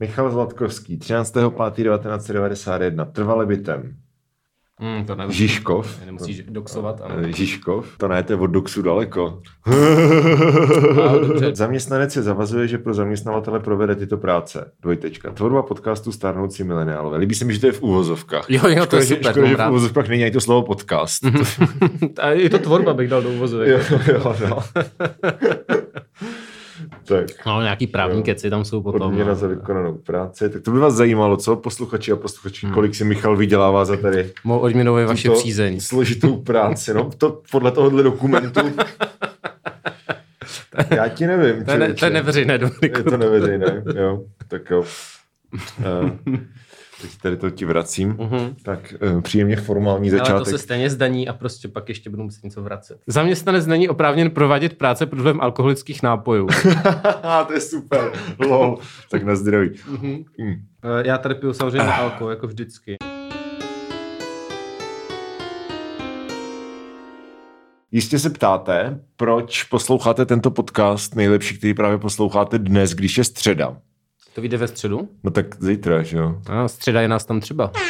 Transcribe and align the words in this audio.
Michal 0.00 0.30
Zlatkovský, 0.30 0.98
13.5.1991, 0.98 3.12
trvale 3.12 3.46
bytem. 3.46 3.94
Hmm, 4.80 5.04
to 5.04 5.14
nevím. 5.16 5.32
Žižkov. 5.32 6.00
Nemusíš 6.06 6.42
doxovat, 6.48 7.00
ano. 7.00 7.14
Eh, 7.18 7.32
Žižkov, 7.32 7.86
to 7.96 8.08
ne, 8.08 8.22
to 8.22 8.32
je 8.32 8.36
od 8.36 8.46
Doxu 8.46 8.82
daleko. 8.82 9.40
A, 9.66 9.70
dobře. 11.18 11.50
Zaměstnanec 11.54 12.12
se 12.12 12.22
zavazuje, 12.22 12.68
že 12.68 12.78
pro 12.78 12.94
zaměstnavatele 12.94 13.60
provede 13.60 13.94
tyto 13.94 14.16
práce. 14.16 14.72
Dvojtečka. 14.82 15.30
Tvorba 15.32 15.62
podcastu 15.62 16.12
Stárnoucí 16.12 16.64
mileniálové. 16.64 17.18
Líbí 17.18 17.34
se 17.34 17.44
mi, 17.44 17.54
že 17.54 17.60
to 17.60 17.66
je 17.66 17.72
v 17.72 17.82
úvozovkách. 17.82 18.44
Jo, 18.48 18.68
jo, 18.68 18.86
to 18.86 18.96
je 18.96 19.02
Škoda, 19.02 19.16
super, 19.16 19.32
Škoda, 19.32 19.48
že 19.48 19.56
v 19.56 19.68
úvozovkách 19.70 20.08
není 20.08 20.22
ani 20.22 20.32
to 20.32 20.40
slovo 20.40 20.62
podcast. 20.62 21.24
A 22.20 22.28
je 22.30 22.50
to 22.50 22.58
tvorba, 22.58 22.94
bych 22.94 23.08
dal 23.08 23.22
do 23.22 23.30
úvozu. 23.30 23.62
jo, 23.62 23.78
jo, 24.08 24.34
jo. 24.40 24.58
tak. 27.08 27.46
No, 27.46 27.62
nějaký 27.62 27.86
právní 27.86 28.18
Jo. 28.18 28.22
keci 28.24 28.50
tam 28.50 28.64
jsou 28.64 28.82
potom. 28.82 29.08
Odměna 29.08 29.28
no. 29.28 29.34
za 29.34 29.46
vykonanou 29.46 29.94
práci. 29.94 30.50
Tak 30.50 30.62
to 30.62 30.70
by 30.70 30.78
vás 30.78 30.94
zajímalo, 30.94 31.36
co 31.36 31.56
posluchači 31.56 32.12
a 32.12 32.16
posluchači, 32.16 32.66
kolik 32.66 32.94
si 32.94 33.04
Michal 33.04 33.36
vydělává 33.36 33.84
za 33.84 33.96
tady 33.96 34.32
Mou 34.44 34.58
odměnou 34.58 34.96
je 34.96 35.06
vaše 35.06 35.30
přízeň. 35.30 35.80
složitou 35.80 36.36
práci. 36.36 36.94
No, 36.94 37.10
to 37.18 37.42
podle 37.50 37.70
tohohle 37.70 38.02
dokumentu. 38.02 38.60
Já 40.90 41.08
ti 41.08 41.26
nevím. 41.26 41.64
To 41.64 41.70
je, 41.70 41.78
ne, 41.78 41.94
to 41.94 42.04
je 42.04 42.10
neveřejné, 42.10 42.58
Dominiku. 42.58 42.98
Je 42.98 43.04
to 43.04 43.16
neveřejné, 43.16 43.82
jo. 43.94 44.22
Tak 44.48 44.70
jo. 44.70 44.84
Uh, 45.78 46.36
teď 47.02 47.10
tady 47.22 47.36
to 47.36 47.50
ti 47.50 47.64
vracím. 47.64 48.08
Mhm. 48.08 48.56
Tak 48.62 48.94
uh, 49.14 49.20
příjemně 49.20 49.56
formální 49.56 50.10
Ale 50.10 50.18
to 50.18 50.24
začátek. 50.24 50.46
se 50.46 50.58
stejně 50.58 50.90
zdaní 50.90 51.28
a 51.28 51.32
prostě 51.32 51.68
pak 51.68 51.88
ještě 51.88 52.10
budu 52.10 52.22
muset 52.22 52.44
něco 52.44 52.62
vracet. 52.62 52.98
Zaměstnanec 53.06 53.66
není 53.66 53.88
oprávněn 53.88 54.30
provádět 54.30 54.78
práce 54.78 55.06
pod 55.06 55.16
vlivem 55.16 55.40
alkoholických 55.40 56.02
nápojů. 56.02 56.46
to 57.46 57.52
je 57.52 57.60
super. 57.60 58.12
Lol. 58.38 58.78
Tak 59.10 59.22
na 59.22 59.36
zdraví. 59.36 59.70
Mhm. 59.90 60.24
Mm. 60.38 60.54
Eh, 60.82 61.06
Já 61.06 61.18
tady 61.18 61.34
piju 61.34 61.52
samozřejmě 61.52 61.92
alko, 61.92 62.30
jako 62.30 62.46
vždycky. 62.46 62.96
Jistě 67.92 68.18
se 68.18 68.30
ptáte, 68.30 69.00
proč 69.16 69.62
posloucháte 69.62 70.26
tento 70.26 70.50
podcast 70.50 71.14
nejlepší, 71.14 71.58
který 71.58 71.74
právě 71.74 71.98
posloucháte 71.98 72.58
dnes, 72.58 72.90
když 72.94 73.18
je 73.18 73.24
středa. 73.24 73.76
To 74.36 74.42
vyjde 74.42 74.56
ve 74.56 74.68
středu? 74.68 75.08
No 75.24 75.30
tak 75.30 75.62
zítra, 75.62 76.02
že 76.02 76.18
jo? 76.18 76.40
A 76.50 76.68
středa 76.68 77.00
je 77.00 77.08
nás 77.08 77.24
tam 77.24 77.40
třeba. 77.40 77.72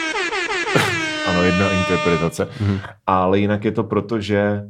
Ano, 1.29 1.43
jedna 1.43 1.73
interpretace. 1.73 2.49
Mhm. 2.61 2.79
Ale 3.07 3.39
jinak 3.39 3.65
je 3.65 3.73
to 3.73 3.85
proto, 3.85 4.21
že 4.21 4.63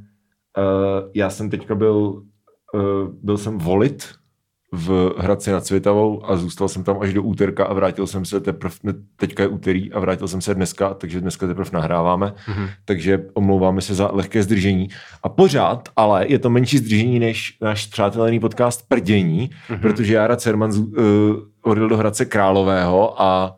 uh, 0.59 1.11
já 1.15 1.31
jsem 1.31 1.51
teďka 1.51 1.75
byl, 1.75 2.23
uh, 2.75 3.09
byl 3.23 3.39
jsem 3.39 3.59
volit 3.59 4.09
v 4.77 5.15
Hradci 5.19 5.51
nad 5.53 5.67
Světavou 5.67 6.31
a 6.31 6.37
zůstal 6.37 6.69
jsem 6.69 6.85
tam 6.85 6.97
až 7.01 7.13
do 7.13 7.23
úterka 7.23 7.65
a 7.65 7.73
vrátil 7.75 8.07
jsem 8.07 8.25
se 8.25 8.41
teprve, 8.41 8.75
teďka 9.17 9.43
je 9.43 9.49
úterý 9.49 9.93
a 9.93 10.01
vrátil 10.01 10.29
jsem 10.29 10.41
se 10.41 10.55
dneska, 10.55 10.95
takže 10.95 11.21
dneska 11.21 11.47
teprve 11.47 11.71
nahráváme, 11.73 12.35
Mhm. 12.49 12.69
takže 12.85 13.19
omlouváme 13.35 13.81
se 13.81 13.95
za 13.95 14.11
lehké 14.13 14.43
zdržení. 14.43 14.89
A 15.23 15.29
pořád, 15.29 15.89
ale 15.97 16.27
je 16.29 16.39
to 16.39 16.51
menší 16.51 16.79
zdržení 16.79 17.19
než 17.19 17.59
náš 17.63 17.87
přátelný 17.87 18.41
podcast 18.41 18.89
Prdění, 18.89 19.51
Mhm. 19.71 19.81
protože 19.81 20.15
Jara 20.15 20.37
Cerman 20.37 20.71
uh, 20.71 20.87
odjel 21.63 21.89
do 21.89 21.97
Hradce 21.97 22.25
Králového 22.25 23.23
a 23.23 23.57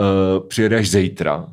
uh, 0.00 0.46
přijede 0.48 0.78
až 0.78 0.90
zítra. 0.90 1.46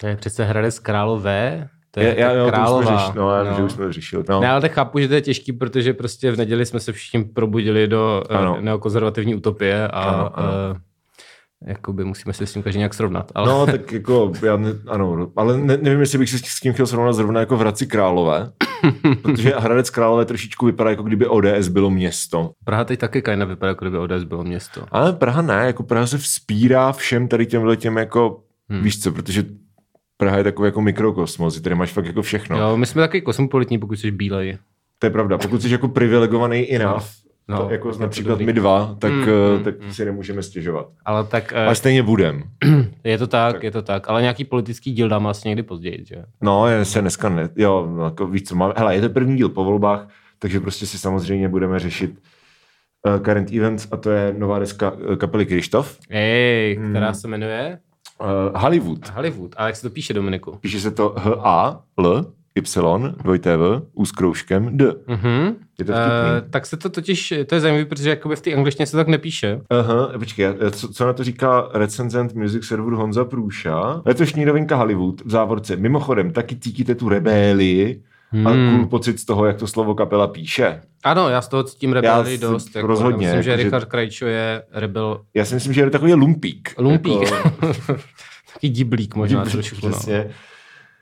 To 0.00 0.06
je 0.06 0.16
přece 0.16 0.44
Hradec 0.44 0.78
Králové. 0.78 1.68
To 1.98 2.04
je 2.04 2.20
Já, 2.20 2.32
já, 2.32 2.50
to 2.50 2.78
už 2.78 2.86
jsme 2.86 2.96
řešili, 2.96 3.18
no, 3.18 3.30
já 3.30 3.42
vím, 3.42 3.54
že 3.54 3.62
už 3.62 3.72
jsme 3.72 3.92
řešili. 3.92 4.24
No. 4.28 4.40
Ne, 4.40 4.50
ale 4.50 4.60
tak 4.60 4.72
chápu, 4.72 4.98
že 4.98 5.08
to 5.08 5.14
je 5.14 5.20
těžký, 5.20 5.52
protože 5.52 5.92
prostě 5.92 6.32
v 6.32 6.36
neděli 6.36 6.66
jsme 6.66 6.80
se 6.80 6.92
všichni 6.92 7.24
probudili 7.24 7.88
do 7.88 8.22
Ano. 8.30 8.54
uh, 8.54 8.60
neokonzervativní 8.60 9.34
utopie 9.34 9.88
a 9.88 10.02
Ano, 10.02 10.38
ano. 10.38 10.48
Uh, 10.70 10.78
jakoby 11.66 12.04
musíme 12.04 12.32
se 12.32 12.46
s 12.46 12.52
tím 12.52 12.62
každý 12.62 12.78
nějak 12.78 12.94
srovnat. 12.94 13.32
Ale... 13.34 13.48
No, 13.48 13.66
tak 13.72 13.92
jako, 13.92 14.32
já 14.46 14.56
ne, 14.56 14.70
ano, 14.86 15.30
ale 15.36 15.58
ne, 15.58 15.78
nevím, 15.82 16.00
jestli 16.00 16.18
bych 16.18 16.30
se 16.30 16.38
s 16.38 16.60
tím 16.60 16.72
chtěl 16.72 16.86
srovnat 16.86 17.12
zrovna 17.12 17.40
jako 17.40 17.56
v 17.56 17.60
Hradci 17.60 17.86
Králové, 17.86 18.50
protože 19.22 19.54
Hradec 19.58 19.90
Králové 19.90 20.24
trošičku 20.24 20.66
vypadá, 20.66 20.90
jako 20.90 21.02
kdyby 21.02 21.26
ODS 21.26 21.68
bylo 21.68 21.90
město. 21.90 22.50
Praha 22.64 22.84
teď 22.84 22.98
taky 22.98 23.22
kajna 23.22 23.44
vypadá, 23.44 23.68
jako 23.68 23.84
kdyby 23.84 23.98
ODS 23.98 24.24
bylo 24.24 24.44
město. 24.44 24.84
Ale 24.90 25.12
Praha 25.12 25.42
ne, 25.42 25.66
jako 25.66 25.82
Praha 25.82 26.06
se 26.06 26.18
vzpírá 26.18 26.92
všem 26.92 27.28
tady 27.28 27.46
těmhle 27.46 27.76
těm 27.76 27.96
jako, 27.96 28.40
hmm. 28.68 28.82
víš 28.82 29.02
co, 29.02 29.12
protože 29.12 29.44
Praha 30.20 30.38
je 30.38 30.44
takový 30.44 30.66
jako 30.66 30.80
mikrokosmos, 30.80 31.60
tady 31.60 31.74
máš 31.74 31.92
fakt 31.92 32.06
jako 32.06 32.22
všechno. 32.22 32.58
Jo, 32.58 32.76
my 32.76 32.86
jsme 32.86 33.02
taky 33.02 33.20
kosmopolitní, 33.22 33.78
pokud 33.78 33.96
jsi 33.96 34.10
bílej. 34.10 34.58
To 34.98 35.06
je 35.06 35.10
pravda, 35.10 35.38
pokud 35.38 35.62
jsi 35.62 35.70
jako 35.72 35.88
privilegovaný 35.88 36.74
enough, 36.74 37.04
No, 37.50 37.56
no, 37.56 37.64
to, 37.66 37.70
jako 37.72 37.88
je 37.88 37.94
to 37.94 38.00
například 38.00 38.32
dobrý. 38.32 38.46
my 38.46 38.52
dva, 38.52 38.96
tak, 38.98 39.12
Mm, 39.12 39.18
mm, 39.22 39.56
mm, 39.58 39.64
tak 39.64 39.80
mm. 39.80 39.92
si 39.92 40.04
nemůžeme 40.04 40.42
stěžovat. 40.42 40.86
Ale 41.04 41.24
tak 41.24 41.52
Ale 41.52 41.66
uh, 41.66 41.72
stejně 41.72 42.02
budem. 42.02 42.42
je 43.04 43.18
to 43.18 43.26
tak, 43.26 43.62
je 43.62 43.70
to 43.70 43.82
tak. 43.82 44.08
Ale 44.08 44.20
nějaký 44.22 44.44
politický 44.44 44.92
díl 44.92 45.08
dáme 45.08 45.30
asi 45.30 45.48
někdy 45.48 45.62
později, 45.62 46.04
že? 46.04 46.16
No, 46.40 46.66
je 46.66 46.84
se 46.84 47.00
dneska 47.00 47.28
ne, 47.28 47.48
jo, 47.56 47.88
no, 47.96 48.04
jako 48.04 48.26
víc 48.26 48.48
co 48.48 48.54
máme. 48.56 48.74
Hele, 48.76 48.94
je 48.94 49.00
to 49.00 49.08
první 49.08 49.36
díl 49.36 49.48
po 49.48 49.64
volbách, 49.64 50.08
takže 50.38 50.60
prostě 50.60 50.86
si 50.86 50.98
samozřejmě 50.98 51.48
budeme 51.48 51.78
řešit 51.78 52.10
uh, 53.06 53.22
current 53.24 53.52
events 53.52 53.88
a 53.92 53.96
to 53.96 54.10
je 54.10 54.34
nová 54.38 54.58
deska 54.58 54.92
kapely 55.16 55.46
Krištof. 55.46 55.98
Ej, 56.10 56.76
Hmm. 56.76 56.90
která 56.90 57.12
se 57.14 57.28
jmenuje 57.28 57.78
Uh, 58.20 58.60
Hollywood. 58.60 59.10
Hollywood. 59.10 59.54
A 59.56 59.66
jak 59.66 59.76
se 59.76 59.82
to 59.82 59.90
píše, 59.90 60.14
Dominiku? 60.14 60.58
Píše 60.60 60.80
se 60.80 60.90
to 60.90 61.14
H-A-L, 61.18 62.26
Y, 62.56 63.14
dvojité 63.22 63.56
V, 63.56 63.82
U 63.94 64.06
s 64.06 64.12
kroužkem 64.12 64.76
D. 64.76 64.84
Mhm. 65.06 65.56
Je 65.78 65.84
to 65.84 65.92
vtipný. 65.92 66.44
Uh, 66.44 66.50
tak 66.50 66.66
se 66.66 66.76
to 66.76 66.88
totiž, 66.88 67.34
to 67.46 67.54
je 67.54 67.60
zajímavé, 67.60 67.84
protože 67.84 68.10
jakoby 68.10 68.36
v 68.36 68.40
té 68.40 68.54
angličtině 68.54 68.86
se 68.86 68.90
to 68.90 68.96
tak 68.96 69.08
nepíše. 69.08 69.60
Aha, 69.70 70.12
počkej, 70.18 70.48
co, 70.70 70.88
co 70.88 71.06
na 71.06 71.12
to 71.12 71.24
říká 71.24 71.68
recenzent 71.74 72.34
music 72.34 72.64
serveru 72.64 72.96
Honza 72.96 73.24
Průša? 73.24 74.02
Letošní 74.04 74.44
novinka 74.44 74.76
Hollywood 74.76 75.20
v 75.24 75.30
závorce. 75.30 75.76
Mimochodem, 75.76 76.30
taky 76.30 76.56
cítíte 76.56 76.94
tu 76.94 77.08
rebélii 77.08 78.02
a 78.32 78.48
Hmm. 78.50 78.76
cool 78.76 78.86
pocit 78.86 79.20
z 79.20 79.24
toho, 79.24 79.46
jak 79.46 79.56
to 79.56 79.66
slovo 79.66 79.94
kapela 79.94 80.26
píše. 80.26 80.80
Ano, 81.04 81.28
já 81.28 81.42
z 81.42 81.48
toho 81.48 81.62
cítím 81.62 81.92
rebeli 81.92 82.38
dost. 82.38 82.76
Jako, 82.76 82.86
rozhodně, 82.86 83.26
myslím, 83.26 83.42
že 83.42 83.50
jako, 83.50 83.58
že- 83.60 83.64
Richard 83.64 83.84
Krajčo 83.84 84.26
je 84.26 84.62
rebel 84.72 85.20
Já 85.34 85.44
si 85.44 85.54
myslím, 85.54 85.72
že 85.72 85.80
je 85.80 85.90
takový 85.90 86.14
lumpík. 86.14 86.74
lumpík. 86.78 87.22
Jako, 87.22 87.50
Taky 88.52 88.68
diblík 88.68 89.14
možná 89.14 89.44
Diblík, 89.44 89.52
trošku. 89.70 89.88
No. 89.88 89.98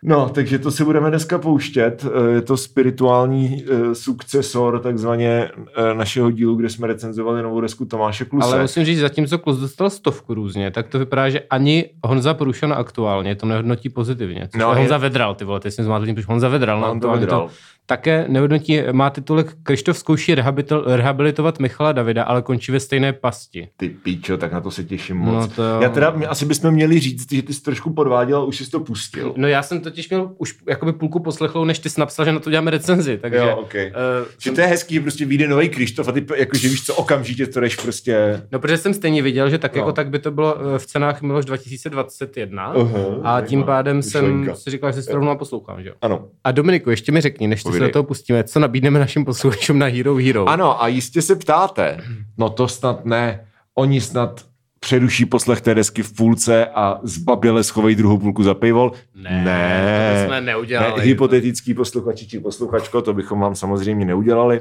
No, 0.02 0.28
takže 0.28 0.58
to 0.58 0.70
si 0.70 0.84
budeme 0.84 1.08
dneska 1.10 1.38
pouštět. 1.38 2.06
Eh, 2.06 2.30
Je 2.30 2.42
to 2.42 2.56
spirituální 2.56 3.64
uh, 3.64 3.92
sukcesor 3.92 4.78
takzvaně 4.80 5.50
uh, 5.56 5.98
našeho 5.98 6.30
dílu, 6.30 6.54
kde 6.56 6.70
jsme 6.70 6.86
recenzovali 6.86 7.42
novou 7.42 7.60
desku 7.60 7.84
Tomáše 7.84 8.24
Kluse. 8.24 8.48
Ale 8.48 8.62
musím 8.62 8.84
říct, 8.84 8.98
zatímco 8.98 9.38
Klus 9.38 9.58
dostal 9.58 9.90
stovku 9.90 10.34
různě, 10.34 10.70
tak 10.70 10.88
to 10.88 10.98
vypadá, 10.98 11.30
že 11.30 11.40
ani 11.40 11.84
Honza 12.04 12.34
Průšan 12.34 12.72
aktuálně 12.72 13.34
to 13.34 13.46
nehodnotí 13.46 13.88
pozitivně. 13.88 14.48
No, 14.56 14.70
je- 14.70 14.76
Honza 14.78 14.96
Vedral, 14.98 15.34
ty 15.34 15.44
vole, 15.44 15.60
ty 15.60 15.70
jsi 15.70 15.82
zmátl 15.82 16.06
protože 16.14 16.26
Honza 16.28 16.48
Vedral. 16.48 16.78
On 16.78 16.82
to 16.84 16.96
aktuálně 16.96 17.20
vydral. 17.20 17.48
Také 17.86 18.24
nehodnotí, 18.28 18.80
má 18.92 19.10
titulek 19.10 19.54
Krištof 19.62 19.98
zkouší 19.98 20.34
rehabilito- 20.34 20.82
rehabilitovat 20.96 21.58
Michala 21.58 21.92
Davida, 21.92 22.22
ale 22.22 22.42
končí 22.42 22.72
ve 22.72 22.80
stejné 22.80 23.12
pasti. 23.12 23.68
Ty 23.76 23.88
píčo, 23.88 24.36
tak 24.36 24.52
na 24.52 24.60
to 24.60 24.70
se 24.70 24.84
těším 24.84 25.18
No 25.24 25.32
moc. 25.32 25.52
to 25.52 25.62
jo. 25.62 25.80
Já 25.82 25.88
teda, 25.88 26.10
my 26.10 26.26
asi 26.26 26.44
bychom 26.46 26.70
měli 26.70 27.00
říct, 27.00 27.32
že 27.32 27.42
ty 27.42 27.52
jsi 27.54 27.62
trošku 27.62 27.92
podváděl 27.92 28.38
a 28.38 28.44
už 28.44 28.56
jsi 28.56 28.70
to 28.70 28.80
pustil. 28.80 29.34
No 29.36 29.48
já 29.48 29.62
jsem 29.62 29.80
totiž 29.80 30.08
měl 30.10 30.30
už 30.38 30.54
jakoby 30.68 30.92
půlku 30.92 31.20
poslechlou, 31.20 31.64
než 31.64 31.78
ty 31.78 31.90
jsi 31.90 32.00
napsal, 32.00 32.24
že 32.24 32.32
na 32.32 32.38
to 32.40 32.50
děláme 32.50 32.70
recenzi, 32.70 33.18
takže... 33.18 33.38
Jo, 33.38 33.56
okay. 33.62 33.86
Uh, 33.86 34.26
Že 34.38 34.50
to 34.50 34.60
je 34.60 34.66
hezký, 34.66 34.94
že 34.94 35.00
prostě 35.00 35.24
vyjde 35.24 35.48
nový 35.48 35.68
Krištof 35.68 36.08
a 36.08 36.12
ty 36.12 36.26
jakože 36.36 36.68
víš 36.68 36.84
co, 36.86 36.94
okamžitě 36.94 37.46
to 37.46 37.60
jdeš 37.60 37.76
prostě... 37.76 38.42
No, 38.52 38.58
protože 38.58 38.76
jsem 38.78 38.94
stejně 38.94 39.22
viděl, 39.22 39.50
že 39.50 39.58
tak 39.58 39.74
No. 39.74 39.80
jako 39.80 39.92
tak 39.92 40.10
by 40.10 40.18
to 40.18 40.30
bylo 40.30 40.56
eh, 40.74 40.78
v 40.78 40.86
cenách 40.86 41.22
Miloš 41.22 41.44
2021 41.44 42.64
Aha, 42.64 42.98
a 43.22 43.40
tím 43.40 43.62
pádem 43.64 44.02
jsem 44.02 44.50
si 44.54 44.70
říkal, 44.70 44.92
že 44.92 45.02
si 45.02 45.08
to 45.08 45.14
rovnou 45.14 45.36
poslouchám, 45.38 45.82
že 45.82 45.88
jo. 45.88 45.94
Ano. 46.02 46.24
A 46.44 46.52
Dominiku, 46.52 46.90
ještě 46.90 47.12
mi 47.12 47.20
řekni, 47.20 47.46
než 47.48 47.62
ty 47.62 47.75
se 47.78 47.86
do 47.86 47.92
toho 47.92 48.02
pustíme, 48.02 48.44
co 48.44 48.60
nabídneme 48.60 48.98
našim 48.98 49.24
posluchačům 49.24 49.78
na 49.78 49.86
Hero 49.86 50.14
Hero. 50.14 50.48
Ano, 50.48 50.82
a 50.82 50.88
jistě 50.88 51.22
se 51.22 51.36
ptáte. 51.36 52.00
No 52.38 52.50
to 52.50 52.68
snad 52.68 53.04
ne. 53.04 53.46
Oni 53.74 54.00
snad 54.00 54.44
přeruší 54.80 55.26
poslech 55.26 55.60
té 55.60 55.74
desky 55.74 56.02
v 56.02 56.12
půlce 56.12 56.66
a 56.66 57.00
zbaběle 57.02 57.64
schovají 57.64 57.94
druhou 57.94 58.18
půlku 58.18 58.42
za 58.42 58.54
paywall. 58.54 58.92
Ne, 59.14 59.44
ne, 59.44 60.14
to 60.14 60.28
bychom 60.28 60.44
neudělali. 60.44 60.94
Ne, 60.96 61.02
hypotetický 61.02 61.74
posluchači 61.74 62.28
či 62.28 62.40
posluchačko, 62.40 63.02
to 63.02 63.14
bychom 63.14 63.40
vám 63.40 63.54
samozřejmě 63.54 64.04
neudělali. 64.04 64.60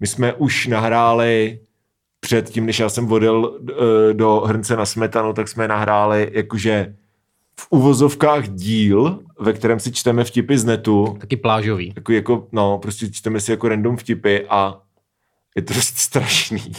My 0.00 0.06
jsme 0.06 0.32
už 0.32 0.66
nahráli 0.66 1.58
před 2.20 2.50
tím, 2.50 2.66
než 2.66 2.78
já 2.78 2.88
jsem 2.88 3.12
odjel 3.12 3.58
eh, 3.70 4.14
do 4.14 4.40
Hrnce 4.40 4.76
na 4.76 4.86
smetanu, 4.86 5.32
tak 5.32 5.48
jsme 5.48 5.68
nahráli 5.68 6.30
jakože 6.32 6.94
v 7.60 7.66
uvozovkách 7.70 8.48
díl, 8.48 9.22
ve 9.40 9.52
kterém 9.52 9.80
si 9.80 9.92
čteme 9.92 10.24
vtipy 10.24 10.58
z 10.58 10.64
netu, 10.64 11.16
Taky 11.20 11.36
plážový. 11.36 11.92
jako, 11.96 12.12
jako, 12.12 12.48
no, 12.52 12.78
prostě 12.78 13.10
čteme 13.10 13.40
si 13.40 13.50
jako 13.50 13.68
random 13.68 13.96
vtipy 13.96 14.40
a 14.48 14.80
je 15.56 15.62
to 15.62 15.74
dost 15.74 15.96
strašný. 15.98 16.72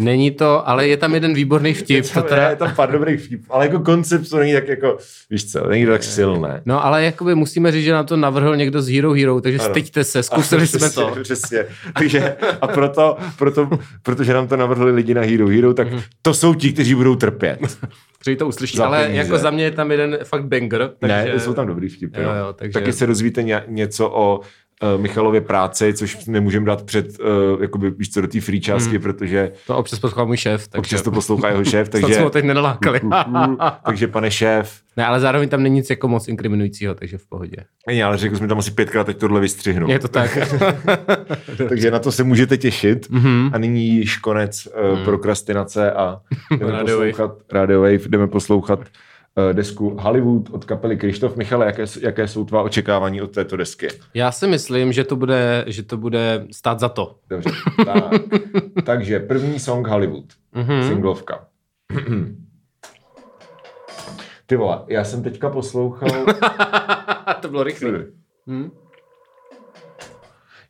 Není 0.00 0.30
to, 0.30 0.68
ale 0.68 0.88
je 0.88 0.96
tam 0.96 1.14
jeden 1.14 1.34
výborný 1.34 1.74
vtip. 1.74 2.04
Je 2.04 2.10
tam, 2.12 2.22
to 2.22 2.28
teda... 2.28 2.50
je 2.50 2.56
tam 2.56 2.74
pár 2.74 2.92
dobrých 2.92 3.20
vtip, 3.20 3.42
ale 3.50 3.66
jako 3.66 3.78
koncept 3.80 4.28
to 4.30 4.38
není 4.38 4.52
tak 4.52 4.68
jako, 4.68 4.98
víš 5.30 5.52
co, 5.52 5.66
není 5.66 5.84
to 5.86 5.90
tak 5.92 6.02
silné. 6.02 6.62
No 6.66 6.84
ale 6.84 7.04
jakoby 7.04 7.34
musíme 7.34 7.72
říct, 7.72 7.84
že 7.84 7.92
nám 7.92 8.06
to 8.06 8.16
navrhl 8.16 8.56
někdo 8.56 8.82
z 8.82 8.88
Hero 8.94 9.12
Hero, 9.12 9.40
takže 9.40 9.58
ano. 9.58 9.68
styďte 9.70 10.04
se, 10.04 10.22
zkusili 10.22 10.66
jsme 10.66 10.78
přesně, 10.78 11.02
to. 11.02 11.16
Přesně. 11.22 11.64
Takže, 11.98 12.36
a 12.60 12.66
proto, 12.66 13.16
proto, 13.38 13.70
protože 14.02 14.32
nám 14.34 14.48
to 14.48 14.56
navrhli 14.56 14.92
lidi 14.92 15.14
na 15.14 15.22
Hero 15.22 15.46
Hero, 15.48 15.74
tak 15.74 15.92
Mhm. 15.92 16.02
to 16.22 16.34
jsou 16.34 16.54
ti, 16.54 16.72
kteří 16.72 16.94
budou 16.94 17.14
trpět. 17.16 17.58
Kteří 18.20 18.36
to 18.36 18.46
uslyší, 18.46 18.76
Za 18.76 18.86
ale 18.86 19.02
peníze. 19.04 19.18
jako 19.22 19.38
za 19.38 19.50
mě 19.50 19.64
je 19.64 19.70
tam 19.70 19.90
jeden 19.90 20.18
fakt 20.24 20.44
banger. 20.44 20.90
Takže... 20.98 21.16
Ne, 21.34 21.40
jsou 21.40 21.54
tam 21.54 21.66
dobrý 21.66 21.88
vtipy. 21.88 22.20
Jo, 22.20 22.28
no. 22.28 22.36
jo, 22.38 22.52
takže- 22.52 22.72
Taky 22.72 22.92
se 22.92 23.06
dozvíte 23.06 23.42
ně, 23.42 23.62
něco 23.66 24.10
o 24.10 24.40
uh, 24.82 25.00
Michalově 25.00 25.40
práci, 25.40 25.94
což 25.94 26.26
nemůžeme 26.26 26.66
dát 26.66 26.82
před, 26.82 27.06
uh, 27.20 27.62
jakoby, 27.62 27.90
víš 27.90 28.10
co, 28.10 28.20
do 28.20 28.28
té 28.28 28.40
free 28.40 28.60
části, 28.60 28.90
Hmm. 28.90 29.02
protože 29.02 29.52
To 29.66 29.76
občas 29.76 29.98
poslouchá 29.98 30.24
můj 30.24 30.36
šéf. 30.36 30.68
Takže... 30.68 30.80
občas 30.80 31.02
to 31.02 31.10
poslouchá 31.10 31.48
jeho 31.48 31.64
šéf, 31.64 31.88
takže... 31.92 32.14
jsme 32.14 32.24
ho 32.24 32.30
teď 32.30 32.44
nenalákali. 32.44 33.00
takže 33.84 34.08
pane 34.08 34.30
šéf, 34.30 34.80
ne, 34.96 35.06
ale 35.06 35.20
zároveň 35.20 35.48
tam 35.48 35.62
není 35.62 35.74
nic 35.74 35.90
jako 35.90 36.08
moc 36.08 36.28
inkriminujícího, 36.28 36.94
takže 36.94 37.18
v 37.18 37.26
pohodě. 37.26 37.56
ne, 37.88 38.02
ale 38.02 38.16
řekl 38.16 38.36
jsme 38.36 38.48
tam 38.48 38.58
asi 38.58 38.70
pětkrát, 38.70 39.06
teď 39.06 39.18
tohle 39.18 39.40
vystřihnu. 39.40 39.90
Je 39.90 39.98
to 39.98 40.08
tak. 40.08 40.38
Takže 41.68 41.90
na 41.90 41.98
to 41.98 42.12
se 42.12 42.24
můžete 42.24 42.56
těšit. 42.56 43.10
Mhm. 43.10 43.50
A 43.52 43.58
nyní 43.58 43.88
již 43.88 44.16
konec 44.16 44.66
uh, 44.92 45.04
prokrastinace 45.04 45.92
a 45.92 46.20
jdeme 46.58 46.84
poslouchat 46.84 47.32
Radio 47.52 47.80
Wave, 47.80 47.98
jdeme 48.08 48.26
poslouchat 48.26 48.80
desku 49.52 49.96
Hollywood 50.00 50.50
od 50.50 50.64
kapely 50.64 50.96
Krištof. 50.96 51.36
Michale, 51.36 51.66
jaké, 51.66 51.84
jaké 52.00 52.28
jsou 52.28 52.44
tvá 52.44 52.62
očekávání 52.62 53.22
od 53.22 53.30
této 53.30 53.56
desky? 53.56 53.88
Já 54.14 54.32
si 54.32 54.46
myslím, 54.46 54.92
že 54.92 55.04
to 55.04 55.16
bude, 55.16 55.64
že 55.66 55.82
to 55.82 55.96
bude 55.96 56.46
stát 56.52 56.80
za 56.80 56.88
to. 56.88 57.16
Dobře. 57.30 57.50
Tak. 57.84 58.12
Takže 58.84 59.20
první 59.20 59.58
song 59.58 59.86
Hollywood. 59.86 60.24
Mhm. 60.52 60.82
Singlovka. 60.82 61.46
Ty 64.46 64.56
vole, 64.56 64.84
já 64.88 65.04
jsem 65.04 65.22
teďka 65.22 65.50
poslouchal... 65.50 66.10
to 67.40 67.48
bylo 67.48 67.62
rychlé. 67.62 68.04
Hm? 68.46 68.70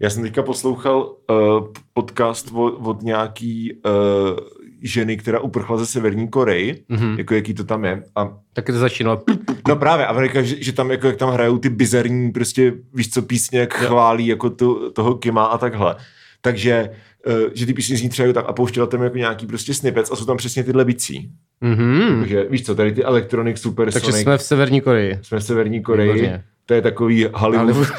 Já 0.01 0.11
jsem 0.11 0.23
teďka 0.23 0.43
poslouchal 0.43 1.17
uh, 1.31 1.69
podcast 1.93 2.53
od, 2.55 2.87
od 2.87 3.03
nějaký 3.03 3.75
uh, 3.75 4.39
ženy, 4.83 5.17
která 5.17 5.41
uprchla 5.41 5.77
ze 5.77 5.87
Severní 5.87 6.29
Koreji, 6.29 6.85
Mhm. 6.89 7.15
jako 7.19 7.35
jaký 7.35 7.55
to 7.55 7.65
tam 7.65 7.85
je. 7.85 8.03
A 8.17 8.39
Taky 8.53 8.73
to 8.73 8.79
začínalo. 8.79 9.23
No 9.69 9.77
právě, 9.77 10.07
Amerika, 10.07 10.43
že, 10.43 10.57
že 10.63 10.73
tam, 10.73 10.91
jako, 10.91 11.07
jak 11.07 11.17
tam 11.17 11.31
hrajou 11.31 11.59
ty 11.59 11.69
bizarní, 11.69 12.31
prostě, 12.33 12.73
víš 12.95 13.11
co, 13.11 13.23
písně, 13.23 13.59
jak 13.61 13.75
chválí 13.75 14.27
jako 14.27 14.51
tu, 14.51 14.91
toho 14.91 15.15
Kima 15.15 15.45
a 15.45 15.59
takhle. 15.59 15.97
Takže, 16.41 16.91
uh, 17.27 17.35
že 17.55 17.67
ty 17.67 17.75
písně 17.75 17.97
zní 17.97 18.09
třeba 18.09 18.33
tak 18.33 18.45
a 18.49 18.53
pouštěla 18.53 18.87
tam 18.87 19.03
jako 19.03 19.17
nějaký 19.19 19.47
prostě 19.47 19.75
snippets 19.75 20.13
a 20.13 20.17
jsou 20.17 20.25
tam 20.25 20.37
přesně 20.37 20.65
tyhle 20.65 20.85
bicí. 20.85 21.31
Mhm. 21.61 22.17
Takže, 22.21 22.47
víš 22.51 22.65
co, 22.67 22.75
tady 22.75 22.93
ty 22.93 23.05
Electronic 23.05 23.59
Super 23.59 23.93
Takže 23.93 24.11
Sonic, 24.11 24.23
jsme 24.23 24.39
v 24.39 24.43
Severní 24.43 24.81
Koreji. 24.81 25.19
jsme 25.23 25.39
v 25.39 25.45
Severní 25.45 25.83
Koreji, 25.83 26.13
Výborně. 26.13 26.45
to 26.67 26.75
je 26.75 26.83
takový 26.83 27.27
Hollywood, 27.35 27.89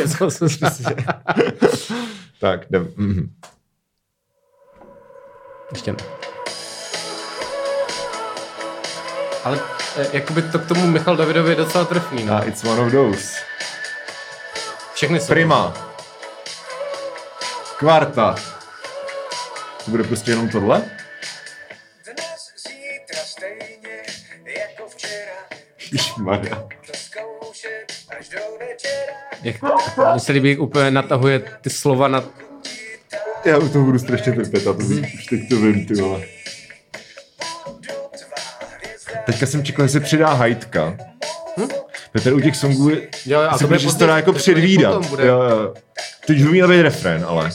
něco 0.00 0.30
se- 0.30 0.94
tak, 2.40 2.66
jdem. 2.70 2.88
Mhm. 2.96 3.30
Ještě 5.72 5.92
ne. 5.92 5.98
Ale 9.44 9.60
eh, 9.96 10.06
jakoby 10.12 10.42
to 10.42 10.58
k 10.58 10.68
tomu 10.68 10.86
Michal 10.86 11.16
Davidovi 11.16 11.50
je 11.50 11.56
docela 11.56 11.84
trefný. 11.84 12.24
No. 12.24 12.34
A 12.34 12.40
it's 12.44 12.64
one 12.64 12.80
of 12.80 12.92
those. 12.92 13.38
Všechny 14.94 15.20
jsou. 15.20 15.26
Prima. 15.26 15.74
Kvarta. 17.76 18.34
To 19.84 19.90
bude 19.90 20.04
prostě 20.04 20.30
jenom 20.30 20.48
tohle? 20.48 20.82
Dnes, 22.04 22.52
zítra 22.56 23.24
stejně 23.24 24.02
jako. 24.58 24.90
Jak, 29.42 29.56
mně 30.12 30.20
se 30.20 30.32
líbí, 30.32 30.50
jak 30.50 30.60
úplně 30.60 30.90
natahuje 30.90 31.38
ty 31.60 31.70
slova 31.70 32.08
na... 32.08 32.24
Já 33.44 33.58
u 33.58 33.68
toho 33.68 33.84
budu 33.84 33.98
strašně 33.98 34.32
trpět, 34.32 34.66
a 34.66 34.72
to 34.72 34.78
už 35.14 35.26
teď 35.30 35.48
to 35.48 35.56
vím, 35.56 35.86
ty 35.86 35.94
vole. 35.94 36.20
Teďka 39.26 39.46
jsem 39.46 39.64
čekal, 39.64 39.86
že 39.86 39.92
se 39.92 40.00
přidá 40.00 40.32
hajtka. 40.32 40.96
Hm? 41.60 41.68
Petr 42.12 42.32
u 42.32 42.40
těch 42.40 42.56
songů 42.56 42.88
je, 42.88 42.96
Jo, 43.26 43.40
jo, 43.40 43.48
a 43.50 43.58
to 43.58 43.66
bude 43.66 43.78
že 43.78 43.90
se 43.90 43.98
to 43.98 44.06
dá 44.06 44.16
jako 44.16 44.26
to 44.26 44.32
bude 44.32 44.38
předvídat. 44.42 44.92
potom 44.94 45.08
bude. 45.10 45.26
Jo, 45.26 45.42
jo. 45.42 45.74
Teď 46.26 46.42
by 46.42 46.48
měl 46.50 46.68
být 46.68 46.82
refrén, 46.82 47.24
ale. 47.28 47.50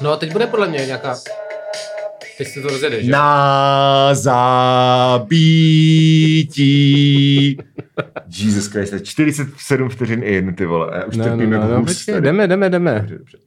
No 0.00 0.12
a 0.12 0.16
teď 0.16 0.32
bude 0.32 0.46
podle 0.46 0.68
mě 0.68 0.78
nějaká... 0.86 1.16
Teď 2.38 2.48
se 2.48 2.60
to 2.60 2.68
rozjede, 2.68 3.02
že? 3.02 3.10
Na 3.10 4.10
zabítí. 6.34 7.58
Jesus 8.38 8.66
Christ, 8.66 8.94
47 9.02 9.88
vteřin 9.88 10.22
in, 10.22 10.54
ty 10.54 10.66
vole. 10.66 10.90
Já 10.94 11.04
už 11.04 11.16
No, 11.16 11.24
no, 11.26 11.30
trpím 11.36 11.50
no, 11.50 11.68
no, 11.68 11.84
tady. 12.06 12.20
jdeme, 12.20 12.46
jdeme, 12.48 12.70
jdeme. 12.70 12.94
Dobře, 13.00 13.16
dobře. 13.18 13.38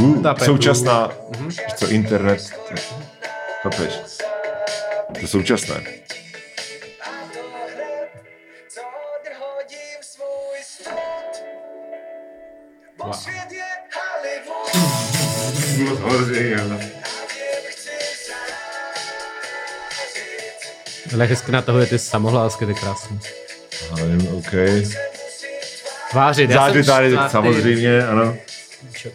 Uh, 0.00 0.34
současná, 0.44 1.10
víš 1.40 1.56
co, 1.76 1.90
internet. 1.90 2.50
Chápeš? 3.62 3.94
To 5.12 5.18
je 5.20 5.28
současné. 5.28 5.80
Zářit. 12.98 13.30
Ale 21.14 21.26
hezky 21.26 21.52
natahuje 21.52 21.86
ty 21.86 21.98
samohlásky, 21.98 22.66
ty 22.66 22.74
krásný. 22.74 23.20
OK. 24.38 24.52
Tvářit, 26.10 26.50
já 26.50 26.56
Zády 26.56 26.84
jsem 26.84 26.94
tady, 26.94 27.16
samozřejmě, 27.30 28.06
ano. 28.06 28.36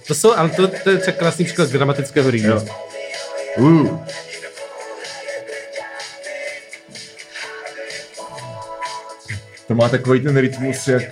To 0.08 0.16
jsou, 0.16 0.34
ale 0.34 0.50
to, 0.50 0.68
to 0.68 0.90
je 0.90 0.98
třeba 0.98 1.18
krásný 1.18 1.46
příklad 1.46 1.70
gramatického 1.70 2.32
rýmu. 2.32 2.54
Uh. 3.58 4.00
To 9.68 9.76
má 9.76 9.90
takový 9.90 10.20
ten 10.20 10.38
rytmus, 10.38 10.88
jak 10.88 11.04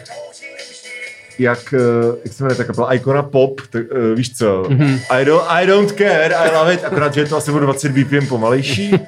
jak, 1.40 1.74
eh, 1.74 2.18
jak 2.24 2.34
se 2.34 2.44
jmenuje 2.44 2.58
ta 2.58 2.64
kapela, 2.64 2.94
Icona 2.94 3.24
Pop, 3.24 3.62
tak, 3.70 3.84
uh, 3.92 4.16
víš 4.16 4.38
co, 4.38 4.64
mm-hmm. 4.64 5.00
I, 5.10 5.26
don't, 5.26 5.46
I 5.48 5.68
don't 5.68 5.92
care, 5.98 6.36
I 6.36 6.56
love 6.56 6.74
it, 6.74 6.84
akorát, 6.84 7.14
že 7.14 7.22
je 7.22 7.26
to 7.26 7.38
asi 7.38 7.52
o 7.52 7.60
20 7.60 7.92
BPM 7.92 8.28
pomalejší. 8.28 8.92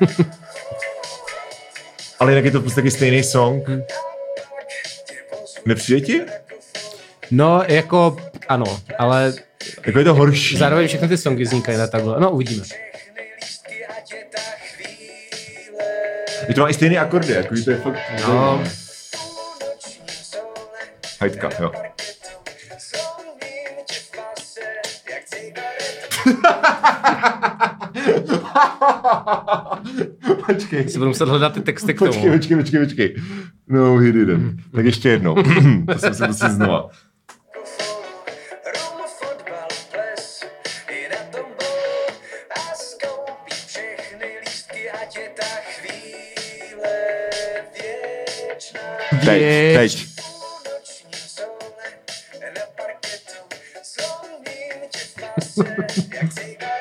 Ale 2.19 2.31
jinak 2.31 2.45
je 2.45 2.51
to 2.51 2.59
v 2.59 2.63
podstatě 2.63 2.91
stejný 2.91 3.23
song. 3.23 3.69
Nepřijde 5.65 6.01
ti? 6.01 6.21
No, 7.31 7.63
jako, 7.67 8.17
ano, 8.47 8.65
ale 8.99 9.33
Jako 9.87 9.99
je 9.99 10.05
to 10.05 10.13
horší. 10.13 10.57
zároveň 10.57 10.87
všechny 10.87 11.07
ty 11.07 11.17
songy 11.17 11.43
vznikají 11.43 11.77
na 11.77 11.87
takhle. 11.87 12.19
No, 12.19 12.31
uvidíme. 12.31 12.63
Je 16.47 16.53
to 16.55 16.61
má 16.61 16.69
i 16.69 16.73
stejný 16.73 16.97
akordy, 16.97 17.33
jako 17.33 17.55
to 17.65 17.71
je 17.71 17.77
fakt... 17.77 17.99
No, 18.27 18.63
Hajtka, 21.21 21.49
jo. 21.59 21.71
Počkej. 30.45 30.89
si 30.89 30.97
budu 30.97 31.07
muset 31.07 31.29
hledat 31.29 31.53
ty 31.53 31.61
texty 31.61 31.93
k 31.93 31.99
tomu. 31.99 32.11
Počkej, 32.11 32.31
počkej, 32.31 32.57
počkej, 32.57 32.79
počkej. 32.85 33.15
No, 33.67 33.97
he 33.97 34.11
didn't. 34.11 34.59
Tak 34.75 34.85
ještě 34.85 35.09
jednou. 35.09 35.35
to 35.93 35.99
jsem 35.99 36.13
se 36.13 36.27
musel 36.27 36.49
znova. 36.49 36.89
Jak 49.33 49.81
cigaretu. 49.81 50.07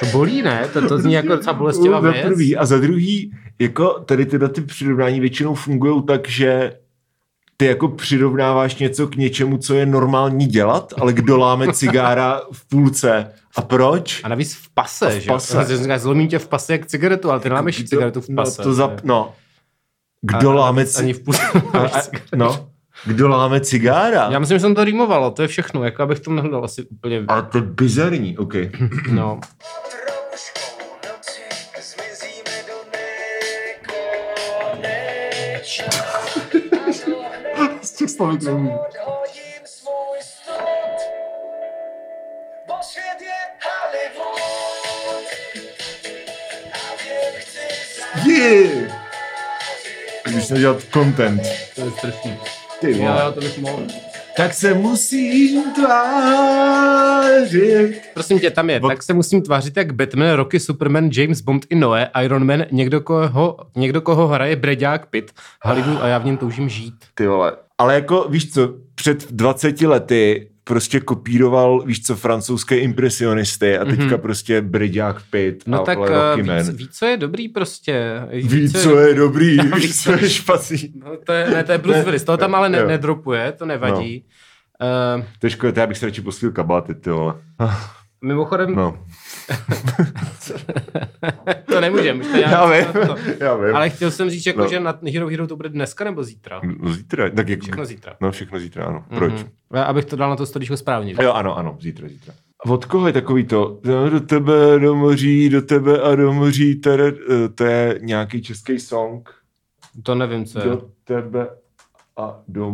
To 0.01 0.07
bolí, 0.13 0.43
ne? 0.43 0.69
To, 0.73 0.89
to 0.89 0.99
zní 0.99 1.13
jako 1.13 1.29
docela 1.29 1.53
bolestivá 1.53 2.01
za 2.01 2.11
věc. 2.11 2.27
prvý 2.27 2.57
a 2.57 2.65
za 2.67 2.79
druhý, 2.79 3.33
jako 3.59 3.89
tady 4.07 4.27
tyhle 4.27 4.49
ty 4.49 4.61
přirovnání 4.61 5.21
většinou 5.21 5.55
fungují 5.55 6.03
tak, 6.07 6.29
že 6.29 6.77
ty 7.57 7.67
jako 7.67 7.89
přirovnáváš 7.89 8.77
něco 8.77 9.07
k 9.09 9.17
něčemu, 9.17 9.59
co 9.59 9.75
je 9.75 9.87
normální 9.87 10.47
dělat, 10.47 10.93
ale 11.01 11.13
kdo 11.13 11.37
láme 11.39 11.73
cigára 11.73 12.41
v 12.53 12.69
půlce. 12.69 13.33
A 13.57 13.63
proč? 13.63 14.21
A 14.25 14.29
navíc 14.29 14.55
v 14.55 14.75
pase, 14.75 15.07
A 15.07 15.11
v 15.11 15.13
že? 15.13 15.27
pase. 15.31 15.77
říkáš, 15.77 16.01
Zlomím 16.01 16.29
tě 16.29 16.39
v 16.39 16.49
pase 16.49 16.73
jak 16.73 16.87
cigaretu, 16.87 17.31
ale 17.31 17.41
ty 17.41 17.49
nemáš 17.49 17.83
cigaretu 17.85 18.21
v 18.21 18.35
pase. 18.35 18.63
No, 18.63 18.65
to 18.65 18.75
za, 18.75 18.85
je- 18.85 18.97
no. 19.05 19.35
A- 20.33 20.39
Kdo 20.39 20.51
a 20.51 20.55
láme 20.55 20.87
ci- 20.87 20.99
Ani 20.99 21.13
v 21.13 21.21
a, 21.73 21.79
a, 21.79 22.01
cigaretu. 22.01 22.37
no. 22.37 22.69
Kdo 23.07 23.29
láme 23.29 23.61
cigára? 23.61 24.29
Já 24.31 24.39
myslím, 24.39 24.57
že 24.59 24.61
jsem 24.61 24.75
to 24.75 24.85
rýmovalo, 24.85 25.31
to 25.31 25.43
je 25.43 25.49
všechno, 25.49 25.85
jako 25.85 26.03
abych 26.03 26.21
to 26.21 26.31
nehledal 26.31 26.65
asi 26.65 26.83
úplně, 26.85 27.25
Ale 27.29 27.43
to 27.43 27.59
je 27.59 27.63
bizarní, 27.63 28.39
OK. 28.39 28.55
no. 29.13 29.41
A 37.57 37.79
Z 37.83 37.91
těch 37.93 38.11
slovek 38.11 38.41
odhodím 38.43 38.81
Když 50.35 50.47
jsem 50.47 50.57
dělat 50.59 50.83
content. 50.93 51.43
To 51.75 51.81
je 51.81 51.91
strašný. 51.91 52.33
Ty 52.81 52.91
Jo, 52.91 52.99
vole. 52.99 53.23
jo, 53.25 53.33
to 53.33 53.41
bych 53.41 53.59
mohl. 53.59 53.83
Tak 54.37 54.55
se 54.55 54.75
musím 54.75 55.63
tvářit. 56.75 58.01
Prosím 58.15 58.39
tě, 58.41 58.51
tam 58.51 58.71
je. 58.71 58.81
Od- 58.81 58.89
Tak 58.89 59.03
se 59.03 59.15
musím 59.15 59.43
tvářit 59.43 59.77
jak 59.77 59.93
Batman, 59.93 60.33
Rocky, 60.33 60.61
Superman, 60.61 61.11
James 61.13 61.41
Bond 61.41 61.67
i 61.71 61.75
Noé, 61.75 62.09
Iron 62.23 62.47
Man, 62.47 62.65
někdo 62.73 63.01
koho, 63.01 63.57
někdo 63.77 64.01
koho 64.01 64.29
hraje 64.29 64.57
Breďák 64.57 65.07
Pitt, 65.07 65.31
Hollywood 65.63 65.99
a 66.03 66.07
já 66.09 66.19
v 66.19 66.25
něm 66.25 66.37
toužím 66.37 66.69
žít. 66.69 66.95
Ty 67.15 67.27
vole. 67.27 67.53
Ale 67.79 67.95
jako, 67.95 68.27
víš 68.29 68.53
co, 68.53 68.75
před 68.95 69.33
20 69.33 69.81
lety 69.81 70.49
prostě 70.65 71.01
kopíroval, 71.01 71.83
víš 71.87 72.03
co, 72.07 72.17
francouzské 72.17 72.79
impresionisty 72.79 73.79
a 73.79 73.85
teďka 73.85 74.19
prostě 74.19 74.61
Brďák 74.61 75.23
Pitt 75.31 75.67
No 75.67 75.83
a 75.83 75.85
tak 75.85 75.99
vole, 75.99 76.35
eh, 76.39 76.43
víc, 76.43 76.69
ví, 76.69 76.89
co 76.93 77.07
je 77.07 77.17
dobrý 77.17 77.49
prostě. 77.49 78.21
Ví, 78.33 78.73
co 78.73 78.99
je 78.99 79.15
dobrý, 79.15 79.57
No, 79.57 79.65
víš, 79.77 79.87
ví, 79.87 79.93
co 79.93 80.13
je 80.13 80.31
špatný. 80.31 80.93
No, 81.05 81.17
to 81.27 81.33
je, 81.33 81.51
ne, 81.51 81.65
to 81.65 81.73
je 81.73 81.79
Bruce 81.79 81.99
Ne, 81.99 82.05
Willis, 82.05 82.25
toho 82.25 82.39
tam 82.39 82.55
ale 82.55 82.69
ne, 82.69 82.79
jo. 82.79 82.89
nedropuje, 82.89 83.53
to 83.53 83.67
nevadí. 83.67 84.25
No. 84.81 85.19
Uh, 85.19 85.25
To 85.39 85.47
je 85.47 85.51
škoda, 85.51 85.81
já 85.83 85.87
bych 85.87 85.99
si 85.99 86.05
radši 86.07 86.21
postil 86.23 86.53
kabáty, 86.53 86.95
ty 86.95 87.11
vole. 87.11 87.35
mimochodem, 88.25 88.75
no. 88.75 88.99
To 91.67 91.81
nemůžem. 91.81 92.21
už 92.21 92.27
to 92.27 92.37
já, 92.37 92.51
Já 92.51 92.67
vím, 92.73 92.93
to- 93.07 93.45
já 93.45 93.57
vím. 93.57 93.77
Ale 93.77 93.91
chtěl 93.91 94.11
jsem 94.11 94.31
říct, 94.31 94.47
jako, 94.47 94.61
No. 94.61 94.69
že 94.69 94.81
na 94.81 94.99
Hero 95.13 95.29
Hero 95.29 95.47
to 95.47 95.57
bude 95.57 95.69
dneska 95.69 96.05
nebo 96.05 96.25
zítra? 96.25 96.61
No 96.79 96.93
zítra, 96.95 97.31
tak 97.31 97.49
jak... 97.49 97.61
Všechno 97.63 97.85
zítra. 97.85 98.17
No 98.21 98.33
všechno 98.33 98.59
zítra, 98.61 98.85
ano. 98.85 99.05
Proč? 99.17 99.33
Mhm. 99.33 99.49
Já- 99.75 99.83
Abych 99.85 100.05
to 100.05 100.17
dal 100.17 100.31
na 100.31 100.37
to 100.37 100.47
stolíčko 100.47 100.77
správně. 100.77 101.15
Jo, 101.23 101.33
ano, 101.33 101.59
ano, 101.59 101.77
zítra, 101.81 102.09
zítra. 102.09 102.35
Od 102.67 102.85
koho 102.85 103.07
je 103.07 103.13
takový 103.13 103.45
to? 103.45 103.81
No, 103.85 104.11
Do 104.11 104.21
tebe, 104.21 104.79
do 104.79 104.95
moří, 104.95 105.49
do 105.49 105.63
tebe 105.63 106.01
a 106.01 106.15
do 106.15 106.33
moří, 106.33 106.75
tere, 106.75 107.09
eh, 107.09 107.49
to 107.49 107.65
je 107.65 107.99
nějaký 108.03 108.43
český 108.43 108.79
song. 108.79 109.31
To 110.03 110.15
nevím, 110.15 110.45
co 110.45 110.59
je. 110.59 110.65
Do 110.65 110.83
tebe 111.05 111.49
a 112.17 112.41
do, 112.49 112.73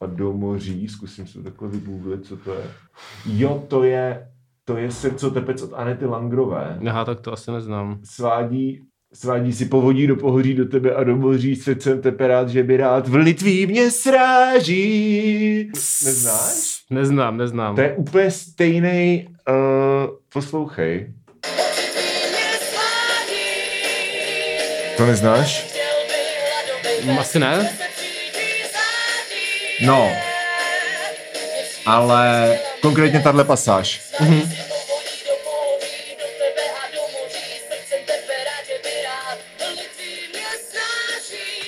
a 0.00 0.06
do 0.06 0.32
moří, 0.32 0.88
zkusím 0.88 1.26
si 1.26 1.32
to 1.32 1.42
takhle 1.42 1.68
vygooglit, 1.68 2.26
co 2.26 2.36
to 2.36 2.54
je. 2.54 2.64
Jo, 3.26 3.64
to 3.68 3.82
je, 3.84 4.28
to 4.64 4.76
je 4.76 4.90
srdco 4.90 5.30
tepec 5.30 5.62
od 5.62 5.72
Anety 5.74 6.06
Langrové. 6.06 6.78
Aha, 6.88 7.04
tak 7.04 7.20
to 7.20 7.32
asi 7.32 7.50
neznám. 7.50 8.00
Svádí, 8.04 8.80
svádí 9.14 9.52
si 9.52 9.64
povodí 9.64 10.06
do 10.06 10.16
pohoří, 10.16 10.54
do 10.54 10.64
tebe 10.64 10.94
a 10.94 11.04
do 11.04 11.16
moří, 11.16 11.56
srdcem 11.56 12.02
tepe 12.02 12.26
rád, 12.28 12.48
že 12.48 12.62
by 12.62 12.76
rád 12.76 13.08
vlny 13.08 13.34
tvý 13.34 13.66
mě 13.66 13.90
sráží. 13.90 15.70
Neznáš? 16.04 16.74
Neznám, 16.90 17.36
neznám. 17.36 17.74
To 17.74 17.80
je 17.80 17.92
úplně 17.92 18.30
stejný. 18.30 19.28
Uh, 19.48 20.10
poslouchej. 20.32 21.12
To 24.96 25.06
neznáš? 25.06 25.74
Asi 27.18 27.38
ne? 27.38 27.70
No. 29.86 30.10
Ale 31.86 32.58
konkrétně 32.84 33.20
tahle 33.20 33.44
pasáž. 33.44 34.00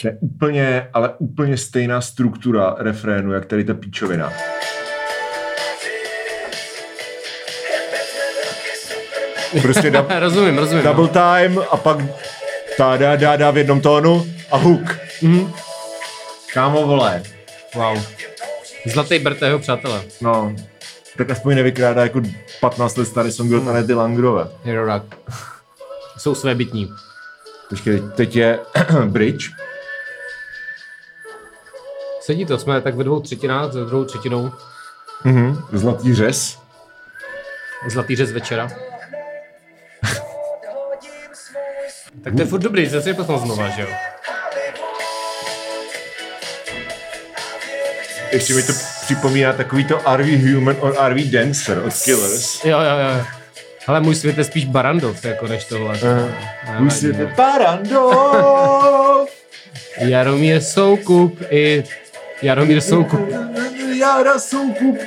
To 0.00 0.08
je 0.08 0.16
úplně, 0.20 0.88
ale 0.92 1.10
úplně 1.18 1.56
stejná 1.56 2.00
struktura 2.00 2.76
refrénu, 2.78 3.32
jak 3.32 3.46
tady 3.46 3.64
ta 3.64 3.74
píčovina. 3.74 4.32
Prostě 9.62 9.90
dub, 9.90 10.06
rozumím, 10.18 10.58
rozumím. 10.58 10.84
no. 10.84 10.94
double 10.94 11.08
time 11.08 11.58
a 11.70 11.76
pak 11.76 11.98
ta 12.76 12.96
dá, 12.96 13.16
dá, 13.16 13.36
dá 13.36 13.50
v 13.50 13.56
jednom 13.56 13.80
tónu 13.80 14.26
a 14.50 14.56
hook. 14.56 14.98
Mhm. 15.22 15.52
Kámo 16.52 16.86
vole. 16.86 17.22
Wow. 17.74 18.02
Zlatý 18.86 19.18
brt 19.18 19.42
jeho 19.42 19.58
přátelé. 19.58 20.02
No, 20.20 20.54
tak 21.16 21.30
aspoň 21.30 21.54
nevykrádá 21.54 22.02
jako 22.02 22.20
15 22.60 22.96
let 22.96 23.04
starý 23.04 23.32
song 23.32 23.52
od 23.52 23.68
Anety 23.68 23.94
Langrové. 23.94 24.48
Hero 24.64 24.86
Rock. 24.86 25.04
Jsou 26.18 26.34
své 26.34 26.54
bytní. 26.54 26.92
Počkej, 27.68 28.02
teď 28.16 28.36
je 28.36 28.58
bridge. 29.04 29.50
Sedí 32.20 32.46
to, 32.46 32.58
jsme 32.58 32.80
tak 32.80 32.94
ve 32.94 33.04
dvou 33.04 33.20
třetinách, 33.20 33.72
za 33.72 33.84
druhou 33.84 34.04
třetinou. 34.04 34.52
Mhm. 35.24 35.62
Zlatý 35.72 36.14
řez. 36.14 36.58
Zlatý 37.88 38.16
řez 38.16 38.32
večera. 38.32 38.68
Tak 42.24 42.34
to 42.34 42.40
je 42.40 42.46
furt 42.46 42.60
dobrý, 42.60 42.86
zase 42.86 43.10
je 43.10 43.14
poslal 43.14 43.38
znova, 43.38 43.68
že 43.68 43.82
jo? 43.82 43.88
Ještě 48.32 48.54
mi 48.54 48.62
to 48.62 48.95
připomíná 49.06 49.52
takový 49.52 49.84
to 49.84 50.00
RV 50.16 50.26
Human 50.54 50.76
or 50.80 50.96
RV 51.08 51.30
Dancer 51.30 51.78
od 51.78 51.94
Killers. 52.04 52.64
Jo, 52.64 52.78
jo, 52.78 52.98
jo. 52.98 53.24
Ale 53.86 54.00
můj 54.00 54.14
svět 54.14 54.38
je 54.38 54.44
spíš 54.44 54.64
Barandov, 54.64 55.24
jako 55.24 55.46
než 55.46 55.64
tohle. 55.64 55.98
Uh, 56.78 56.86
už 56.86 56.92
si 56.94 57.12
to 57.12 57.26
Barandov. 57.36 59.28
Jaromír 59.98 60.60
Soukup 60.60 61.42
i 61.50 61.84
Jaromír 62.42 62.80
Soukup. 62.80 63.20
Jara 63.98 64.38
Soukup. 64.38 64.98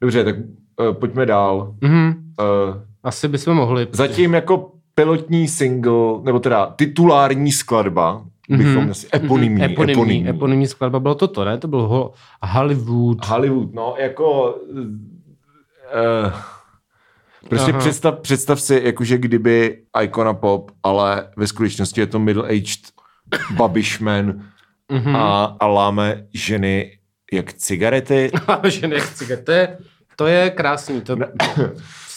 Dobře, 0.00 0.24
tak 0.24 0.36
uh, 0.36 0.92
pojďme 0.92 1.26
dál. 1.26 1.74
Mhm. 1.80 2.32
Uh, 2.40 2.82
Asi 3.04 3.28
bychom 3.28 3.56
mohli. 3.56 3.88
zatím 3.92 4.34
jako 4.34 4.72
pilotní 4.94 5.48
single, 5.48 6.22
nebo 6.22 6.38
teda 6.40 6.66
titulární 6.66 7.52
skladba, 7.52 8.24
bychom 8.48 8.90
asi 8.90 9.06
eponymní, 9.14 9.54
Mhm. 9.62 9.70
eponymní, 9.72 9.92
eponymní. 9.94 10.28
eponymní 10.28 10.66
skladba 10.66 11.00
bylo 11.00 11.14
toto, 11.14 11.44
ne? 11.44 11.58
To 11.58 11.68
byl 11.68 11.82
ho- 11.82 12.12
Hollywood. 12.42 13.26
Hollywood, 13.26 13.74
no, 13.74 13.94
jako... 13.98 14.54
Uh, 16.24 16.32
prostě 17.48 17.70
Aha. 17.70 17.78
představ, 17.80 18.18
představ 18.20 18.60
si, 18.60 18.80
jakože 18.84 19.18
kdyby 19.18 19.82
Icona 20.02 20.34
Pop, 20.34 20.70
ale 20.82 21.30
ve 21.36 21.46
skutečnosti 21.46 22.00
je 22.00 22.06
to 22.06 22.18
middle-aged 22.18 22.80
babišman 23.56 24.42
Mhm. 24.92 25.16
a, 25.16 25.56
a 25.60 25.66
láme 25.66 26.26
ženy 26.34 26.98
jak 27.32 27.52
cigarety. 27.52 28.30
že 28.68 28.88
nechci. 28.88 29.36
To 29.44 29.52
je, 29.52 29.78
to 30.16 30.26
je 30.26 30.50
krásný. 30.50 31.00
To, 31.00 31.16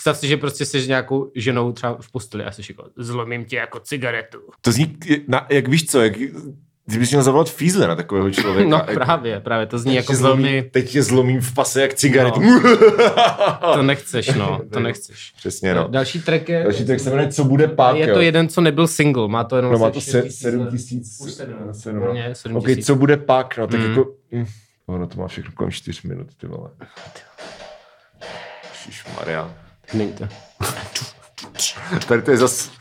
představ 0.05 0.17
si, 0.21 0.27
že 0.27 0.37
prostě 0.37 0.65
jsi 0.65 0.87
nějakou 0.87 1.31
ženou 1.35 1.71
třeba 1.71 1.97
v 2.01 2.11
posteli 2.11 2.43
a 2.43 2.51
jsi 2.51 2.61
jako 2.69 2.83
zlomím 2.97 3.45
tě 3.45 3.55
jako 3.55 3.79
cigaretu. 3.79 4.37
To 4.61 4.71
zní, 4.71 4.97
na, 5.27 5.47
jak 5.49 5.67
víš 5.67 5.85
co, 5.87 6.01
jak, 6.01 6.13
ty 6.89 6.99
bys 6.99 7.09
měl 7.11 7.23
zavolat 7.23 7.49
fízle 7.49 7.87
na 7.87 7.95
takového 7.95 8.31
člověka. 8.31 8.69
No 8.69 8.77
Jak- 8.77 8.93
právě, 8.93 9.39
právě 9.39 9.65
to 9.65 9.79
zní 9.79 9.89
teď 9.91 9.95
jako 9.95 10.11
tě 10.13 10.17
zlomí, 10.17 10.43
velmi... 10.43 10.63
Teď 10.63 10.89
tě 10.91 11.03
zlomím 11.03 11.41
v 11.41 11.53
pase 11.53 11.81
jak 11.81 11.93
cigaretu. 11.93 12.41
To 13.73 13.83
nechceš, 13.83 14.33
no, 14.33 14.61
to 14.73 14.79
nechceš. 14.89 15.33
Přesně, 15.37 15.73
no. 15.75 15.87
Další 15.87 16.21
track 16.21 16.49
je... 16.49 16.63
Další 16.63 16.85
tak 16.85 16.99
se 16.99 17.09
jmenuje 17.09 17.31
Co 17.31 17.43
bude 17.43 17.67
pak, 17.67 17.95
je 17.97 18.07
jo. 18.07 18.13
to 18.15 18.21
jeden, 18.21 18.47
co 18.49 18.61
nebyl 18.61 18.87
single, 18.87 19.27
má 19.27 19.43
to 19.43 19.55
jenom 19.55 19.71
No 19.71 19.79
má 19.79 19.89
to 19.91 19.99
6 19.99 20.11
se, 20.11 20.21
tisíc 20.21 20.39
7 20.41 20.59
let. 20.65 20.71
tisíc. 20.71 21.21
Už 21.25 21.31
sedm. 21.31 21.55
sedm, 21.71 21.99
no. 21.99 22.13
Ne, 22.13 22.35
7 22.35 22.57
Ok, 22.57 22.65
tisíc. 22.67 22.85
co 22.85 22.95
bude 22.95 23.17
pak? 23.17 23.57
No 23.57 23.67
tak 23.67 23.79
Mm. 23.79 23.89
jako... 23.89 24.05
Mm. 24.31 24.45
Ono 24.85 25.07
to 25.07 25.21
má 25.21 25.27
všechno 25.27 25.51
kolem 25.55 25.71
4 25.71 26.07
minut, 26.07 26.27
ty 26.37 26.47
vole. 26.47 26.69
Maria. 29.19 29.64
Není 29.93 30.13
to. 30.13 30.27
Tady 32.07 32.21
to 32.21 32.31
je 32.31 32.37
zas... 32.37 32.71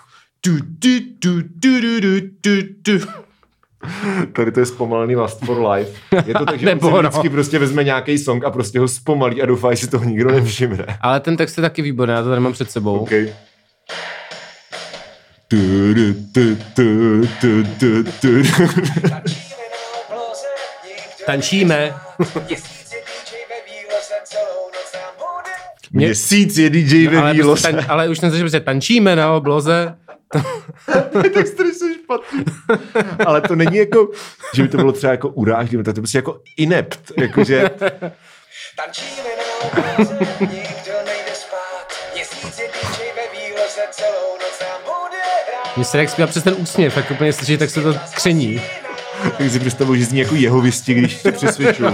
Tady 4.32 4.52
to 4.52 4.60
je 4.60 4.66
zpomalený 4.66 5.16
Last 5.16 5.44
for 5.44 5.66
Life. 5.66 6.00
Je 6.26 6.34
to 6.34 6.46
tak, 6.46 6.60
že 6.60 6.66
Nebo 6.66 6.88
on 6.90 6.96
si 6.96 7.02
no. 7.02 7.08
vždycky 7.10 7.30
prostě 7.30 7.58
vezme 7.58 7.84
nějaký 7.84 8.18
song 8.18 8.44
a 8.44 8.50
prostě 8.50 8.78
ho 8.78 8.88
zpomalí 8.88 9.42
a 9.42 9.46
doufá, 9.46 9.74
že 9.74 9.76
si 9.76 9.90
toho 9.90 10.04
nikdo 10.04 10.30
nevšimne. 10.30 10.86
Ale 11.00 11.20
ten 11.20 11.36
text 11.36 11.58
je 11.58 11.62
taky 11.62 11.82
výborný, 11.82 12.14
já 12.14 12.22
to 12.22 12.28
tady 12.28 12.40
mám 12.40 12.52
před 12.52 12.70
sebou. 12.70 12.98
OK. 12.98 13.10
Tu, 15.48 15.94
tu, 15.94 16.14
tu, 16.32 16.56
tu, 16.74 17.26
tu, 17.40 17.64
tu, 17.78 18.04
tu. 18.20 18.28
Tančíme 21.26 21.94
Mě- 25.94 26.06
Měsíc 26.06 26.56
je 26.58 26.70
DJ 26.70 27.06
ve 27.08 27.18
ale, 27.18 27.34
prostě 27.34 27.72
tan, 27.72 27.84
ale 27.88 28.08
už 28.08 28.18
se, 28.18 28.30
že 28.30 28.38
prostě 28.42 28.60
tančíme 28.60 29.16
na 29.16 29.32
obloze. 29.32 29.94
tak 31.34 31.46
stresuješ 31.46 31.96
špatný. 32.04 32.44
Ale 33.26 33.40
to 33.40 33.56
není 33.56 33.76
jako, 33.76 34.08
že 34.54 34.62
by 34.62 34.68
to 34.68 34.76
bylo 34.76 34.92
třeba 34.92 35.10
jako 35.10 35.28
urážlivé, 35.28 35.84
to 35.84 35.90
je 35.90 35.94
prostě 35.94 36.18
jako 36.18 36.40
inept. 36.56 37.12
Jakože, 37.18 37.70
Tančíme 38.76 39.30
na 39.38 39.68
obloze, 39.70 40.18
nikdo 40.40 40.92
nejde 41.06 41.32
spát. 41.34 41.86
Měsíc 42.14 42.58
je 42.58 42.68
DJ 42.68 42.98
ve 43.16 43.38
výloze, 43.38 43.80
celou 43.90 44.32
noc 44.40 44.60
nám 44.60 44.80
bude 44.84 45.18
hrát. 45.48 45.76
Mně 45.76 45.84
se 45.84 45.98
jak 45.98 46.10
zpívá 46.10 46.26
přes 46.26 46.42
ten 46.44 46.54
úsměv, 46.58 46.96
jak 46.96 47.10
úplně 47.10 47.32
slyší, 47.32 47.56
tak 47.56 47.70
se 47.70 47.80
to 47.82 47.94
tření. 48.16 48.62
tak 49.38 49.50
si 49.50 49.60
představuji, 49.60 50.00
že 50.00 50.06
zní 50.06 50.18
jako 50.20 50.34
jeho 50.34 50.60
věsti, 50.60 50.94
když 50.94 51.14
tě 51.22 51.32
přesvědčují. 51.32 51.88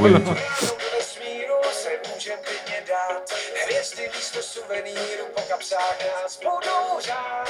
Kapsách 5.60 5.98
nás 6.22 6.40
budou 6.42 7.00
řád. 7.00 7.48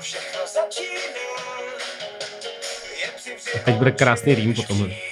Všechno 0.00 0.40
začíná. 0.46 1.20
Při 3.16 3.58
Teď 3.64 3.74
bude 3.74 3.90
krásný 3.90 4.34
rým 4.34 4.54
po 4.54 4.62
tomhle. 4.62 5.09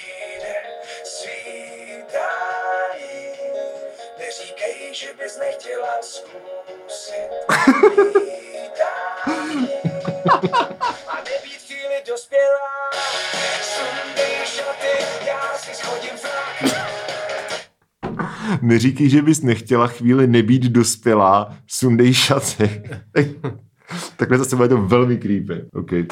Neříkej, 18.68 19.08
že 19.08 19.22
bys 19.22 19.42
nechtěla 19.42 19.86
chvíli 19.86 20.26
nebýt 20.26 20.62
dospělá, 20.62 21.56
sundej 21.66 22.14
šaty. 22.14 22.82
Takhle 24.16 24.38
zase 24.38 24.56
bude 24.56 24.68
to 24.68 24.76
velmi 24.76 25.16
creepy. 25.16 25.62
Okay. 25.72 26.06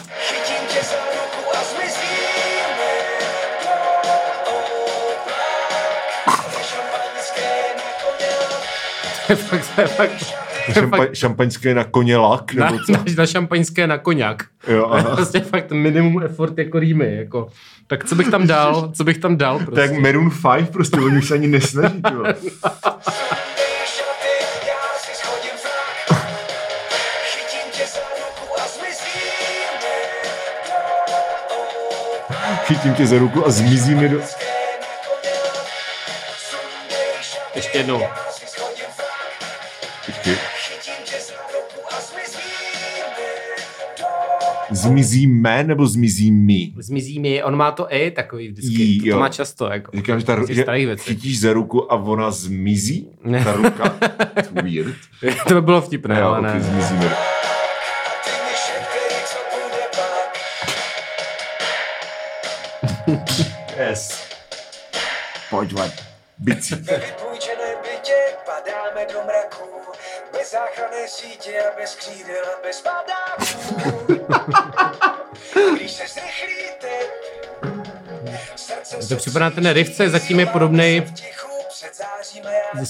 To 9.26 9.32
je 9.32 9.36
fakt, 9.36 9.74
to 9.74 9.80
je 9.80 9.86
fakt, 9.86 10.45
Šampa- 10.72 11.08
šampaňské 11.12 11.74
na 11.74 11.84
koně 11.84 12.16
lak, 12.16 12.54
na, 12.54 12.70
nebo 12.70 12.84
co? 12.84 12.92
na, 12.92 13.04
na, 13.16 13.26
šampaňské 13.26 13.86
na 13.86 13.98
koněk. 13.98 14.44
Jo, 14.68 14.88
To 14.88 14.96
je 14.96 15.02
aha. 15.02 15.16
prostě 15.16 15.40
fakt 15.40 15.72
minimum 15.72 16.22
effort 16.22 16.58
jako 16.58 16.78
rýmy. 16.78 17.16
Jako. 17.16 17.48
Tak 17.86 18.04
co 18.04 18.14
bych 18.14 18.28
tam 18.30 18.46
dal? 18.46 18.92
Co 18.96 19.04
bych 19.04 19.18
tam 19.18 19.36
dal? 19.36 19.58
Prostě? 19.58 19.80
jak 19.80 19.92
Maroon 19.92 20.30
5, 20.56 20.70
prostě 20.70 21.00
oni 21.00 21.18
už 21.18 21.28
se 21.28 21.34
ani 21.34 21.46
nesnaží. 21.48 22.02
Chytím 32.64 32.94
tě 32.94 33.06
za 33.06 33.18
ruku 33.18 33.46
a 33.46 33.50
zmizíme 33.50 34.08
do 34.08 34.20
oblak. 37.94 38.26
Chytím 40.04 40.22
tě 40.22 40.38
Zmizíme 44.70 45.64
nebo 45.64 45.86
zmizí 45.86 46.32
mi? 46.32 46.72
Zmizí 46.78 47.20
mi, 47.20 47.42
on 47.42 47.56
má 47.56 47.70
to 47.70 47.86
i 47.94 48.10
takový 48.10 48.48
vždycky. 48.48 49.08
Jo. 49.08 49.14
to 49.16 49.20
má 49.20 49.28
často. 49.28 49.66
Jako. 49.66 49.90
Říkám, 49.96 50.20
že, 50.20 50.26
ta, 50.26 50.36
že 50.48 50.64
věcí. 50.86 51.04
chytíš 51.04 51.40
za 51.40 51.52
ruku 51.52 51.92
a 51.92 51.96
ona 51.96 52.30
zmizí? 52.30 53.08
Ne. 53.24 53.44
Ta 53.44 53.52
ruka? 53.52 53.88
To 54.48 54.62
weird. 54.62 54.94
to 55.48 55.54
by 55.54 55.62
bylo 55.62 55.80
vtipné, 55.80 56.20
jo, 56.20 56.26
ale 56.26 56.38
okay, 56.40 56.60
ne. 56.60 56.66
bude 57.00 57.08
pak. 57.08 57.36
Yes. 63.78 64.22
Pojď. 65.50 65.74
Bicí. 66.38 66.74
Ve 66.74 66.98
vypůjčeném 66.98 67.78
bytě 67.82 68.12
padáme 68.46 69.06
do 69.12 69.18
mraku. 69.24 69.65
Bez 70.38 70.50
záchranné 70.50 71.08
sítě 71.08 71.60
a 71.60 71.80
bez 71.80 71.94
křídel 71.94 72.44
a 72.44 72.66
bez 72.66 72.80
padáků. 72.82 74.06
Když 75.76 75.90
se 75.92 76.02
zrychlíte, 76.08 76.88
srdce 78.56 79.08
To 79.08 79.16
připadá 79.16 79.50
ten 79.50 79.70
riff, 79.72 79.96
co 79.96 80.02
je 80.02 80.10
zatím 80.10 80.40
je 80.40 80.46
zářím 81.94 82.46
a 82.46 82.50
já 82.52 82.84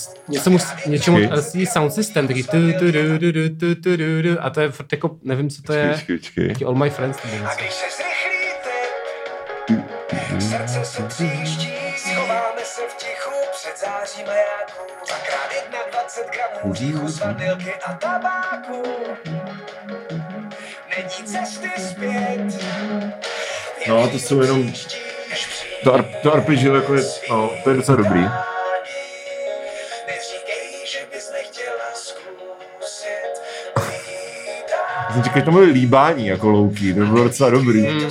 něčemu. 0.86 1.18
LCD 1.34 1.72
sound 1.72 1.92
system, 1.94 2.28
taky 2.28 2.42
tu, 2.42 2.72
tu, 2.78 2.92
du, 2.92 3.18
du, 3.18 3.32
du, 3.32 3.48
tu, 3.48 3.74
tu, 3.74 3.96
du, 3.96 4.22
du, 4.22 4.36
a 4.40 4.50
to 4.50 4.60
je 4.60 4.70
furt 4.70 4.92
jako, 4.92 5.10
nevím, 5.22 5.50
co 5.50 5.62
to 5.62 5.72
je, 5.72 5.92
Počkej, 5.92 6.18
počkej. 6.18 6.48
taky 6.48 6.64
All 6.64 6.74
My 6.74 6.90
Friends 6.90 7.18
nebo 7.24 7.36
A 7.36 7.40
něco. 7.48 7.56
když 7.60 7.72
se 7.74 7.86
zrychlíte, 7.96 8.70
srdce 10.40 10.84
se 10.84 11.02
tříští, 11.02 11.72
schováme 11.98 12.64
se 12.64 12.80
v 12.88 12.94
tichu 12.94 13.30
před 13.52 13.78
zářím 13.78 14.26
majáků. 14.26 14.82
Dvakrát 15.06 15.50
21 15.92 16.32
gramů 16.32 16.74
říchu 16.74 17.08
z 17.08 17.20
vanilky 17.20 17.74
a 17.86 17.92
tabáku. 17.92 18.82
Není 20.96 21.26
cesty 21.32 21.70
zpět. 21.90 22.64
No, 23.88 24.08
to 24.08 24.18
jsou 24.18 24.40
jenom- 24.42 24.72
To, 25.84 25.94
ar, 25.94 26.04
to 26.22 26.32
arpeggio 26.34 26.74
jako 26.74 26.94
je, 26.94 27.02
no, 27.30 27.50
to 27.64 27.70
je 27.70 27.76
docela 27.76 27.96
dobrý. 27.96 28.20
Neříkej, 30.06 30.86
že 30.86 30.98
bys 31.12 31.30
nechtěla 31.32 31.84
zkusit. 31.94 33.34
Jsem 35.12 35.22
říkal, 35.22 35.38
že 35.38 35.44
to 35.44 35.50
bylo 35.50 35.64
líbání 35.64 36.26
jako 36.26 36.48
louky, 36.50 36.94
to 36.94 37.00
bylo 37.00 37.24
docela 37.24 37.50
dobrý. 37.50 37.86
Hmm. 37.86 38.10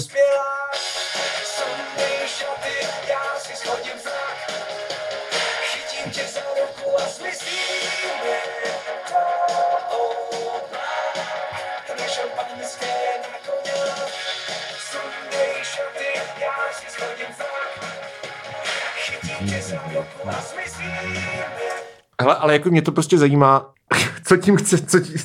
Ale 22.45 22.53
jako 22.53 22.69
mě 22.69 22.81
to 22.81 22.91
prostě 22.91 23.17
zajímá, 23.17 23.73
co 24.27 24.37
tím 24.37 24.55
chce, 24.57 24.77
co 24.85 24.99
tím, 24.99 25.15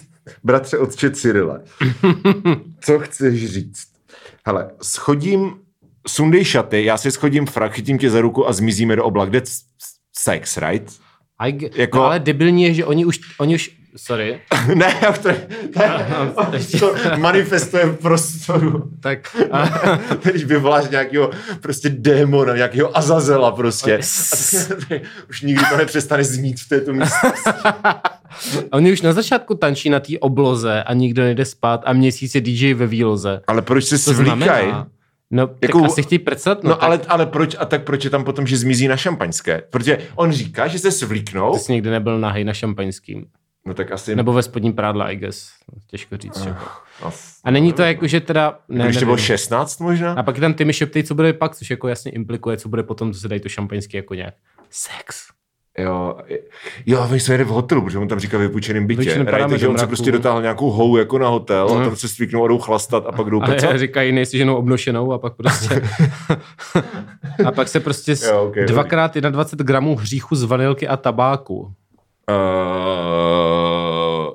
bratře 0.45 0.79
otče 0.79 1.11
Cyrile, 1.11 1.63
co 2.81 2.99
chceš 2.99 3.53
říct? 3.53 3.87
Hele, 4.47 4.71
schodím, 4.83 5.55
sundej 6.07 6.45
šaty, 6.45 6.85
já 6.85 6.97
si 6.97 7.11
schodím 7.11 7.47
frak, 7.47 7.73
chytím 7.73 7.99
tě 7.99 8.11
za 8.11 8.21
ruku 8.21 8.49
a 8.49 8.53
zmizíme 8.53 8.97
do 8.97 9.05
oblak. 9.05 9.31
That's 9.31 9.61
sex, 10.19 10.57
right? 10.57 10.93
I 11.43 11.71
Jako- 11.75 11.99
no, 11.99 12.05
ale 12.05 12.19
debilní 12.19 12.63
je, 12.63 12.75
že 12.75 12.85
oni 12.85 13.05
už, 13.05 13.21
oni 13.39 13.55
už, 13.55 13.71
sorry, 13.97 14.41
ne, 14.75 14.95
já 15.03 15.13
to, 15.13 15.29
ještě- 16.53 16.79
to 16.79 16.95
manifestuje 17.19 17.85
v 17.87 17.97
prostoru. 17.97 18.91
tak 19.01 19.37
Když 20.31 20.45
vyvoláš 20.45 20.89
nějakého 20.91 21.31
prostě 21.61 21.89
démona, 21.89 22.57
nějakého 22.57 22.97
Azazela 22.99 23.53
prostě. 23.53 23.99
A 23.99 24.75
ty- 24.89 25.01
už 25.31 25.43
nikdy 25.43 25.65
to 25.71 25.77
nepřestane 25.77 26.25
znít 26.25 26.61
v 26.61 26.69
této 26.69 26.93
místnosti. 26.93 27.51
oni 28.73 28.93
už 28.93 29.03
na 29.03 29.13
začátku 29.13 29.55
tančí 29.55 29.91
na 29.91 30.01
té 30.01 30.19
obloze 30.21 30.83
a 30.83 30.95
nikdo 30.95 31.23
nejde 31.23 31.45
spát 31.45 31.83
a 31.85 31.93
měsíc 31.93 32.35
je 32.35 32.41
DJ 32.41 32.75
ve 32.75 32.87
výloze. 32.87 33.41
Ale 33.47 33.63
proč 33.63 33.85
se 33.85 33.99
svlíkají? 33.99 34.73
no, 35.31 35.43
Jako- 35.43 35.57
jako, 35.63 35.81
tak 35.81 35.91
asi 35.91 36.03
chtějí 36.03 36.19
prcat, 36.19 36.65
no, 36.65 36.71
No, 36.71 36.77
tak 36.77 36.85
ale, 36.85 37.01
ale 37.09 37.27
proč, 37.27 37.57
a 37.59 37.65
tak 37.65 37.85
proč 37.85 38.05
je 38.05 38.11
tam 38.11 38.25
potom, 38.25 38.47
že 38.47 38.57
zmizí 38.57 38.89
na 38.89 38.97
šampaňské? 38.97 39.63
Protože 39.71 39.99
on 40.15 40.33
říká, 40.33 40.67
že 40.69 40.79
se 40.79 40.91
svlíknou, 40.91 41.53
ty 41.53 41.59
jsi 41.59 41.73
nikdy 41.73 41.91
nebyl 41.91 42.19
nahej 42.21 42.45
na 42.45 42.53
šampaňským. 42.55 43.25
No 43.67 43.75
tak 43.75 43.93
asi... 43.93 44.17
Nebo 44.17 44.33
ve 44.33 44.43
spodním 44.43 44.73
prádle, 44.73 45.13
I 45.13 45.17
guess. 45.17 45.49
Těžko 45.87 46.17
říct. 46.17 46.47
Uh, 46.47 47.11
a 47.45 47.51
není 47.51 47.73
to 47.73 47.83
jako, 47.83 48.07
že 48.07 48.21
teda... 48.21 48.59
Ne, 48.69 48.85
Když 48.85 48.97
to 48.97 49.01
nevím. 49.01 49.07
bylo 49.07 49.17
16 49.17 49.81
možná? 49.81 50.13
A 50.13 50.23
pak 50.23 50.35
je 50.37 50.41
tam 50.41 50.55
ty 50.55 50.65
mi 50.65 50.73
šeptej, 50.73 51.03
co 51.03 51.15
bude 51.15 51.33
pak, 51.33 51.57
což 51.57 51.71
jako 51.71 51.89
jasně 51.89 52.13
implikuje, 52.13 52.57
co 52.57 52.69
bude 52.69 52.83
potom, 52.83 53.13
co 53.13 53.21
se 53.21 53.29
dají 53.29 53.41
to 53.41 53.49
šampaňský 53.49 53.97
jako 53.97 54.15
nějak. 54.15 54.35
Sex. 54.71 55.17
Jo, 55.79 56.17
jo, 56.87 57.07
oni 57.11 57.21
jsou 57.21 57.33
jede 57.33 57.45
v 57.45 57.49
hotelu, 57.49 57.83
protože 57.83 57.99
on 57.99 58.09
tam 58.09 58.19
říká 58.19 58.39
vypůjčeným 58.39 58.87
bytě. 58.87 59.25
Takže 59.25 59.65
do 59.67 59.71
on 59.71 59.79
se 59.79 59.87
prostě 59.87 60.13
dotáhl 60.13 60.43
nějakou 60.43 60.71
hou 60.71 60.97
jako 60.97 61.19
na 61.19 61.29
hotel 61.29 61.69
a 61.71 61.75
Mhm. 61.75 61.85
tam 61.85 61.97
se 61.97 62.09
stvíknou 62.09 62.45
a 62.45 62.49
jdou 62.49 62.59
chlastat 62.59 63.07
a 63.07 63.13
pak 63.13 63.31
jdou 63.31 63.43
A 63.43 63.47
pecat. 63.47 63.77
říkají, 63.79 64.13
nejsi 64.13 64.39
ženou 64.39 64.57
obnošenou 64.57 65.13
a 65.13 65.19
pak 65.19 65.35
prostě... 65.37 65.83
a 67.47 67.51
pak 67.53 67.69
se 67.69 67.81
prostě 67.81 68.15
Jo, 68.27 68.45
okay, 68.45 68.65
dvakrát 68.67 69.17
21 69.17 69.65
gramů 69.67 69.97
hříchu 69.97 70.37
z 70.37 70.43
vanilky 70.45 70.89
a 70.89 70.97
tabáku. 70.97 71.73
Uh, 72.29 72.35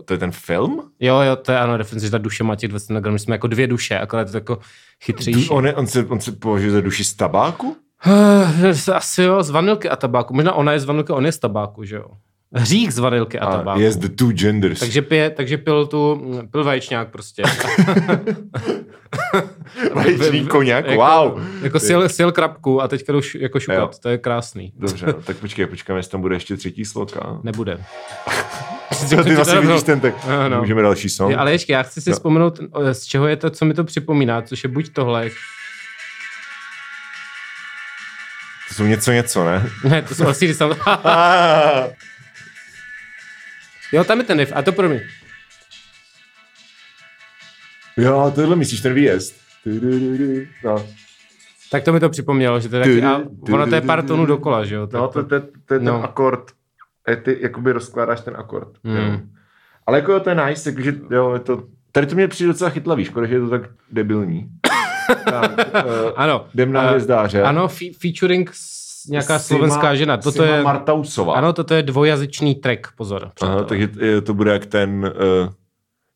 to 0.05 0.13
je 0.13 0.17
ten 0.17 0.31
film? 0.31 0.81
Jo, 0.99 1.19
jo, 1.19 1.35
to 1.35 1.51
je 1.51 1.59
ano, 1.59 1.77
reference, 1.77 2.05
že 2.07 2.11
ta 2.11 2.17
duše 2.17 2.43
má 2.43 2.55
těch 2.55 2.69
20 2.69 2.93
gramů, 2.99 3.17
jsme 3.17 3.35
jako 3.35 3.47
dvě 3.47 3.67
duše, 3.67 3.99
akorát 3.99 4.27
je 4.27 4.31
to 4.31 4.37
jako 4.37 4.59
chytřejší. 5.03 5.49
On, 5.49 5.65
je, 5.65 5.75
on, 5.75 5.87
se, 5.87 6.05
on 6.05 6.19
se 6.19 6.31
považuje 6.31 6.71
za 6.71 6.81
duši 6.81 7.03
z 7.03 7.13
tabáku? 7.13 7.75
Eh, 8.07 8.91
Asi 8.93 9.21
jo, 9.21 9.43
z 9.43 9.49
vanilky 9.49 9.89
a 9.89 9.95
tabáku. 9.95 10.33
Možná 10.33 10.53
ona 10.53 10.73
je 10.73 10.79
z 10.79 10.85
vanilky, 10.85 11.11
on 11.13 11.25
je 11.25 11.31
z 11.31 11.39
tabáku, 11.39 11.83
že 11.83 11.95
jo. 11.95 12.05
Hřích 12.53 12.93
z 12.93 12.97
vanilky 12.99 13.39
a 13.39 13.45
A 13.45 13.57
tabáku. 13.57 13.79
yes, 13.79 13.97
the 13.97 14.09
two 14.09 14.31
genders. 14.31 14.79
Takže, 14.79 15.01
pije, 15.01 15.29
takže 15.29 15.57
pil 15.57 15.85
tu, 15.85 16.21
pil 16.51 16.63
vaječňák 16.63 17.09
prostě. 17.11 17.43
Vaječný 19.93 20.47
koněk, 20.47 20.85
jako, 20.85 21.01
wow. 21.01 21.41
Jako 21.61 21.79
sil, 21.87 21.99
sil 22.17 22.29
krabku 22.31 22.81
a 22.81 22.87
teďka 22.87 23.13
jdu 23.13 23.19
š- 23.21 23.39
jako 23.41 23.59
šupat, 23.59 23.77
Jo. 23.77 23.89
to 24.01 24.09
je 24.09 24.17
krásný. 24.17 24.73
Dobře, 24.77 25.05
no, 25.05 25.13
tak 25.13 25.37
počkej, 25.37 25.65
počkáme, 25.65 25.99
jestli 25.99 26.11
tam 26.11 26.21
bude 26.21 26.35
ještě 26.35 26.57
třetí 26.57 26.85
sloka. 26.85 27.39
Nebude. 27.43 27.77
Co 29.09 29.23
ty 29.23 29.35
asi 29.35 29.57
vidíš 29.57 29.83
ten, 29.83 29.99
tak 29.99 30.13
No, 30.27 30.49
no. 30.49 30.59
můžeme 30.61 30.81
další 30.81 31.09
song. 31.09 31.31
Je, 31.31 31.37
ale 31.37 31.51
ještě, 31.51 31.73
já 31.73 31.83
chci 31.83 32.01
si 32.01 32.09
No. 32.09 32.15
vzpomenout, 32.15 32.59
o, 32.71 32.93
z 32.93 33.03
čeho 33.03 33.27
je 33.27 33.35
to, 33.35 33.49
co 33.49 33.65
mi 33.65 33.73
to 33.73 33.83
připomíná, 33.83 34.41
což 34.41 34.63
je 34.63 34.69
buď 34.69 34.89
tohle, 34.93 35.29
To 38.67 38.73
jsou 38.73 38.83
něco 38.83 39.11
něco, 39.11 39.45
ne? 39.45 39.69
ne, 39.89 40.01
to 40.01 40.15
jsou 40.15 40.27
asi 40.27 40.53
sam... 40.53 40.73
Jo, 43.91 44.03
tam 44.03 44.17
je 44.17 44.23
ten 44.23 44.39
riff, 44.39 44.51
a 44.55 44.61
to 44.61 44.71
pro 44.71 44.89
mě. 44.89 45.01
jo, 47.97 48.31
tohle 48.35 48.55
myslíš, 48.55 48.81
ten 48.81 48.93
výjezd. 48.93 49.44
No, 50.63 50.85
Tak 51.71 51.83
to 51.83 51.93
mi 51.93 51.99
to 51.99 52.09
připomnělo, 52.09 52.59
že 52.59 52.69
to 52.69 52.75
je 52.75 52.81
taky, 52.83 53.01
a 53.03 53.21
ono 53.53 53.67
to 53.67 53.75
je 53.75 53.81
pár 53.81 54.03
tónů 54.05 54.25
dokola, 54.25 54.65
že 54.65 54.75
jo? 54.75 54.87
no 54.93 55.07
to, 55.07 55.23
to, 55.23 55.29
to 55.29 55.73
je 55.73 55.79
ten 55.79 55.83
No. 55.83 56.03
akord. 56.03 56.51
E, 57.09 57.15
Ty 57.15 57.37
jakoby 57.41 57.71
rozkládáš 57.71 58.21
ten 58.21 58.33
akord. 58.37 58.69
Mm. 58.83 58.95
Jo. 58.95 59.19
Ale 59.87 59.97
jako 59.97 60.11
jo, 60.11 60.19
to 60.19 60.29
je 60.29 60.35
nice, 60.35 60.71
takže 60.73 60.93
jo, 61.11 61.33
je 61.33 61.39
to... 61.39 61.63
Tady 61.91 62.07
to 62.07 62.15
mě 62.15 62.27
přijde 62.27 62.47
docela 62.47 62.69
chytlavý, 62.69 63.05
škoda, 63.05 63.27
že 63.27 63.35
je 63.35 63.39
to 63.41 63.49
tak 63.49 63.61
debilní. 63.91 64.47
tak, 65.25 65.51
uh, 65.85 66.11
Ano. 66.15 66.45
jdem 66.53 66.71
na 66.71 66.83
Eh, 66.83 66.87
hvězdáře. 66.87 67.43
Ano, 67.43 67.67
fe- 67.67 67.93
featuring 68.01 68.51
nějaká 69.09 69.37
Sima- 69.37 69.39
slovenská 69.39 69.95
žena. 69.95 70.17
Toto 70.17 70.31
Sima 70.43 70.45
je, 70.55 70.63
Martausová. 70.63 71.33
ano, 71.35 71.53
toto 71.53 71.73
je 71.73 71.83
dvojazyčný 71.83 72.55
track, 72.55 72.87
pozor. 72.97 73.31
Aha, 73.41 73.63
takže 73.63 73.89
to 74.23 74.33
bude 74.33 74.51
jak 74.53 74.65
ten, 74.65 75.13
uh, 75.43 75.49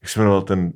jak 0.01 0.09
se 0.09 0.19
jmenoval 0.19 0.41
ten 0.41 0.71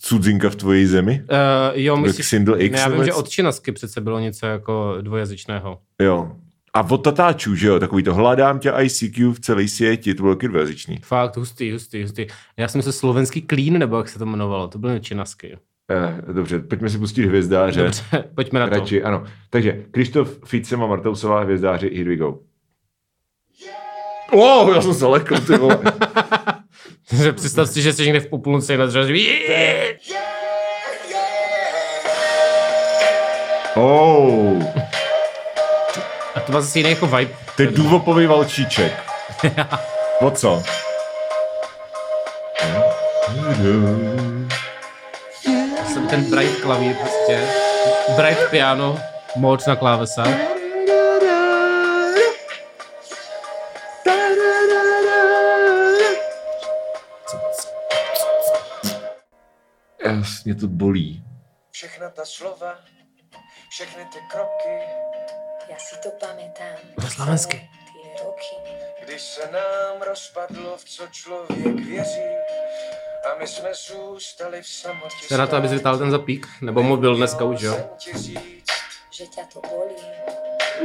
cudzinka 0.00 0.50
v 0.50 0.56
tvojí 0.56 0.86
zemi? 0.86 1.22
Uh, 1.30 1.80
jo, 1.80 1.96
myslíš, 1.96 2.26
Sindel 2.26 2.60
X 2.60 2.72
ne, 2.72 2.80
já 2.80 2.88
vím, 2.88 3.04
že 3.04 3.12
od 3.12 3.28
Činasky 3.28 3.72
přece 3.72 4.00
bylo 4.00 4.18
něco 4.18 4.46
jako 4.46 4.96
dvojazyčného. 5.00 5.78
Jo. 6.00 6.32
A 6.74 6.90
od 6.90 6.98
tatáčů, 6.98 7.54
že 7.54 7.68
jo, 7.68 7.80
takový 7.80 8.02
to 8.02 8.14
hledám 8.14 8.58
tě 8.58 8.72
ICQ 8.82 9.32
v 9.32 9.40
celé 9.40 9.68
světi, 9.68 10.14
to 10.14 10.22
bylo 10.22 10.34
taky 10.34 10.48
dvojazyčný. 10.48 10.98
Fakt, 11.02 11.36
hustý, 11.36 11.72
hustý, 11.72 12.02
hustý. 12.02 12.26
Já 12.56 12.68
jsem 12.68 12.82
se 12.82 12.92
slovenský 12.92 13.42
klín, 13.42 13.78
nebo 13.78 13.96
jak 13.96 14.08
se 14.08 14.18
to 14.18 14.24
jmenovalo, 14.24 14.68
to 14.68 14.78
byly 14.78 15.00
Činasky. 15.00 15.58
Eh, 15.90 16.32
dobře, 16.32 16.58
pojďme 16.58 16.90
si 16.90 16.98
pustit 16.98 17.26
hvězdáře. 17.26 17.82
Dobře, 17.82 18.24
pojďme 18.34 18.60
na 18.60 18.66
to. 18.66 18.74
Radši, 18.74 19.02
ano. 19.02 19.24
Takže 19.50 19.84
Krištof 19.90 20.38
Ficem 20.44 20.82
a 20.82 20.86
Martausová 20.86 21.42
hvězdáři, 21.42 21.90
here 21.96 22.10
we 22.10 22.16
go. 22.16 22.38
Oh, 24.30 24.74
já 24.74 24.82
jsem 24.82 24.94
se 24.94 25.06
lekl, 25.06 25.40
ty 25.40 25.56
vole. 25.58 25.78
Že 27.12 27.32
Představ 27.32 27.68
si, 27.68 27.82
že 27.82 27.92
jsi 27.92 28.04
někde 28.04 28.20
v 28.20 28.26
populnici 28.26 28.76
na 28.76 28.86
dřeži. 28.86 29.42
Oh, 33.74 34.62
A 36.34 36.40
to 36.40 36.52
má 36.52 36.60
zase 36.60 36.78
jiný 36.78 36.90
jako 36.90 37.06
vibe. 37.06 37.32
to 37.56 37.62
je 37.62 37.68
důvopový 37.68 38.26
valčíček. 38.26 38.92
O 40.20 40.30
co? 40.30 40.62
Jsem 45.92 46.06
ten 46.08 46.24
bright 46.30 46.60
klavír 46.60 46.94
prostě. 46.94 47.40
Bright 48.16 48.50
piano, 48.50 48.98
mod 49.36 49.66
na 49.66 49.76
klávesách. 49.76 50.51
Jasně 60.18 60.54
to 60.54 60.66
bolí. 60.68 61.24
Všechna 61.70 62.10
ta 62.10 62.24
slova, 62.24 62.78
všechny 63.70 64.04
ty 64.04 64.18
kroky, 64.30 64.78
Já 65.70 65.78
si 65.78 65.96
to 66.02 66.08
pamätám. 66.10 66.76
Po 66.94 67.06
slovensky. 67.10 67.70
Roky. 68.24 68.72
když 69.04 69.22
se 69.22 69.40
nám 69.52 70.02
rozpadlo, 70.08 70.76
v 70.76 70.84
co 70.84 71.06
člověk 71.06 71.74
věří. 71.86 72.20
A 73.24 73.38
my 73.38 73.46
jsme 73.46 73.68
zůstali 73.74 74.62
v 74.62 74.66
samotě. 74.68 75.16
Jste 75.24 75.36
na 75.36 75.46
to, 75.46 75.56
aby 75.56 75.68
vytáhl 75.68 75.98
ten 75.98 76.10
zapík? 76.10 76.46
Nebo 76.60 76.82
mobil 76.82 77.16
dneska 77.16 77.44
už, 77.44 77.60
jo? 77.62 77.72
Jsem 77.74 77.84
ti 77.98 78.18
říct, 78.18 78.66
Že 79.10 79.26
ťa 79.26 79.42
to 79.52 79.60
bolí. 79.60 79.94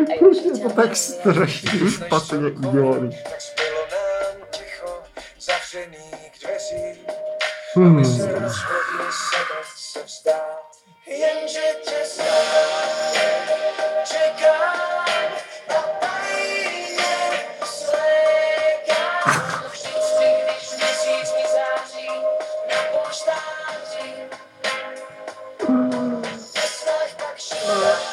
Ťa 0.07 0.13
milujem. 0.21 0.95
strašně 0.95 1.71
než 1.73 1.99
cokoliv, 1.99 2.59
Tak 3.23 3.41
zbylo 3.41 3.81
nám 3.91 4.47
ticho, 4.51 5.03
zavřených 5.39 6.31
dveří. 6.41 7.01
Poštáři. 7.77 8.07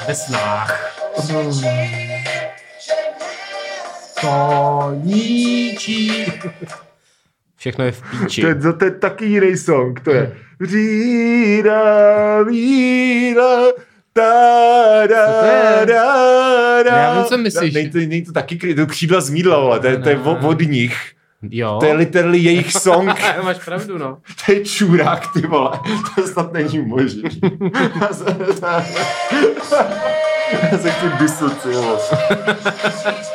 Ve 0.07 0.15
snách. 0.15 0.95
Pak 4.21 4.95
šíle 5.79 5.79
Ve 5.81 6.94
Všechno 7.65 7.85
je 7.85 7.93
v 7.93 8.03
píči. 8.11 8.41
To 8.41 8.47
je, 8.47 8.55
to, 8.55 8.73
to 8.73 8.85
je 8.85 8.91
taky 8.91 9.25
jiný 9.25 9.57
song, 9.57 10.01
to 10.01 10.11
je 10.11 10.33
Řída, 10.63 12.43
víra, 12.43 13.57
ta, 14.13 15.07
da, 15.07 15.27
da, 15.85 16.83
da, 16.83 16.97
Já 16.97 17.15
vím, 17.17 17.25
co 17.25 17.39
myslíš. 17.39 17.75
Nej 17.75 17.91
to, 17.91 17.99
nej 17.99 18.23
to 18.25 18.33
taky 18.33 18.75
to 18.75 18.87
křídla 18.87 19.21
z 19.21 19.31
mídla, 19.31 19.61
vole, 19.61 19.81
to 19.81 19.87
je, 19.87 19.99
to 19.99 20.09
je 20.09 20.15
Ne. 20.17 20.23
o- 20.23 20.49
od 20.49 20.61
nich. 20.61 20.97
Jo. 21.51 21.77
To 21.81 21.87
je 21.87 21.93
literally 21.95 22.39
jejich 22.39 22.73
song. 22.73 23.11
Máš 23.43 23.59
pravdu, 23.65 23.99
no. 23.99 24.19
To 24.47 24.53
je 24.53 24.65
čurák, 24.65 25.33
ty 25.33 25.41
vole. 25.47 25.71
To 26.17 26.23
snad 26.27 26.53
není 26.53 26.79
možný. 26.79 27.23
Já 30.73 30.79
se 30.79 30.91
chci 30.91 31.07
disociovat. 31.21 32.01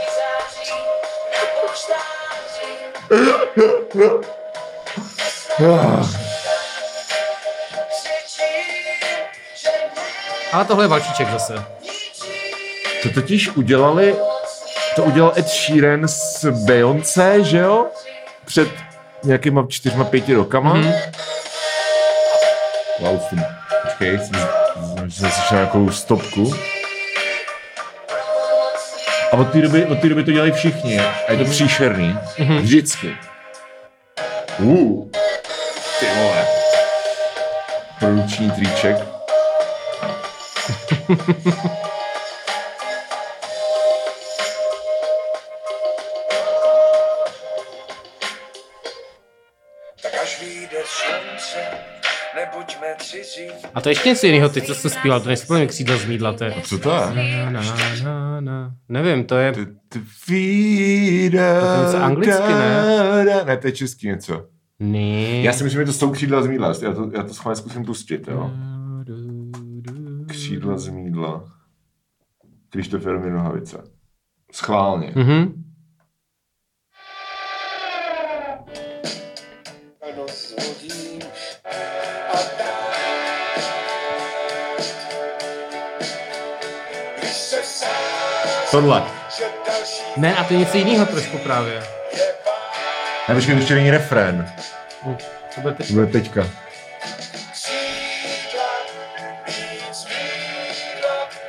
Ale 10.54 10.66
tohle 10.66 10.84
je 10.84 10.88
valčíček 10.88 11.32
zase. 11.32 11.66
To 13.04 13.10
totiž 13.10 13.50
udělali, 13.50 14.16
to 14.96 15.04
udělal 15.04 15.34
Ed 15.38 15.50
Sheeran 15.50 16.08
s 16.08 16.46
Beyoncé, 16.66 17.44
že 17.44 17.58
jo? 17.58 17.86
Před 18.46 18.70
nějakýma 19.24 19.66
čtyřma, 19.70 20.04
pěti 20.04 20.34
rokama. 20.34 20.74
Mhm. 20.74 20.84
Mm-hmm. 20.84 21.12
Wow, 23.00 23.20
počkej, 23.84 24.20
jsem, 24.20 24.48
jsem 25.10 25.32
slyšel 25.32 25.58
nějakou 25.58 25.92
stopku. 25.92 26.54
A 29.32 29.38
od 29.38 29.52
té 29.52 29.62
doby, 29.62 29.86
od 29.86 30.00
té 30.00 30.10
doby 30.10 30.24
to 30.24 30.32
dělají 30.32 30.52
všichni. 30.52 31.00
A 31.00 31.32
je 31.32 31.38
to 31.38 31.46
příšerný. 31.46 32.18
Mm-hmm. 32.38 32.60
Vždycky. 32.60 33.18
Uh, 34.60 35.10
ty 36.00 36.06
vole. 36.06 36.48
Produkční 38.00 38.52
triček. 38.52 38.98
A 53.74 53.82
to 53.82 53.90
je 53.90 53.92
ještě 53.92 54.10
něco 54.10 54.26
jiného, 54.26 54.50
ty, 54.50 54.62
co 54.62 54.76
jsi 54.76 54.90
zpíval, 54.90 55.20
to 55.20 55.30
plně 55.48 55.68
křídla 55.68 55.98
z 55.98 56.06
mídla, 56.06 56.34
to 56.34 56.44
je... 56.44 56.54
Co 56.64 56.80
to 56.80 56.90
je? 56.90 57.46
Na, 57.52 57.62
na, 57.62 57.76
na, 58.04 58.42
na. 58.42 58.76
Nevím, 58.90 59.24
to 59.24 59.36
je... 59.36 59.52
Ty, 59.52 59.66
ty 59.90 60.02
vída, 60.28 61.62
To 61.62 61.82
je 61.82 61.86
něco 61.86 62.04
anglicky, 62.04 62.52
ne? 62.52 63.44
Ne, 63.46 63.58
to 63.58 63.68
je 63.68 63.72
český 63.72 64.08
něco. 64.08 64.46
Ne. 64.80 65.42
Já 65.42 65.54
si 65.54 65.64
myslím, 65.64 65.82
že 65.82 65.86
to 65.86 65.94
jsou 65.94 66.12
křídla 66.12 66.42
z 66.42 66.48
mídla. 66.48 66.74
Já 66.82 66.94
to, 66.94 67.12
já 67.14 67.24
to 67.24 67.34
schválně 67.34 67.56
zkusím 67.56 67.86
pustit, 67.86 68.28
jo. 68.28 68.52
Křídla 70.28 70.78
z 70.78 70.88
mídla. 70.88 71.44
Krištof 72.70 73.06
Jaromír 73.06 73.32
Nohavice. 73.32 73.84
Schválně. 74.52 75.12
Mhm. 75.16 75.64
Tohle. 88.72 89.04
Ne, 90.18 90.36
a 90.36 90.44
to 90.44 90.54
je 90.54 90.60
něco 90.60 90.78
jiného 90.78 91.06
trošku 91.06 91.38
právě. 91.38 91.84
Ne, 93.30 93.36
počkej, 93.36 93.54
to 93.56 93.60
ještě 93.60 93.76
není 93.76 93.92
refrén. 93.92 94.52
To 95.56 95.62
bude 95.62 95.74
teď. 95.74 95.88
To 95.88 95.94
bude 95.94 96.08
teďka. 96.08 96.48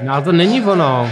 No 0.01 0.13
ale 0.15 0.23
to 0.25 0.33
není 0.33 0.63
ono. 0.63 1.11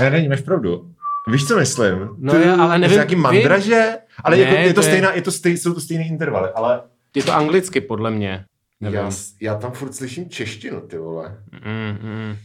Ne, 0.00 0.10
není, 0.10 0.28
máš 0.28 0.40
pravdu. 0.40 0.90
Víš, 1.32 1.44
co 1.48 1.56
myslím? 1.58 2.08
No 2.18 2.32
Ty- 2.32 2.44
ale 2.48 2.78
nevím, 2.78 2.94
Nějaký 2.94 3.14
vím. 3.14 3.22
mandraže? 3.22 3.98
Ale 4.24 4.36
Ne, 4.36 4.42
jako, 4.42 4.54
je 4.56 4.68
to, 4.68 4.80
to 4.80 4.86
je- 4.86 4.92
stejná, 4.92 5.12
je 5.14 5.22
to 5.22 5.30
stej, 5.32 5.56
jsou 5.56 5.74
to 5.74 5.80
stejné 5.80 6.04
intervaly, 6.06 6.48
ale 6.54 6.80
Je 7.14 7.22
to 7.22 7.32
anglicky, 7.34 7.80
podle 7.80 8.10
mě. 8.10 8.44
Nevím. 8.80 8.98
já, 8.98 9.10
já 9.40 9.54
tam 9.54 9.72
furt 9.72 9.94
slyším 9.94 10.30
češtinu, 10.30 10.80
ty 10.80 10.98
vole. 10.98 11.36
Mm, 11.64 11.98
mm. 12.02 12.36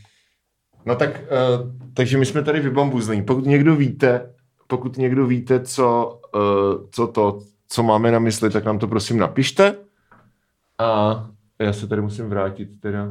No 0.86 0.96
tak, 0.96 1.10
uh, 1.10 1.72
takže 1.93 2.17
my 2.17 2.26
jsme 2.26 2.43
tady 2.43 2.60
vybambuzlení. 2.60 3.24
Pokud 3.24 3.46
někdo 3.46 3.76
víte, 3.76 4.30
pokud 4.67 4.98
někdo 4.98 5.28
víte, 5.28 5.60
co, 5.60 6.19
uh, 6.36 6.86
co 6.91 7.08
to, 7.08 7.39
co 7.69 7.84
máme 7.84 8.12
na 8.12 8.19
mysli, 8.19 8.50
tak 8.50 8.65
nám 8.65 8.80
to 8.80 8.88
prosím 8.88 9.17
napište. 9.17 9.76
A 10.80 11.30
já 11.60 11.74
se 11.74 11.88
tady 11.88 12.02
musím 12.02 12.30
vrátit 12.30 12.69
teda. 12.80 13.08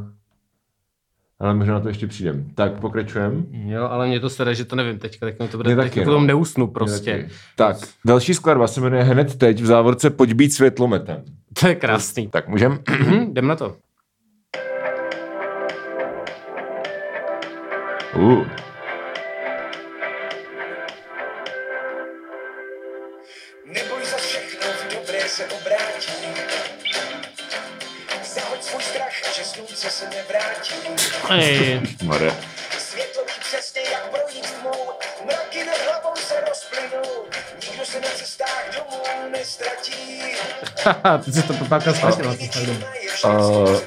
Ale 1.40 1.54
možná 1.54 1.74
na 1.74 1.80
to 1.80 1.88
ještě 1.88 2.06
přijdem. 2.06 2.50
Tak 2.54 2.80
pokračujeme. 2.80 3.42
Jo, 3.50 3.84
ale 3.84 4.06
mě 4.06 4.20
to 4.20 4.30
sere, 4.30 4.54
že 4.54 4.64
to 4.64 4.76
nevím 4.76 4.98
teďka, 4.98 5.26
tak 5.26 5.50
to 5.50 5.56
bude, 5.56 5.74
Mě 5.74 5.84
taky, 5.84 6.00
potom 6.00 6.22
no. 6.22 6.26
neusnu 6.26 6.66
prostě. 6.66 7.30
Tak, 7.56 7.76
další 8.06 8.34
skladba 8.34 8.66
se 8.66 8.80
jmenuje 8.80 9.02
hned 9.02 9.38
teď 9.38 9.62
v 9.62 9.66
závorce 9.66 10.10
Pojď 10.10 10.32
být 10.32 10.50
světlometem. 10.50 11.22
To 11.60 11.68
je 11.68 11.74
krásný. 11.74 12.28
Tak 12.28 12.48
můžem? 12.48 12.78
Hm, 12.90 13.26
jdem 13.30 13.46
na 13.46 13.56
to. 13.56 13.76
Uh. 18.14 18.46
Neboj 23.64 24.04
za 24.04 24.16
všechno, 24.16 24.66
v 24.72 24.94
dobré 24.94 25.28
se 25.28 25.46
obrátí. 25.46 26.12
Zahoď 28.24 28.62
svůj 28.62 28.82
strach, 28.82 29.34
že 29.36 29.44
slunce 29.44 29.90
se 29.90 30.10
nevrátí. 30.10 30.74
Ej. 31.30 31.80
Světlo 32.78 33.24
ví 33.24 33.32
přesně, 33.40 33.82
jak 33.92 34.10
projít 34.10 34.50
tmou. 34.50 34.92
Mraky 35.24 35.64
nad 35.64 35.78
hlavou 35.84 36.16
se 36.16 36.34
rozplynou. 36.48 37.24
Nikdo 37.68 37.86
se 37.86 38.00
na 38.00 38.08
cestách 38.08 38.64
domů 38.76 39.30
nestratí. 39.30 40.22
haha, 40.84 41.18
ty 41.18 41.32
si 41.32 41.42
to 41.42 41.54
popáka 41.54 41.94
ztratila. 41.94 42.36
se 42.36 43.28
Uh, 43.28 43.80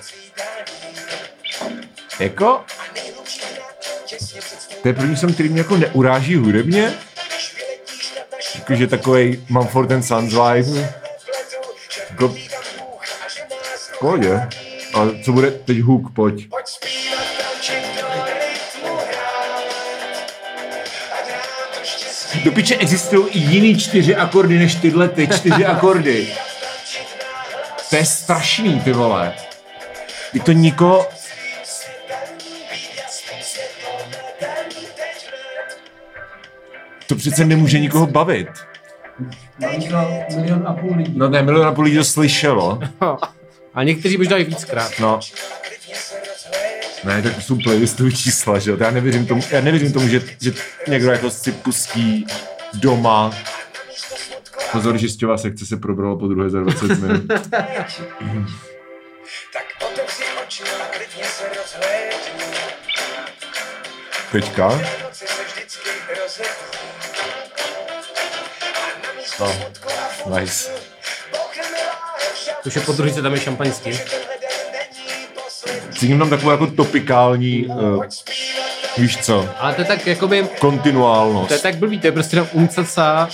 jako, 2.19 2.65
to 4.85 4.89
je 4.89 4.93
první 4.93 5.15
song, 5.15 5.33
který 5.33 5.49
mě 5.49 5.59
jako 5.59 5.77
neuráží 5.77 6.35
hudebně. 6.35 6.93
Jakože 8.55 8.87
takovej 8.87 9.39
Mumford 9.49 9.91
and 9.91 10.03
Sons 10.03 10.33
vibe. 10.33 10.95
Jako, 12.09 12.35
pohodě. 13.99 14.41
A 14.93 15.07
co 15.23 15.31
bude 15.31 15.51
teď 15.51 15.79
hook, 15.79 16.13
pojď. 16.13 16.47
Do 22.43 22.51
piče 22.51 22.75
existují 22.75 23.27
i 23.27 23.39
jiný 23.39 23.77
čtyři 23.77 24.15
akordy 24.15 24.59
než 24.59 24.75
tyhle 24.75 25.09
ty 25.09 25.27
čtyři 25.27 25.65
akordy. 25.75 26.27
To 27.89 27.95
je 27.95 28.05
strašný, 28.05 28.79
ty 28.79 28.93
vole. 28.93 29.33
I 30.33 30.39
to 30.39 30.51
niko... 30.51 31.07
To 37.07 37.15
přece 37.15 37.45
nemůže 37.45 37.79
nikoho 37.79 38.07
bavit. 38.07 38.47
Milion 40.35 40.63
a 40.67 40.73
půl 40.73 40.97
lidí. 40.97 41.13
No 41.15 41.29
ne, 41.29 41.41
milion 41.41 41.67
a 41.67 41.71
půl 41.71 41.83
lidí 41.83 41.97
to 41.97 42.03
slyšelo. 42.03 42.79
A 43.73 43.83
někteří 43.83 44.17
možná 44.17 44.37
i 44.37 44.43
víckrát. 44.43 44.91
No, 44.99 45.19
ne, 47.03 47.21
tak 47.21 47.41
jsou 47.41 47.57
playlistový 47.63 48.15
čísla, 48.15 48.59
že 48.59 48.71
jo. 48.71 48.77
To 48.77 48.83
Já 48.83 48.91
nevěřím 48.91 49.25
tomu, 49.25 49.43
já 49.51 49.61
nevěřím 49.61 49.93
tomu 49.93 50.07
že, 50.07 50.21
že 50.41 50.53
někdo 50.87 51.11
jako 51.11 51.29
si 51.29 51.51
pustí 51.51 52.25
doma. 52.73 53.31
Pozor, 54.71 54.97
žistová 54.97 55.37
sekce 55.37 55.65
se 55.65 55.77
probrala 55.77 56.17
po 56.17 56.27
druhé 56.27 56.49
za 56.49 56.59
20 56.59 56.87
minut. 57.01 57.27
Tak 59.53 59.65
otevři 59.91 60.23
oči 60.45 60.63
a 60.63 60.85
klidně 60.97 61.23
se 61.23 61.43
rozhlédni. 61.43 62.55
Teďka. 64.31 64.79
Fuku 69.37 70.39
nice. 70.39 70.69
Už 72.65 72.75
je 72.75 72.81
po 72.81 72.91
druhý, 72.91 73.13
tam 73.13 73.33
je 73.33 73.39
šampaňský. 73.39 73.91
Cítím 75.91 76.19
tam 76.19 76.29
takovou 76.29 76.51
jako 76.51 76.67
topikální, 76.67 77.65
uh, 77.65 78.03
víš 78.97 79.17
co, 79.17 79.49
Ale 79.59 79.73
to 79.73 79.81
je 79.81 79.85
tak, 79.85 80.07
jakoby, 80.07 80.47
kontinuálnost. 80.59 81.47
to 81.47 81.53
je 81.53 81.59
tak 81.59 81.75
blbý, 81.75 81.99
to 81.99 82.07
je 82.07 82.11
prostě 82.11 82.35
tam 82.35 82.47
umcaca, 82.51 83.27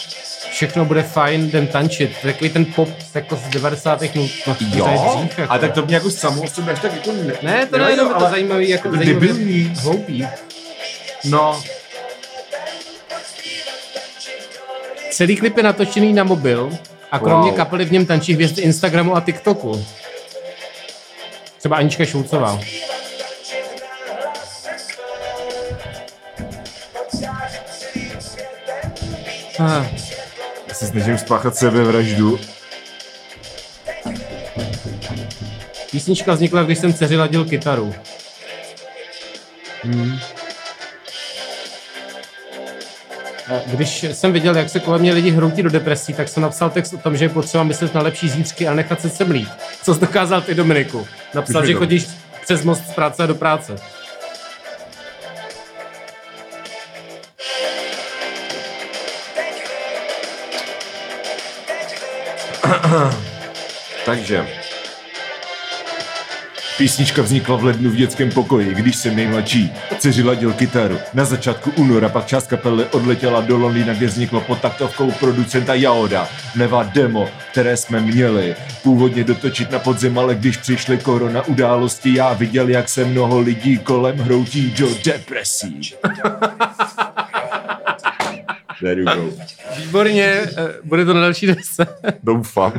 všechno 0.52 0.86
bude 0.86 1.04
fajn, 1.04 1.42
jdem 1.48 1.68
tančit. 1.68 2.18
To 2.22 2.28
je 2.28 2.34
takový 2.34 2.50
ten 2.50 2.66
pop 2.66 2.90
jako 3.14 3.36
z 3.36 3.50
90. 3.50 4.02
minut. 4.02 4.32
No, 4.48 4.56
Jo, 4.60 5.18
dřív, 5.18 5.40
jako. 5.40 5.54
a 5.54 5.58
tak 5.58 5.74
to 5.74 5.86
mě 5.86 5.96
jako 5.96 6.10
samo 6.12 6.42
o 6.42 6.48
sobě 6.48 6.74
až 6.74 6.80
tak 6.80 6.94
jako 6.94 7.12
ne, 7.12 7.24
Ne, 7.42 7.66
to 7.66 7.78
ne, 7.78 7.84
nevadí, 7.84 7.92
jenom 7.98 8.08
je 8.08 8.14
to 8.14 8.30
zajímavý, 8.30 8.70
jako 8.70 8.90
to 8.90 8.96
zajímavý, 8.96 9.74
hloupý. 9.80 10.28
No, 11.24 11.64
Celý 15.22 15.38
klip 15.38 15.58
je 15.58 15.64
natočený 15.64 16.14
na 16.14 16.24
mobil 16.24 16.78
a 17.12 17.20
kromě 17.20 17.52
Wow. 17.52 17.58
kapely 17.58 17.86
v 17.86 17.92
něm 17.92 18.06
tančí 18.06 18.34
hvězdy 18.34 18.62
Instagramu 18.62 19.16
a 19.16 19.22
TikToku. 19.22 19.86
Třeba 21.58 21.78
Anička 21.78 22.06
Šulcová. 22.06 22.60
Ah, 29.60 29.86
já 30.68 30.74
se 30.74 30.88
snažím 30.88 31.18
spáchat 31.18 31.56
sebevraždu. 31.56 32.40
písnička 35.92 36.34
vznikla, 36.34 36.64
když 36.64 36.80
jsem 36.80 36.94
dceři 36.94 37.18
ladil 37.18 37.46
kytaru. 37.46 37.96
Hmm. 39.84 40.20
Když 43.66 44.04
jsem 44.04 44.34
viděl, 44.34 44.58
jak 44.58 44.70
se 44.70 44.80
kolem 44.80 45.02
mě 45.02 45.14
lidi 45.14 45.32
hroutí 45.32 45.64
do 45.64 45.70
depresí, 45.70 46.14
tak 46.14 46.28
jsem 46.28 46.44
napsal 46.44 46.70
text 46.70 46.94
o 46.94 46.98
tom, 46.98 47.18
že 47.18 47.26
je 47.26 47.30
potřeba 47.30 47.64
myslet 47.64 47.94
na 47.94 48.02
lepší 48.02 48.30
zítřky 48.30 48.68
a 48.68 48.74
nechat 48.74 49.02
se 49.02 49.10
semlít. 49.10 49.50
Co 49.84 49.94
jsi 49.94 50.02
dokázal 50.02 50.42
ty, 50.42 50.56
Dominiku? 50.56 51.08
Napsal, 51.34 51.66
že 51.66 51.74
chodíš 51.74 52.08
přes 52.42 52.64
most 52.64 52.88
z 52.88 52.94
práce 52.94 53.28
do 53.28 53.36
práce. 53.36 53.76
Takže. 64.06 64.61
Písnička 66.82 67.22
vznikla 67.22 67.56
v 67.56 67.64
lednu 67.64 67.90
v 67.90 67.96
dětském 67.96 68.32
pokoji, 68.32 68.74
když 68.74 68.96
jsem 68.96 69.16
nejmladší. 69.16 69.74
Dceři 70.00 70.24
ladil 70.24 70.54
kytaru. 70.54 70.98
Na 71.14 71.26
začátku 71.26 71.72
února 71.76 72.10
pak 72.10 72.26
část 72.26 72.48
kapely 72.48 72.86
odletěla 72.86 73.42
do 73.42 73.58
Londýna, 73.58 73.94
kde 73.94 74.06
vzniklo 74.08 74.42
pod 74.42 74.62
taktovkou 74.62 75.12
producenta 75.12 75.74
Jaoda. 75.74 76.28
Neva 76.56 76.84
demo, 76.84 77.30
které 77.52 77.78
jsme 77.78 78.00
měli 78.00 78.56
původně 78.84 79.24
dotočit 79.24 79.72
na 79.72 79.80
podzim, 79.80 80.20
ale 80.20 80.36
když 80.36 80.58
přišly 80.58 80.98
korona 80.98 81.48
události, 81.48 82.16
já 82.16 82.34
viděl, 82.34 82.70
jak 82.70 82.90
se 82.90 83.06
mnoho 83.06 83.40
lidí 83.40 83.78
kolem 83.78 84.18
hroutí 84.18 84.74
do 84.80 84.88
depresí. 85.06 85.94
There 88.80 89.02
you 89.02 89.06
go. 89.06 89.34
Výborně, 89.78 90.24
eh, 90.24 90.48
bude 90.84 91.06
to 91.06 91.14
na 91.14 91.22
další 91.22 91.48
desce. 91.48 91.88
Doufám. 92.24 92.74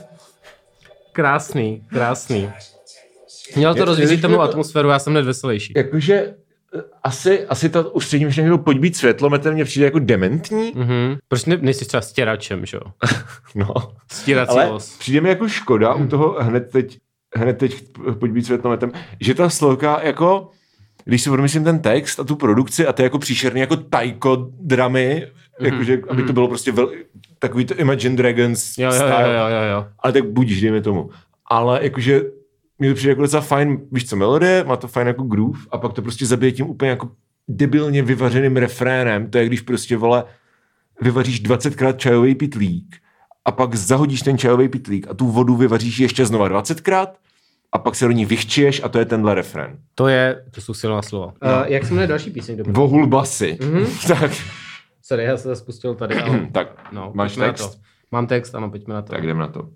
Krásný, 1.12 1.82
krásný. 1.88 2.50
Měl 3.56 3.74
to 3.74 3.96
je- 4.00 4.38
atmosféru, 4.38 4.88
já 4.88 4.98
jsem 4.98 5.12
hned 5.12 5.22
veselější. 5.22 5.72
Jakože 5.76 6.14
eh, 6.14 6.82
asi, 7.02 7.46
asi 7.46 7.68
ta 7.68 7.94
ústřední 7.94 8.26
myšlenka, 8.26 8.58
pojď 8.58 8.78
být 8.78 8.96
světlometem, 8.96 9.54
mě 9.54 9.64
přijde 9.64 9.86
jako 9.86 9.98
dementní. 9.98 10.72
Mhm. 10.76 11.16
Proč 11.28 11.44
ne, 11.44 11.56
nejsi 11.60 11.84
třeba 11.84 12.00
stěračem, 12.00 12.66
že 12.66 12.76
jo? 12.76 12.82
No. 13.54 13.74
Stírací 14.12 14.50
Ale 14.50 14.68
los. 14.70 14.98
přijde 14.98 15.20
mi 15.20 15.28
jako 15.28 15.48
škoda 15.48 15.94
u 15.94 16.06
toho 16.06 16.36
hned 16.40 16.70
teď, 16.72 16.98
hned 17.36 17.58
teď 17.58 17.82
pojď 18.18 18.32
být 18.32 18.46
světlometem, 18.46 18.92
že 19.20 19.34
ta 19.34 19.50
sloka 19.50 20.00
jako, 20.02 20.50
když 21.04 21.22
si 21.22 21.30
odmyslím 21.30 21.64
ten 21.64 21.78
text 21.78 22.20
a 22.20 22.24
tu 22.24 22.36
produkci 22.36 22.86
a 22.86 22.92
to 22.92 23.02
je 23.02 23.04
jako 23.04 23.18
příšerný 23.18 23.60
jako 23.60 23.76
tajko 23.76 24.48
dramy, 24.60 25.26
jakože, 25.60 26.00
aby 26.08 26.22
to 26.22 26.32
bylo 26.32 26.48
prostě 26.48 26.72
vel, 26.72 26.90
takový 27.38 27.64
to 27.64 27.74
Imagine 27.74 28.16
Dragons 28.16 28.78
Jo, 28.78 28.86
jo, 28.86 28.92
jo, 28.92 29.00
style. 29.00 29.34
jo, 29.34 29.46
jo, 29.48 29.70
jo. 29.72 29.86
Ale 29.98 30.12
tak 30.12 30.24
budíš, 30.24 30.60
dejme 30.60 30.80
tomu. 30.80 31.10
Ale 31.46 31.78
jakože 31.82 32.22
mi 32.78 32.88
to 32.88 32.94
přijde 32.94 33.10
jako 33.10 33.22
docela 33.22 33.42
fajn, 33.42 33.80
víš 33.92 34.08
co, 34.08 34.16
melodie, 34.16 34.64
má 34.64 34.76
to 34.76 34.88
fajn 34.88 35.06
jako 35.06 35.22
groove 35.22 35.58
a 35.70 35.78
pak 35.78 35.92
to 35.92 36.02
prostě 36.02 36.26
zabije 36.26 36.52
tím 36.52 36.66
úplně 36.66 36.90
jako 36.90 37.10
debilně 37.48 38.02
vyvařeným 38.02 38.56
refrénem. 38.56 39.30
To 39.30 39.38
je, 39.38 39.46
když 39.46 39.60
prostě, 39.60 39.96
vole, 39.96 40.24
vyvaříš 41.00 41.42
20krát 41.42 41.96
čajový 41.96 42.34
pitlík 42.34 42.96
a 43.44 43.52
pak 43.52 43.74
zahodíš 43.74 44.22
ten 44.22 44.38
čajový 44.38 44.68
pitlík 44.68 45.06
a 45.10 45.14
tu 45.14 45.26
vodu 45.26 45.56
vyvaříš 45.56 45.98
ještě 45.98 46.26
znova 46.26 46.48
20krát 46.48 47.06
a 47.72 47.78
pak 47.78 47.94
se 47.94 48.04
do 48.04 48.10
ní 48.10 48.24
vychčiješ 48.24 48.82
a 48.84 48.88
to 48.88 48.98
je 48.98 49.04
tenhle 49.04 49.34
refren. 49.34 49.78
To 49.94 50.08
je, 50.08 50.44
to 50.50 50.60
jsou 50.60 50.74
silná 50.74 51.02
slova. 51.02 51.26
Uh, 51.26 51.32
jak 51.66 51.84
se 51.84 51.90
jmenuje 51.90 52.06
další 52.06 52.30
píseň? 52.30 52.56
Dobrý. 52.56 52.72
Vohul 52.72 53.06
basy. 53.06 53.58
Mm-hmm. 53.60 54.08
tak, 54.20 54.30
Sorry, 55.10 55.24
já 55.24 55.36
se 55.36 55.48
to 55.48 55.56
spustil 55.56 55.94
tady, 55.94 56.14
ale... 56.22 56.38
tak 56.52 56.92
No, 56.92 57.10
máš 57.14 57.30
pojďme 57.30 57.46
na 57.46 57.52
text? 57.52 57.70
to. 57.70 57.76
Mám 58.12 58.26
text, 58.26 58.54
ano, 58.54 58.70
pojďme 58.70 58.94
na 58.94 59.02
to. 59.02 59.12
Tak 59.12 59.24
jdem 59.24 59.38
na 59.38 59.46
to. 59.48 59.68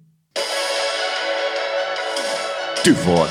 Ty 2.84 2.92
vole. 2.92 3.28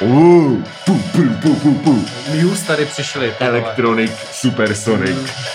Uh, 0.00 0.62
pu, 0.84 0.98
pu, 0.98 1.22
pu, 1.42 1.54
pu, 1.54 1.74
pu. 1.74 2.04
Muse 2.42 2.66
tady 2.66 2.86
přišli. 2.86 3.30
ty 3.30 3.44
vole. 3.44 3.58
Electronic 3.58 4.12
Supersonic. 4.32 5.32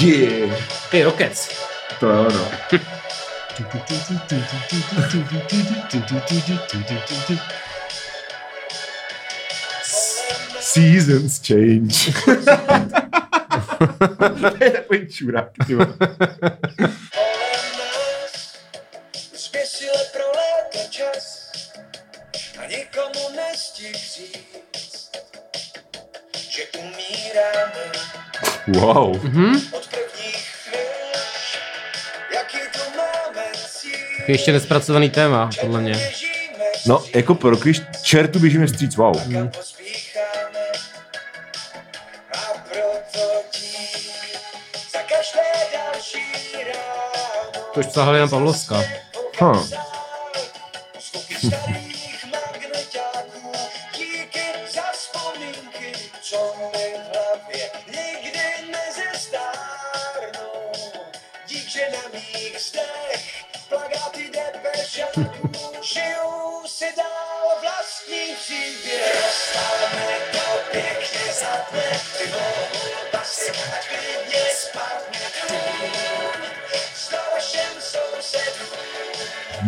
yeah. 0.00 0.58
Ty 0.90 1.02
Rockets. 1.02 1.48
To 2.00 2.10
je 2.10 2.18
ono. 2.18 2.48
Seasons 10.78 11.40
change. 11.42 12.12
to 14.58 14.64
je 14.64 14.70
takový 14.70 15.06
čurák. 15.08 15.48
ty 15.66 15.74
vole. 15.74 15.94
Zběsile 19.34 19.98
prolétl 20.12 20.90
čas 20.90 21.52
a 22.58 22.66
nikomu 22.66 23.36
nestih 23.36 23.92
říct, 23.94 25.10
že 26.50 26.62
umíráme 26.78 27.92
Wow. 28.68 29.10
od 29.72 29.88
prvních 29.88 30.46
chvíl, 30.64 30.80
jaký 32.34 32.58
tu 32.72 32.78
máme 32.96 33.44
cíl. 33.80 33.90
Ještě 34.28 34.52
nespracovaný 34.52 35.10
téma, 35.10 35.50
podle 35.60 35.80
mě. 35.80 36.10
No, 36.86 37.04
jako 37.14 37.34
pro 37.34 37.56
když 37.56 37.80
čertu 38.02 38.38
běžíme 38.38 38.66
vstříc, 38.66 38.96
wow. 38.96 39.32
kam 39.32 39.50
už 47.78 47.86
psala 47.86 48.06
Helena 48.06 48.28
Pavlovská. 48.28 48.82
Huh. 49.40 49.62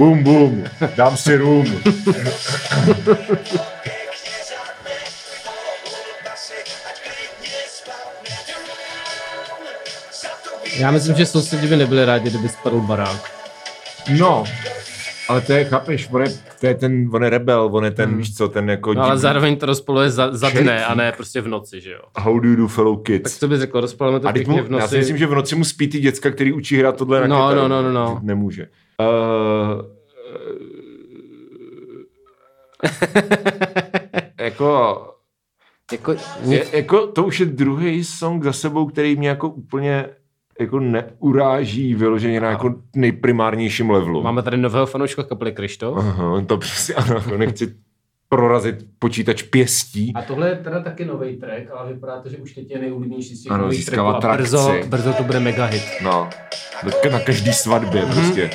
Bum, 0.01 0.23
bum. 0.25 0.65
Dám 0.97 1.17
si 1.17 1.37
rum. 1.37 1.67
to 3.05 3.17
Já 10.79 10.91
myslím, 10.91 11.17
že 11.17 11.27
sousedi 11.27 11.67
by 11.67 11.77
nebyli 11.77 12.05
rádi, 12.05 12.31
kdyby 12.31 12.49
spadl 12.49 12.81
barák. 12.81 13.33
No, 14.19 14.45
ale 15.29 15.41
to 15.41 15.53
je, 15.53 15.65
chápeš, 15.65 16.09
on 16.13 16.23
je, 16.23 16.29
to 16.61 16.67
je 16.67 16.75
ten, 16.75 17.09
on 17.13 17.25
je 17.25 17.31
rebel, 17.31 17.69
on 17.73 17.85
je 17.85 17.91
ten, 17.91 18.17
víš 18.17 18.35
co, 18.37 18.49
ten 18.49 18.71
jako... 18.71 18.95
No 18.95 19.03
ale 19.05 19.19
zároveň 19.19 19.57
to 19.57 19.67
rozpoluje 19.67 20.11
za, 20.11 20.37
za 20.37 20.51
dne 20.51 20.85
a 20.85 20.95
ne 20.95 21.13
prostě 21.13 21.41
v 21.41 21.49
noci, 21.49 21.81
že 21.81 21.91
jo. 21.93 22.01
How 22.19 22.39
do 22.41 22.49
you 22.49 22.57
do 22.57 22.69
fellow 22.69 23.03
kids? 23.03 23.23
Tak 23.33 23.41
co 23.41 23.49
bys 23.49 23.61
řekl, 23.61 23.81
rozpolujeme 23.81 24.21
to 24.21 24.29
A 24.29 24.33
pěkně 24.33 24.53
mu, 24.63 24.69
v 24.69 24.71
já 24.73 24.79
si 24.79 24.83
noci. 24.83 24.99
myslím, 24.99 25.17
že 25.19 25.27
v 25.27 25.35
noci 25.35 25.55
mu 25.57 25.65
spí 25.65 25.89
ty 25.89 26.01
děcka, 26.01 26.31
který 26.31 26.53
učí 26.53 26.77
hrát 26.79 26.97
tohle 26.97 27.21
na 27.21 27.27
No, 27.27 27.49
kytaru. 27.49 27.69
no, 27.69 27.83
no, 27.83 27.83
no, 27.83 27.93
no. 27.93 28.19
Nemůže. 28.23 28.67
Uh, 29.01 29.83
jako, 34.41 35.07
Jako, 35.93 36.15
je, 36.43 36.67
jako, 36.73 37.07
to 37.07 37.25
už 37.25 37.41
je 37.41 37.47
druhý 37.47 38.05
song 38.05 38.45
za 38.45 38.53
sebou, 38.53 38.87
který 38.87 39.17
mě 39.17 39.29
jako 39.29 39.49
úplně 39.49 40.07
jako 40.61 40.81
neuráží 40.81 41.95
vyloženě 41.95 42.41
na 42.41 42.51
jako 42.51 42.75
nejprimárnějším 42.97 43.91
levelu. 43.91 44.23
máme 44.23 44.43
tady 44.43 44.57
nového 44.57 44.87
fanouška 44.87 45.23
kapely 45.23 45.53
Krištof. 45.53 45.99
Aha, 45.99 46.45
to 46.47 46.57
přesně, 46.59 46.95
ano, 46.95 47.23
nechci 47.37 47.75
prorazit 48.35 48.77
počítač 48.99 49.43
pěstí. 49.43 50.13
A 50.15 50.23
tohle 50.23 50.49
je 50.49 50.57
teda 50.57 50.81
taky 50.83 51.05
nový 51.05 51.37
track, 51.37 51.71
ale 51.77 51.93
vypadá 51.93 52.21
to, 52.23 52.29
že 52.29 52.37
už 52.37 52.53
teď 52.55 52.71
je 52.71 52.79
nejoblíbenější 52.79 53.37
z 53.37 53.43
těch 53.43 53.53
Ano, 53.53 53.63
nových 53.65 53.87
tracků 53.87 54.07
a 54.27 54.37
brzo, 54.37 54.67
trakci. 54.69 54.89
brzo 54.89 55.13
to 55.13 55.23
bude 55.23 55.41
mega 55.41 55.65
hit. 55.65 55.83
No, 56.03 56.31
na- 56.85 57.11
na 57.13 57.21
každý 57.21 57.53
svatbě 57.53 58.03
Mhm. 58.07 58.15
prostě. 58.15 58.51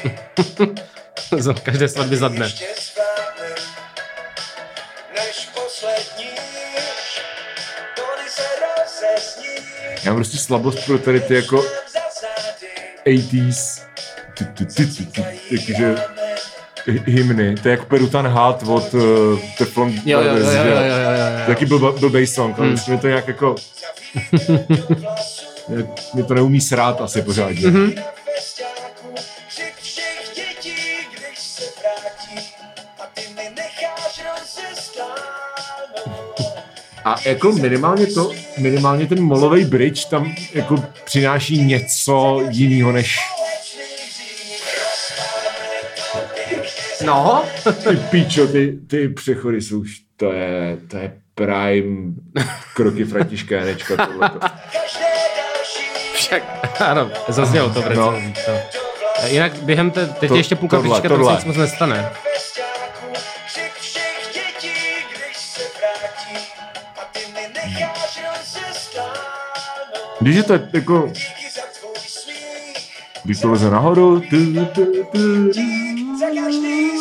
Za 1.37 1.53
každé 1.53 1.87
svatby 1.89 2.17
za 2.17 2.27
dne. 2.27 2.47
Já 10.03 10.11
mám 10.11 10.15
prostě 10.15 10.37
slabost 10.37 10.85
pro 10.85 10.97
tady 10.99 11.19
ty 11.19 11.33
jako 11.35 11.61
Za 11.61 11.67
zády 12.21 12.67
80s 13.05 13.81
ty, 14.37 14.45
ty, 14.45 14.65
ty, 14.65 14.85
ty, 14.85 15.05
ty, 15.05 15.21
jakože 15.51 15.93
hy- 15.93 16.14
hymny. 16.87 17.55
To 17.55 17.67
je 17.67 17.71
jako 17.71 17.85
Perutan 17.85 18.27
Hat 18.27 18.63
od 18.67 18.93
uh, 18.93 19.39
Teflon 19.57 19.93
Jo, 20.05 20.21
jo, 20.21 20.21
jo, 20.21 20.35
jo, 20.35 20.51
jo, 20.51 20.51
jo, 20.51 20.75
jo, 20.75 21.11
jo. 21.11 21.45
Taky 21.47 21.65
byl, 21.65 21.95
blbej 21.99 22.27
song, 22.27 22.59
ale 22.59 22.69
myslím, 22.69 22.95
že 22.95 23.01
to 23.01 23.07
nějak 23.07 23.27
jako 23.27 23.55
mě, 25.67 25.87
mě 26.13 26.23
to 26.23 26.33
neumí 26.33 26.61
srát 26.61 27.01
asi 27.01 27.21
pořádně. 27.21 27.67
Mhm. 27.67 27.87
Mm-hmm. 27.87 28.03
A 37.05 37.15
jako 37.25 37.51
minimálně 37.51 38.07
to, 38.07 38.31
minimálně 38.57 39.07
ten 39.07 39.23
molový 39.23 39.65
bridge 39.65 40.05
tam 40.05 40.35
jako 40.53 40.83
přináší 41.03 41.63
něco 41.63 42.41
jiného 42.49 42.91
než 42.91 43.17
No, 47.05 47.43
ty 47.83 47.95
píčo, 47.95 48.47
ty, 48.47 48.77
ty 48.87 49.09
přechody 49.09 49.61
jsou 49.61 49.79
už, 49.79 49.95
to 50.17 50.31
je, 50.31 50.77
to 50.87 50.97
je 50.97 51.13
prime 51.35 52.13
kroky 52.73 53.03
Františka 53.05 53.55
Janečka 53.55 54.05
tohleto. 54.07 54.39
Však, 56.13 56.43
ano, 56.81 57.11
zaznělo 57.27 57.69
to 57.69 57.81
v 57.81 57.95
No. 57.95 58.11
recenzích. 58.11 58.47
No. 58.47 58.53
Jinak 59.27 59.53
během 59.63 59.91
té, 59.91 60.05
teď 60.07 60.27
To- 60.29 60.35
je 60.35 60.39
ještě 60.39 60.55
půlka 60.55 60.77
tohle, 60.77 61.01
tam 61.01 61.09
se 61.11 61.15
tohle. 61.17 61.33
nic 61.35 61.45
moc 61.45 61.57
nestane. 61.57 62.09
když 70.21 70.35
je 70.35 70.43
to 70.43 70.53
jako, 70.73 71.11
když 73.23 73.39
to 73.39 73.51
leze 73.51 73.69
nahoru, 73.69 74.19
tu, 74.19 74.65
tu, 74.65 74.85
tu, 75.11 75.51
za 76.19 76.25
každý 76.35 76.95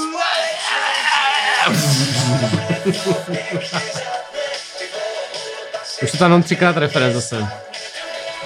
Už 6.03 6.11
to 6.12 6.18
tam 6.18 6.31
jenom 6.31 6.42
třikrát 6.42 6.77
reference 6.77 7.14
zase. 7.14 7.46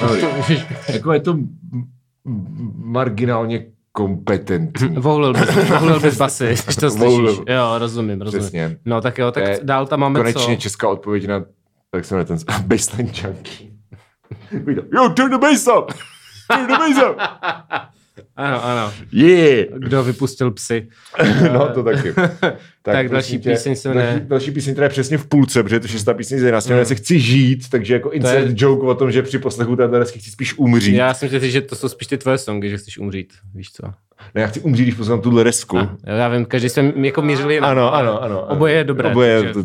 no, 0.03 0.09
jako 0.89 1.13
je 1.13 1.21
to 1.21 1.39
marginálně 2.75 3.67
kompetentní. 3.93 4.89
Voulil 4.97 5.33
bys, 5.33 5.55
voulil 5.79 6.01
bys 6.01 6.17
basy, 6.17 6.57
když 6.65 6.77
to 6.77 6.91
slyšíš. 6.91 6.99
Voulil. 6.99 7.45
Jo, 7.49 7.75
rozumím, 7.79 8.21
rozumím. 8.21 8.43
Přesně. 8.43 8.79
No 8.85 9.01
tak 9.01 9.19
jo, 9.19 9.33
tak 9.33 9.45
je 9.49 9.61
dál 9.63 9.87
tam 9.87 10.01
máme 10.01 10.19
Konečně 10.19 10.57
co? 10.57 10.63
česká 10.63 10.89
odpověď 10.89 11.27
na, 11.27 11.45
tak 11.91 12.05
se 12.05 12.25
ten 12.25 12.39
baseline 12.67 13.13
junkie. 13.25 13.71
Yo, 14.95 15.09
turn 15.09 15.31
the 15.31 15.39
bass 15.39 15.67
up! 15.79 15.93
Turn 16.51 16.67
the 16.67 16.79
bass 16.79 17.11
up! 17.11 17.17
Ano, 18.39 18.65
ano. 18.65 18.93
Yeah! 19.13 19.67
Kdo 19.79 20.03
vypustil 20.05 20.51
psy. 20.51 20.89
No, 21.53 21.69
to 21.69 21.83
taky. 21.83 22.15
Tak 22.83 22.95
prosím 23.09 23.13
další 23.13 23.39
tě, 23.39 23.51
píseň 23.51 23.77
se 23.77 23.89
jmenuje- 23.89 24.07
další, 24.07 24.27
další 24.29 24.51
píseň, 24.51 24.73
která 24.75 24.85
je 24.85 24.89
přesně 24.89 25.19
v 25.19 25.27
půlce, 25.27 25.63
protože 25.63 25.77
je 25.77 25.81
to 25.81 25.89
šestá 25.89 26.15
píseň 26.15 26.39
z 26.39 26.43
11. 26.43 26.69
Mm. 26.71 26.85
se 26.85 26.95
chci 26.95 27.21
žít, 27.21 27.69
takže 27.71 27.95
jako 27.95 28.11
inside 28.11 28.37
je- 28.39 28.53
joke 28.57 28.87
o 28.87 28.95
tom, 28.95 29.11
že 29.13 29.23
při 29.23 29.39
poslechu 29.39 29.77
téhle 29.77 29.99
desky 29.99 30.19
chci 30.19 30.31
spíš 30.31 30.59
umřít. 30.59 30.95
Já 30.95 31.15
jsem 31.15 31.29
chtěl 31.29 31.41
říct, 31.41 31.53
že 31.53 31.61
to 31.61 31.77
jsou 31.77 31.89
spíš 31.89 32.07
ty 32.09 32.19
tvoje 32.19 32.39
songy, 32.39 32.71
že 32.71 32.77
chceš 32.77 32.99
umřít, 32.99 33.33
víš 33.55 33.73
co? 33.73 33.87
Ne, 34.35 34.41
já 34.41 34.47
chci 34.47 34.61
umřít, 34.61 34.83
když 34.85 34.95
poznám 34.95 35.21
tuhle 35.21 35.45
desku. 35.45 35.79
A, 35.79 35.97
já 36.05 36.29
vím, 36.29 36.45
každý 36.45 36.69
jsme 36.69 36.93
jako 36.97 37.23
mířili 37.23 37.61
na 37.61 37.69
Ano, 37.69 37.95
ano, 37.95 38.23
ano. 38.23 38.41
Oboje 38.47 38.75
je 38.75 38.85
dobré, 38.85 39.11
Oboje 39.11 39.31
je 39.31 39.53
to, 39.53 39.63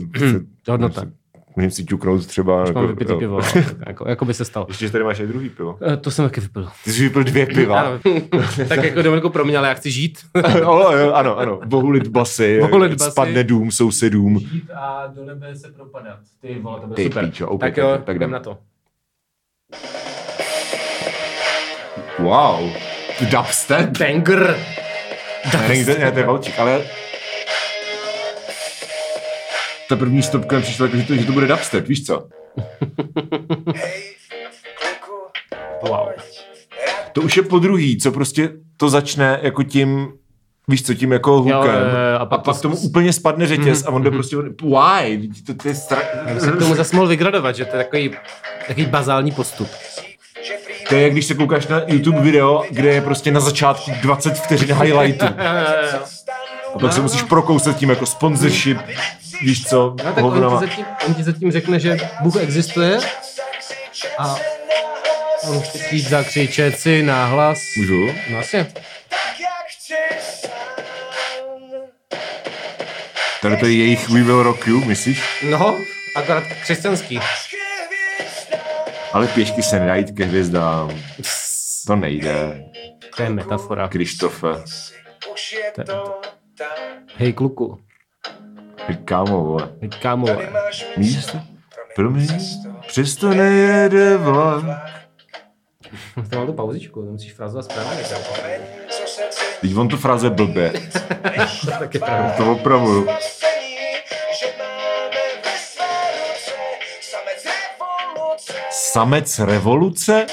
hodnota. 0.71 1.05
Můžeme 1.55 1.71
si 1.71 1.85
ťuknout 1.85 2.25
třeba. 2.25 2.65
Mám 2.71 2.87
vypitý 2.87 3.11
jo. 3.11 3.19
pivo, 3.19 3.39
jako, 3.87 4.09
jako 4.09 4.25
by 4.25 4.33
se 4.33 4.45
stalo. 4.45 4.65
Ještě, 4.69 4.85
že 4.85 4.91
tady 4.91 5.03
máš 5.03 5.19
i 5.19 5.27
druhý 5.27 5.49
pivo. 5.49 5.77
Eh, 5.93 5.97
To 5.97 6.11
jsem 6.11 6.25
taky 6.25 6.41
vypil. 6.41 6.69
Ty 6.83 6.93
jsi 6.93 7.01
vypil 7.03 7.23
dvě 7.23 7.45
piva. 7.45 7.81
Ano. 7.81 7.99
tak 8.67 8.83
jako 8.83 9.01
Dominiku 9.01 9.29
pro 9.29 9.45
mě, 9.45 9.57
ale 9.57 9.67
já 9.67 9.73
chci 9.73 9.91
žít. 9.91 10.19
ano, 10.43 10.91
jo, 10.97 11.11
ano, 11.13 11.37
ano. 11.37 11.59
Bohulit 11.65 12.07
basy, 12.07 12.59
Bohulit 12.59 12.93
basy. 12.93 13.11
spadne 13.11 13.43
dům 13.43 13.71
sousedům. 13.71 14.39
žít 14.39 14.71
a 14.75 15.07
do 15.15 15.25
nebe 15.25 15.55
se 15.55 15.71
propadat. 15.71 16.19
Ty 16.41 16.59
vole, 16.59 16.79
to 16.81 16.87
Ty 16.87 17.03
super. 17.03 17.25
píčo, 17.25 17.47
OK, 17.49 17.59
tak 17.61 17.75
tak- 17.75 17.77
jo, 17.83 17.97
tak 18.05 18.15
jdem. 18.15 18.15
jdem 18.15 18.31
na 18.31 18.39
to. 18.39 18.57
Wow. 22.19 22.69
Dubstep? 23.31 23.97
Banger! 23.97 24.57
To, 25.51 25.57
ne, 25.57 26.11
to 26.11 26.19
je 26.19 26.25
Valčík, 26.25 26.59
ale 26.59 26.81
ta 29.89 29.95
první 29.95 30.23
stopka 30.23 30.59
přišla 30.61 30.85
jako, 30.85 30.97
že 30.97 31.03
to, 31.03 31.15
že 31.15 31.25
to 31.25 31.31
bude 31.31 31.47
dubstep, 31.47 31.87
víš 31.87 32.05
co? 32.05 32.27
Wow. 35.81 36.07
To 37.13 37.21
už 37.21 37.37
je 37.37 37.43
po 37.43 37.59
druhý, 37.59 37.97
co 37.97 38.11
prostě 38.11 38.49
to 38.77 38.89
začne 38.89 39.39
jako 39.41 39.63
tím, 39.63 40.07
víš 40.67 40.83
co, 40.83 40.93
tím 40.93 41.11
jako 41.11 41.31
hookem. 41.41 41.75
Jo, 41.75 42.19
a, 42.19 42.25
pak, 42.25 42.39
a 42.39 42.43
pak 42.43 42.61
tomu 42.61 42.77
úplně 42.77 43.13
spadne 43.13 43.47
řetěz 43.47 43.85
a 43.85 43.89
on 43.89 44.03
jde 44.03 44.11
prostě, 44.11 44.35
why? 44.61 45.29
To, 45.45 45.53
to 45.53 45.67
je 45.67 45.75
stra... 45.75 46.01
Se 46.39 46.51
k 46.51 46.59
tomu 46.59 46.75
zase 46.75 46.95
mohl 46.95 47.07
vygradovat, 47.07 47.55
že 47.55 47.65
to 47.65 47.77
je 47.77 47.83
takový, 47.83 48.11
takový 48.67 48.85
bazální 48.85 49.31
postup. 49.31 49.67
To 50.89 50.95
je, 50.95 51.01
jak 51.01 51.11
když 51.11 51.25
se 51.25 51.33
koukáš 51.33 51.67
na 51.67 51.81
YouTube 51.87 52.21
video, 52.21 52.63
kde 52.69 52.93
je 52.93 53.01
prostě 53.01 53.31
na 53.31 53.39
začátku 53.39 53.91
20 54.01 54.33
vteřin 54.33 54.75
highlightu. 54.81 55.25
A 56.75 56.79
pak 56.79 56.93
se 56.93 57.01
musíš 57.01 57.21
prokousat 57.21 57.77
tím 57.77 57.89
jako 57.89 58.05
sponsorship, 58.05 58.77
víš 59.41 59.65
co, 59.67 59.95
No 60.03 60.13
tak 60.13 60.23
on 60.23 60.59
ti, 60.59 60.67
zatím, 60.67 60.85
on 61.07 61.13
ti 61.13 61.23
zatím 61.23 61.51
řekne, 61.51 61.79
že 61.79 61.97
Bůh 62.21 62.35
existuje 62.35 62.99
a 64.17 64.35
on 65.49 65.61
ti 65.89 65.99
zakřičet 65.99 66.79
si 66.79 67.03
náhlas. 67.03 67.57
Můžu? 67.77 68.05
No 68.31 68.39
asi. 68.39 68.65
Tady 73.41 73.57
to 73.57 73.65
je 73.65 73.73
jejich 73.73 74.09
We 74.09 74.23
Will 74.23 74.43
Rock 74.43 74.67
You, 74.67 74.85
myslíš? 74.85 75.43
No, 75.49 75.75
akorát 76.15 76.43
křesťanský. 76.61 77.19
Ale 79.13 79.27
pěšky 79.27 79.63
se 79.63 79.79
nedají 79.79 80.13
ke 80.13 80.25
hvězdám. 80.25 81.01
To 81.87 81.95
nejde. 81.95 82.63
To 83.15 83.23
je 83.23 83.29
metafora. 83.29 83.87
Krištofe. 83.87 84.47
Je 85.53 85.71
to 85.75 85.83
tam. 85.83 86.32
Hej 87.15 87.33
kluku, 87.33 87.77
Ty 88.87 88.95
Kámo, 88.95 89.43
vole. 89.43 89.75
hej 89.81 89.89
kámo, 90.01 90.27
máš 90.53 90.85
Místo? 90.97 91.39
Promiň, 91.95 92.27
přesto 92.87 93.29
nejede 93.29 94.17
vlak. 94.17 94.63
to 96.29 96.35
mám 96.37 96.47
tu 96.47 96.53
pauzičku, 96.53 97.05
to 97.05 97.11
musíš 97.11 97.33
frázovat 97.33 97.65
správně. 97.65 98.03
Teď 99.61 99.75
on 99.75 99.87
to 99.87 99.97
fráze 99.97 100.29
blbě. 100.29 100.73
Tak 101.79 101.93
je 101.93 101.99
pravda. 101.99 102.33
To 102.37 102.43
ruce 102.43 103.13
samec 108.71 109.39
revoluce. 109.39 110.25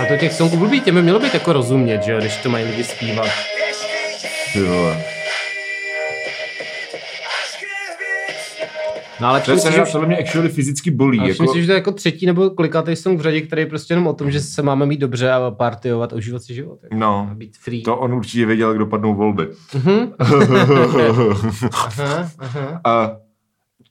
A 0.00 0.04
to 0.06 0.16
těch 0.16 0.32
songů 0.32 0.56
blbý, 0.56 0.80
těm 0.80 0.94
by 0.94 1.02
mělo 1.02 1.20
být 1.20 1.34
jako 1.34 1.52
rozumět, 1.52 2.02
že 2.02 2.12
jo, 2.12 2.18
když 2.20 2.36
to 2.36 2.50
mají 2.50 2.64
lidi 2.64 2.84
zpívat. 2.84 3.28
hvězdám. 4.54 4.96
No 9.20 9.28
ale 9.28 9.40
To 9.40 9.50
je 9.50 9.58
se 9.58 9.84
podle 9.92 10.06
mě 10.06 10.16
actually 10.18 10.48
fyzicky 10.48 10.90
bolí. 10.90 11.18
Jako, 11.28 11.42
myslím 11.42 11.60
že 11.62 11.66
to 11.66 11.72
je 11.72 11.76
jako 11.76 11.92
třetí 11.92 12.26
nebo 12.26 12.50
kolikátý 12.50 12.96
song 12.96 13.18
v 13.18 13.22
řadě, 13.22 13.40
který 13.40 13.62
je 13.62 13.66
prostě 13.66 13.92
jenom 13.92 14.06
o 14.06 14.12
tom, 14.12 14.30
že 14.30 14.40
se 14.40 14.62
máme 14.62 14.86
mít 14.86 15.00
dobře 15.00 15.30
a 15.32 15.50
partyovat 15.50 16.12
a 16.12 16.16
užívat 16.16 16.42
si 16.42 16.54
život. 16.54 16.78
Jako. 16.82 16.94
no, 16.96 17.28
A 17.30 17.34
být 17.34 17.56
free. 17.56 17.82
to 17.82 17.96
on 17.96 18.14
určitě 18.14 18.46
věděl, 18.46 18.68
jak 18.68 18.78
dopadnou 18.78 19.14
volby. 19.14 19.48
Mhm. 19.74 20.12
Aha, 21.72 22.30
aha. 22.38 22.80
A 22.84 23.16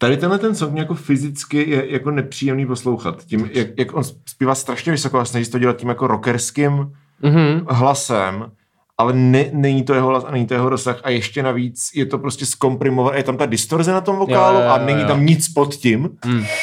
tady 0.02 0.18
tenhle 0.18 0.40
ten 0.40 0.56
song 0.56 0.72
mě 0.72 0.82
jako 0.82 0.94
fyzicky 0.96 1.70
je 1.70 1.92
jako 1.92 2.12
nepříjemný 2.12 2.66
poslouchat. 2.66 3.24
Tím, 3.26 3.50
jak, 3.54 3.68
jak 3.78 3.94
on 3.94 4.04
zpívá 4.30 4.56
strašně 4.56 4.92
vysoko 4.92 5.20
a 5.20 5.26
snaží 5.26 5.46
se 5.46 5.52
to 5.52 5.60
dělat 5.60 5.78
tím 5.78 5.90
jako 5.90 6.08
rockerským 6.08 6.92
Mhm. 7.22 7.66
hlasem, 7.70 8.52
ale 8.98 9.14
ne, 9.14 9.46
není 9.54 9.84
to 9.84 9.94
jeho 9.94 10.08
hlas 10.08 10.24
a 10.28 10.32
není 10.32 10.48
to 10.48 10.54
jeho 10.54 10.70
rozsah 10.70 11.00
a 11.04 11.10
ještě 11.10 11.44
navíc 11.44 11.90
je 11.96 12.06
to 12.06 12.18
prostě 12.18 12.46
zkomprimované, 12.46 13.18
je 13.18 13.24
tam 13.24 13.38
ta 13.38 13.46
distorze 13.46 13.92
na 13.92 14.02
tom 14.02 14.16
vokálu 14.16 14.56
Jo, 14.58 14.62
jo, 14.62 14.68
jo, 14.68 14.74
a 14.74 14.78
není 14.78 15.02
jo. 15.02 15.08
tam 15.08 15.26
nic 15.26 15.50
pod 15.54 15.76
tím. 15.76 16.10
Mm. 16.26 16.46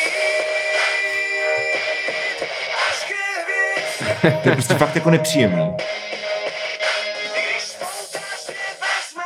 To 4.43 4.49
je 4.49 4.53
prostě 4.53 4.75
fakt 4.75 4.95
jako 4.95 5.11
nepříjemný. 5.11 5.71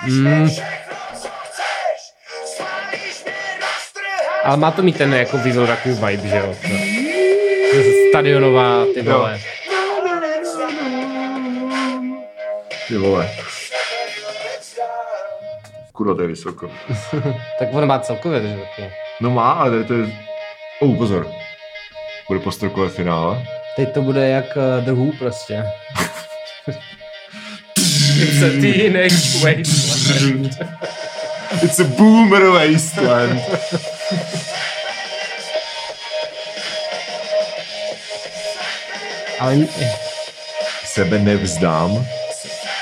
Mm. 0.06 0.48
Ale 4.50 4.56
má 4.56 4.70
to 4.70 4.82
mít 4.82 4.96
ten 4.98 5.14
jako 5.14 5.36
Weasel 5.38 5.66
Raku 5.66 5.94
vibe, 5.94 6.28
že 6.28 6.36
jo? 6.36 6.54
To. 6.62 6.68
Stadionová, 8.08 8.84
ty 8.94 9.00
Jo. 9.06 9.12
vole. 9.18 9.40
Ty 12.88 12.96
vole. 12.98 13.30
Kurva, 15.92 16.14
to 16.14 16.22
je 16.22 16.28
vysoko. 16.28 16.70
Tak 17.58 17.68
on 17.72 17.86
má 17.86 17.98
celkově, 17.98 18.40
že 18.42 18.56
taky. 18.56 18.90
No 19.20 19.30
má, 19.30 19.52
ale 19.52 19.70
tady 19.70 19.84
to 19.84 19.94
je... 19.94 20.06
Oh, 20.80 20.96
pozor. 20.96 21.26
Bude 22.28 22.40
postrokové 22.40 22.88
finále. 22.88 23.46
Teď 23.76 23.92
to 23.94 24.02
bude 24.02 24.28
jak 24.28 24.56
uh, 24.56 24.84
The 24.84 24.92
Who 24.92 25.12
prostě. 25.18 25.64
It's 28.22 28.42
a 28.42 28.60
teenage 28.60 29.38
wasteland. 29.42 30.58
It's 31.62 31.80
a 31.80 31.84
boomer 31.84 32.42
wasteland. 32.42 33.40
Ale 39.40 39.56
Sebe 40.84 41.18
nevzdám. 41.18 42.04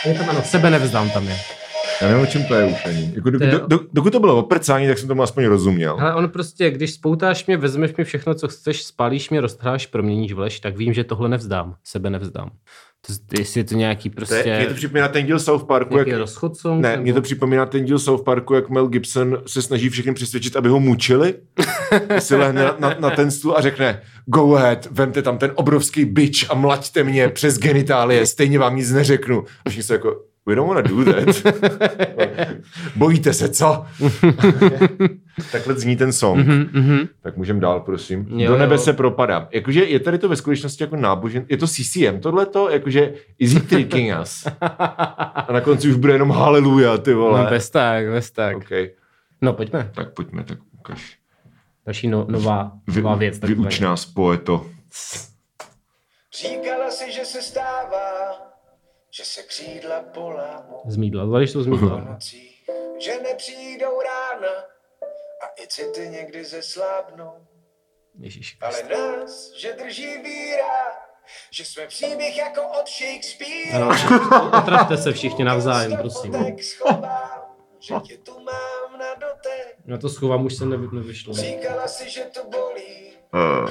je 0.04 0.14
tam 0.14 0.30
ano, 0.30 0.42
sebe 0.44 0.70
nevzdám 0.70 1.10
tam 1.10 1.28
je. 1.28 1.36
Já 2.00 2.08
nevím, 2.08 2.22
o 2.22 2.26
čem 2.26 2.44
to 2.44 2.54
je 2.54 2.64
už 2.64 2.86
ani. 2.86 3.12
Jako, 3.14 3.30
do, 3.30 3.38
To 3.38 3.44
je- 3.44 3.50
do, 3.50 3.66
do, 3.66 3.80
dokud 3.92 4.10
to 4.10 4.20
bylo 4.20 4.36
oprcání, 4.38 4.86
tak 4.88 4.98
jsem 4.98 5.08
tomu 5.08 5.22
aspoň 5.22 5.44
rozuměl. 5.46 5.96
Ale 6.00 6.14
on 6.14 6.28
prostě, 6.28 6.70
když 6.70 6.92
spoutáš 6.94 7.46
mě, 7.46 7.56
vezmeš 7.56 7.90
mi 7.96 8.04
všechno, 8.04 8.34
co 8.34 8.48
chceš, 8.48 8.82
spálíš 8.84 9.30
mě, 9.30 9.40
roztrháš, 9.40 9.86
proměníš 9.86 10.32
v 10.32 10.38
lež, 10.38 10.60
tak 10.60 10.76
vím, 10.76 10.92
že 10.94 11.04
tohle 11.04 11.28
nevzdám. 11.28 11.74
Sebe 11.84 12.10
nevzdám. 12.10 12.50
To, 13.07 13.12
jestli 13.38 13.61
je 13.61 13.64
to 13.64 13.74
nějaký 13.74 14.11
To 14.11 14.16
prostě... 14.16 14.34
je, 14.34 14.59
mě 14.59 14.66
to 14.66 14.74
připomíná 14.74 15.09
ten 15.09 15.26
díl 15.26 15.38
South 15.38 15.64
Parku, 15.64 15.99
jak, 15.99 16.09
rozchod 16.09 16.57
song, 16.57 16.82
ne, 16.82 16.90
nebo- 16.90 17.03
mě 17.03 17.12
to 17.14 17.22
připomíná 17.22 17.66
ten 17.66 17.84
díl 17.84 17.99
South 17.99 18.24
Parku, 18.24 18.55
jak 18.55 18.70
Mel 18.70 18.88
Gibson 18.88 19.42
se 19.46 19.62
snaží 19.62 19.88
všechny 19.88 20.14
přesvědčit, 20.14 20.57
aby 20.57 20.68
ho 20.68 20.80
mučili. 20.80 21.34
si 22.18 22.36
lehne 22.36 22.64
na, 22.64 22.76
na, 22.78 22.96
na, 23.01 23.11
ten 23.11 23.30
stůl 23.30 23.57
a 23.57 23.61
řekne, 23.61 24.03
go 24.26 24.55
ahead, 24.55 24.88
vemte 24.90 25.22
tam 25.22 25.38
ten 25.38 25.53
obrovský 25.55 26.05
bič 26.05 26.46
a 26.51 26.55
mlaďte 26.55 27.05
mě 27.05 27.28
přes 27.28 27.59
genitálie, 27.59 28.26
stejně 28.26 28.59
vám 28.59 28.76
nic 28.76 28.90
neřeknu. 28.90 29.44
A 29.64 29.70
všichni 29.70 29.82
jsou 29.82 29.92
jako, 29.92 30.22
we 30.49 30.55
don't 30.55 30.68
wanna 30.68 30.82
do 30.82 31.05
that. 31.05 31.55
Bojíte 32.96 33.32
se, 33.32 33.49
co? 33.49 33.86
Takhle 35.53 35.74
zní 35.74 35.96
ten 35.96 36.12
song. 36.12 36.46
Mhm, 36.46 36.68
mhm. 36.72 37.09
Tak 37.20 37.36
můžeme 37.36 37.61
dál, 37.61 37.80
prosím. 37.80 38.26
Jo, 38.28 38.53
Do 38.53 38.59
nebe 38.59 38.74
jo. 38.74 38.78
se 38.78 38.92
propadá. 38.92 39.49
Jakože 39.51 39.84
je 39.84 40.01
tady 40.01 40.18
to 40.18 40.28
ve 40.28 40.36
skutečnosti 40.36 40.82
jako 40.82 40.96
nábožen... 40.96 41.44
Je 41.49 41.57
to 41.57 41.66
CCM 41.66 42.20
tohleto? 42.20 42.70
Jakože 42.70 43.12
is 43.38 43.53
he 43.53 43.61
tricking 43.61 44.12
us? 44.22 44.46
A 44.61 45.53
na 45.53 45.61
konci 45.61 45.88
už 45.88 45.96
bude 45.96 46.12
jenom 46.12 46.30
haleluja, 46.30 46.99
ty 46.99 47.14
vole. 47.14 47.44
No, 47.44 47.51
bez 47.51 47.70
tak, 47.70 48.07
bez 48.07 48.30
tak. 48.30 48.57
Okay. 48.57 48.90
No 49.40 49.53
pojďme. 49.53 49.90
Tak 49.94 50.14
pojďme, 50.14 50.44
tak 50.44 50.59
ukaž. 50.78 51.16
Další 51.86 52.09
no, 52.09 52.26
nová, 52.28 52.72
Vy, 52.86 53.03
nová 53.03 53.14
věc. 53.14 53.38
vyuč 53.38 53.80
nás, 53.80 54.07
poeto. 54.07 54.66
Říkala 56.40 56.90
si, 56.90 57.12
že 57.12 57.24
se 57.24 57.42
stává, 57.42 58.17
že 59.18 59.24
se 59.24 59.42
křídla 59.42 60.02
polámou 60.02 60.82
Zmídla, 60.86 61.26
zvlášť 61.26 61.52
jsou 61.52 61.58
po 61.58 61.64
zmídla. 61.64 62.00
nocích, 62.00 62.70
že 62.98 63.18
nepřijdou 63.22 64.00
rána 64.02 64.52
a 65.42 65.62
i 65.62 65.66
city 65.66 66.08
někdy 66.08 66.44
zeslábnou. 66.44 67.32
Ježíš. 68.18 68.56
Ale 68.60 68.82
nás, 68.82 69.52
že 69.56 69.72
drží 69.72 70.18
víra, 70.18 70.96
že 71.50 71.64
jsme 71.64 71.86
příběh 71.86 72.36
jako 72.36 72.62
od 72.62 72.88
Shakespearea. 72.88 73.76
Ano, 73.76 74.50
otravte 74.62 74.96
se 74.96 75.12
všichni 75.12 75.44
navzájem, 75.44 75.96
prosím. 75.96 76.32
Že 77.80 77.94
tě 78.04 78.16
tu 78.18 78.32
mám 78.40 78.98
na 78.98 79.14
dotek. 79.14 79.76
Na 79.84 79.98
to 79.98 80.08
schovám 80.08 80.44
už 80.46 80.56
se 80.56 80.66
nevy, 80.66 80.86
nevyšlo. 80.92 81.34
Říkala 81.34 81.88
si, 81.88 82.10
že 82.10 82.24
to 82.24 82.44
bolí, 82.44 83.08
Uh, 83.34 83.70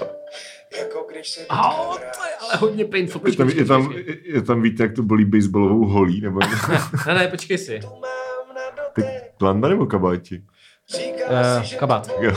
jako 0.79 1.07
když 1.11 1.29
se 1.29 1.39
dotkne 1.39 2.09
to 2.17 2.23
je 2.27 2.35
ale 2.41 2.55
hodně 2.55 2.85
painful. 2.85 3.21
je, 3.27 3.35
tam, 3.35 3.47
počkej, 3.47 3.61
je, 3.61 3.65
tam, 3.67 3.85
počkej. 3.85 4.21
je 4.25 4.41
tam, 4.41 4.61
víte, 4.61 4.83
jak 4.83 4.93
to 4.95 5.03
bolí 5.03 5.25
baseballovou 5.25 5.85
holí? 5.85 6.21
Nebo... 6.21 6.39
Ne, 7.07 7.13
ne, 7.13 7.27
počkej 7.27 7.57
si. 7.57 7.79
Tu 7.79 7.87
mám 7.87 8.55
na 8.55 8.83
dotek. 8.83 9.33
Klanda 9.37 9.67
nebo 9.69 9.85
kabáti? 9.85 10.43
Eh, 11.29 11.63
si, 11.65 11.75
kabát. 11.75 12.09
Jo. 12.21 12.31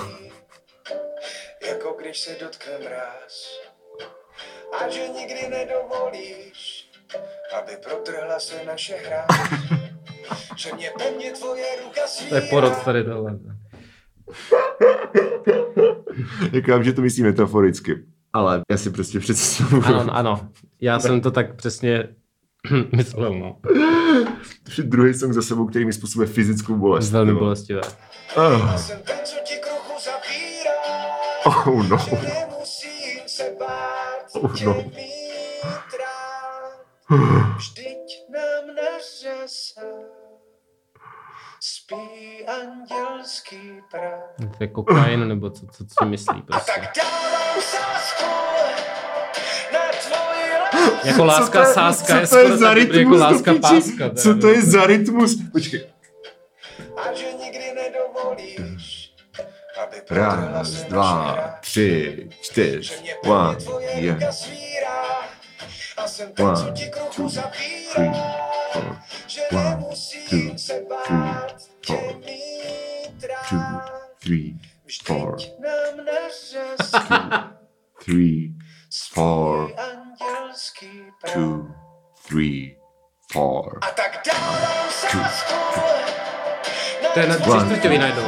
Jako 1.69 1.97
když 2.01 2.19
se 2.21 2.37
dotkne 2.41 2.73
mráz. 2.79 3.61
A 4.81 4.89
že 4.89 5.09
nikdy 5.09 5.49
nedovolíš, 5.51 6.91
aby 7.59 7.73
protrhla 7.85 8.41
se 8.41 8.65
naše 8.67 8.97
hra. 8.97 9.27
že 10.57 10.73
mě 10.75 10.91
pevně 10.99 11.33
tvoje 11.33 11.65
ruka 11.83 12.01
To 12.29 12.35
je 12.35 12.41
svírá. 12.41 12.47
porod 12.51 12.85
tady 12.85 13.05
tohle. 13.05 13.39
Vím, 16.53 16.85
že 16.85 16.93
to 16.93 17.03
myslí 17.03 17.23
metaforicky. 17.23 18.05
Ale 18.33 18.63
já 18.71 18.77
si 18.77 18.91
prostě 18.91 19.21
představuju. 19.21 19.83
Ano, 19.87 20.15
ano. 20.17 20.49
Já 20.81 21.01
jsem 21.01 21.21
to 21.21 21.31
tak 21.31 21.57
přesně 21.57 22.09
myslel, 22.97 23.35
no. 23.35 23.57
To 24.65 24.73
je 24.79 24.85
druhý 24.85 25.15
song 25.15 25.33
za 25.33 25.43
sebou, 25.43 25.67
který 25.67 25.85
mi 25.85 25.93
způsobuje 25.93 26.29
fyzickou 26.29 26.77
bolest. 26.77 27.11
Velmi 27.11 27.35
bolestivé. 27.35 27.81
Oh, 28.37 28.77
zavírá. 30.05 30.73
oh 31.47 31.89
no. 31.89 31.97
Nemusím 32.13 33.21
se 33.27 33.57
bát 33.59 34.27
Oh, 34.35 34.55
no. 34.65 34.75
rád. 35.99 37.57
Vždyť 37.57 38.27
nám 38.33 38.77
spí 41.63 42.47
andělský 42.47 43.81
prach. 43.91 44.21
To 44.59 44.65
je 44.65 44.69
kokain, 44.69 45.29
nebo 45.29 45.51
co, 45.51 45.67
co, 45.67 45.85
co 45.99 46.05
myslí 46.05 46.39
A 46.39 46.43
prostě. 46.47 46.73
tak 46.73 46.91
dávám 46.97 47.61
sásku 47.61 48.25
na 49.73 49.81
tvoji 50.03 50.53
lásku. 50.63 51.01
Jako 51.09 51.25
láska, 51.25 51.63
Co 51.65 51.69
to 51.69 51.75
sáska 51.75 52.21
je 52.21 52.27
co 52.27 52.37
to 52.37 52.43
skoro 52.43 52.59
tak 52.59 52.79
dobrý 52.79 52.99
jako 52.99 53.15
láska, 53.17 53.53
piči? 53.53 53.61
páska. 53.63 54.09
teda, 54.09 54.15
Co 54.23 54.35
to 54.39 54.49
je 54.49 54.63
za 54.63 54.87
rytmus? 54.87 55.37
Počkej. 55.53 55.87
A 56.97 57.13
že 57.13 57.27
nikdy 57.45 57.73
nedovolíš, 57.75 59.15
aby 59.83 59.97
protrhla 60.07 60.51
Raz, 60.53 60.71
dva, 60.71 61.37
tři, 61.61 62.29
čtyř, 62.41 63.03
one, 63.25 63.57
yeah. 63.95 64.19
A 66.05 66.09
jsem 66.09 66.33
ten, 66.33 66.47
One, 66.47 66.57
co 66.57 66.71
ti 66.71 66.91
kruchu 66.91 67.13
two, 67.17 67.29
zavírá. 67.29 67.93
three, 67.95 68.13
four, 68.73 68.97
Že 69.27 69.41
one, 69.53 69.65
nemusím 69.71 70.21
two, 70.51 70.59
se 70.59 70.73
three, 71.07 71.19
bát 71.21 71.57
tě 71.87 71.93
four, 71.93 72.15
mít 72.17 73.27
two, 73.49 73.59
rád. 73.59 73.91
three, 74.23 74.55
four, 75.07 75.35
Vždyť 75.37 75.53
nám 75.59 76.05
na 76.07 76.13
řasa 76.53 77.51
three, 78.05 78.53
four, 79.15 79.69
spí 79.69 79.75
andělský 79.83 81.03
prach. 81.21 81.35
two, 81.35 81.67
three, 82.29 82.77
four. 83.33 83.79
A 83.83 83.87
tak 83.91 84.21
dávám 84.27 84.91
sásku 84.91 85.55
To 87.15 87.21
je 87.21 87.27
na 87.29 87.37
tři 87.37 87.51
One, 87.51 87.65
čtvrťový 87.65 87.99
najednou. 87.99 88.25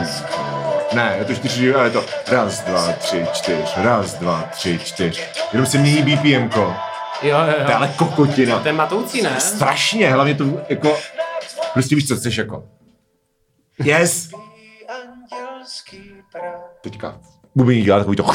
Ne, 0.93 1.15
je 1.19 1.25
to 1.25 1.35
čtyři, 1.35 1.75
ale 1.75 1.87
je 1.87 1.91
to 1.91 2.05
raz, 2.29 2.61
dva, 2.61 2.93
tři, 2.93 3.27
čtyř, 3.33 3.73
raz, 3.77 4.15
dva, 4.15 4.43
tři, 4.43 4.79
čtyř. 4.79 5.21
Jenom 5.53 5.67
se 5.67 5.79
mění 5.79 6.03
BPMko. 6.17 6.77
Jo, 7.23 7.39
jo, 7.39 7.45
To 7.45 7.51
je 7.61 7.67
jo. 7.71 7.77
ale 7.77 7.89
kokotina. 7.97 8.59
To 8.59 8.69
je 8.69 8.73
matoucí, 8.73 9.23
ne? 9.23 9.41
Strašně, 9.41 10.11
hlavně 10.13 10.35
to 10.35 10.45
jako, 10.69 10.99
prostě 11.73 11.95
víš 11.95 12.09
co, 12.09 12.17
chceš 12.17 12.37
jako. 12.37 12.65
Yes. 13.85 14.31
Teďka 16.81 17.19
bubeník 17.55 17.85
dělá 17.85 17.99
takový 17.99 18.17
to. 18.17 18.25
A 18.25 18.33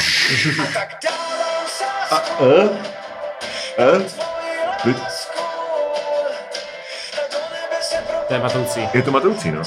nebe 7.52 7.80
se 7.80 7.96
To 8.28 8.34
je 8.34 8.40
matoucí. 8.40 8.88
Je 8.94 9.02
to 9.02 9.10
matoucí, 9.10 9.50
no. 9.50 9.62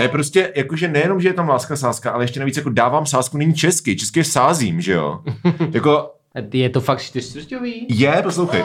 To 0.00 0.04
je 0.04 0.08
prostě, 0.08 0.52
jakože 0.56 0.88
nejenom, 0.88 1.20
že 1.20 1.28
je 1.28 1.32
tam 1.32 1.48
láska 1.48 1.76
sáska, 1.76 2.10
ale 2.10 2.24
ještě 2.24 2.40
navíc 2.40 2.56
jako 2.56 2.70
dávám 2.70 3.06
sásku, 3.06 3.38
není 3.38 3.54
česky, 3.54 3.96
česky 3.96 4.24
sázím, 4.24 4.80
že 4.80 4.92
jo? 4.92 5.20
jako 5.70 6.10
Je 6.52 6.68
to 6.70 6.80
fakt 6.80 7.00
čtyřčtvrťový? 7.02 7.86
je, 7.90 8.20
poslouchej. 8.22 8.64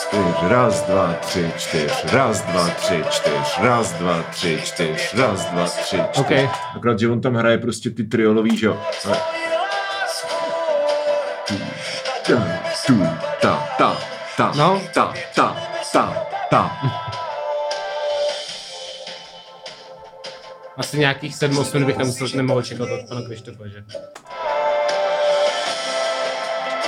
Čtyř, 0.00 0.42
raz, 0.48 0.82
dva, 0.82 1.12
tři, 1.20 1.50
čtyř, 1.58 2.04
raz, 2.12 2.40
dva, 2.42 2.68
tři, 2.68 3.04
čtyř, 3.10 3.58
raz, 3.60 3.92
dva, 3.92 4.22
tři, 4.22 4.58
čtyř, 4.64 5.14
raz, 5.14 5.46
dva, 5.50 5.64
tři, 5.66 5.96
čtyř. 6.12 6.18
OK. 6.18 6.30
Akorát, 6.76 6.98
že 6.98 7.08
on 7.08 7.20
tam 7.20 7.34
hraje 7.34 7.58
prostě 7.58 7.90
ty 7.90 8.04
triolový, 8.04 8.56
že 8.56 8.66
jo? 8.66 8.80
Tvoji 9.02 9.18
lásku. 9.56 10.44
Ta, 12.26 12.46
tu, 12.86 13.02
ta, 13.40 13.68
ta, 13.78 13.96
ta, 14.36 14.52
No. 14.56 14.82
ta, 14.94 15.14
ta, 15.34 15.56
ta, 15.92 16.16
ta. 16.50 16.76
Asi 20.76 20.98
nějakých 20.98 21.34
7-8 21.34 21.74
minut 21.74 21.86
bych 21.86 21.96
nemusel, 21.96 22.28
nemohl 22.34 22.62
čekat 22.62 22.88
od 22.90 23.08
pana 23.08 23.22
Krištofa, 23.22 23.66
že? 23.66 23.84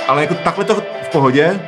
Ale 0.07 0.21
jako 0.21 0.35
takhle 0.35 0.65
to 0.65 0.75
v 0.75 1.09
pohodě. 1.11 1.59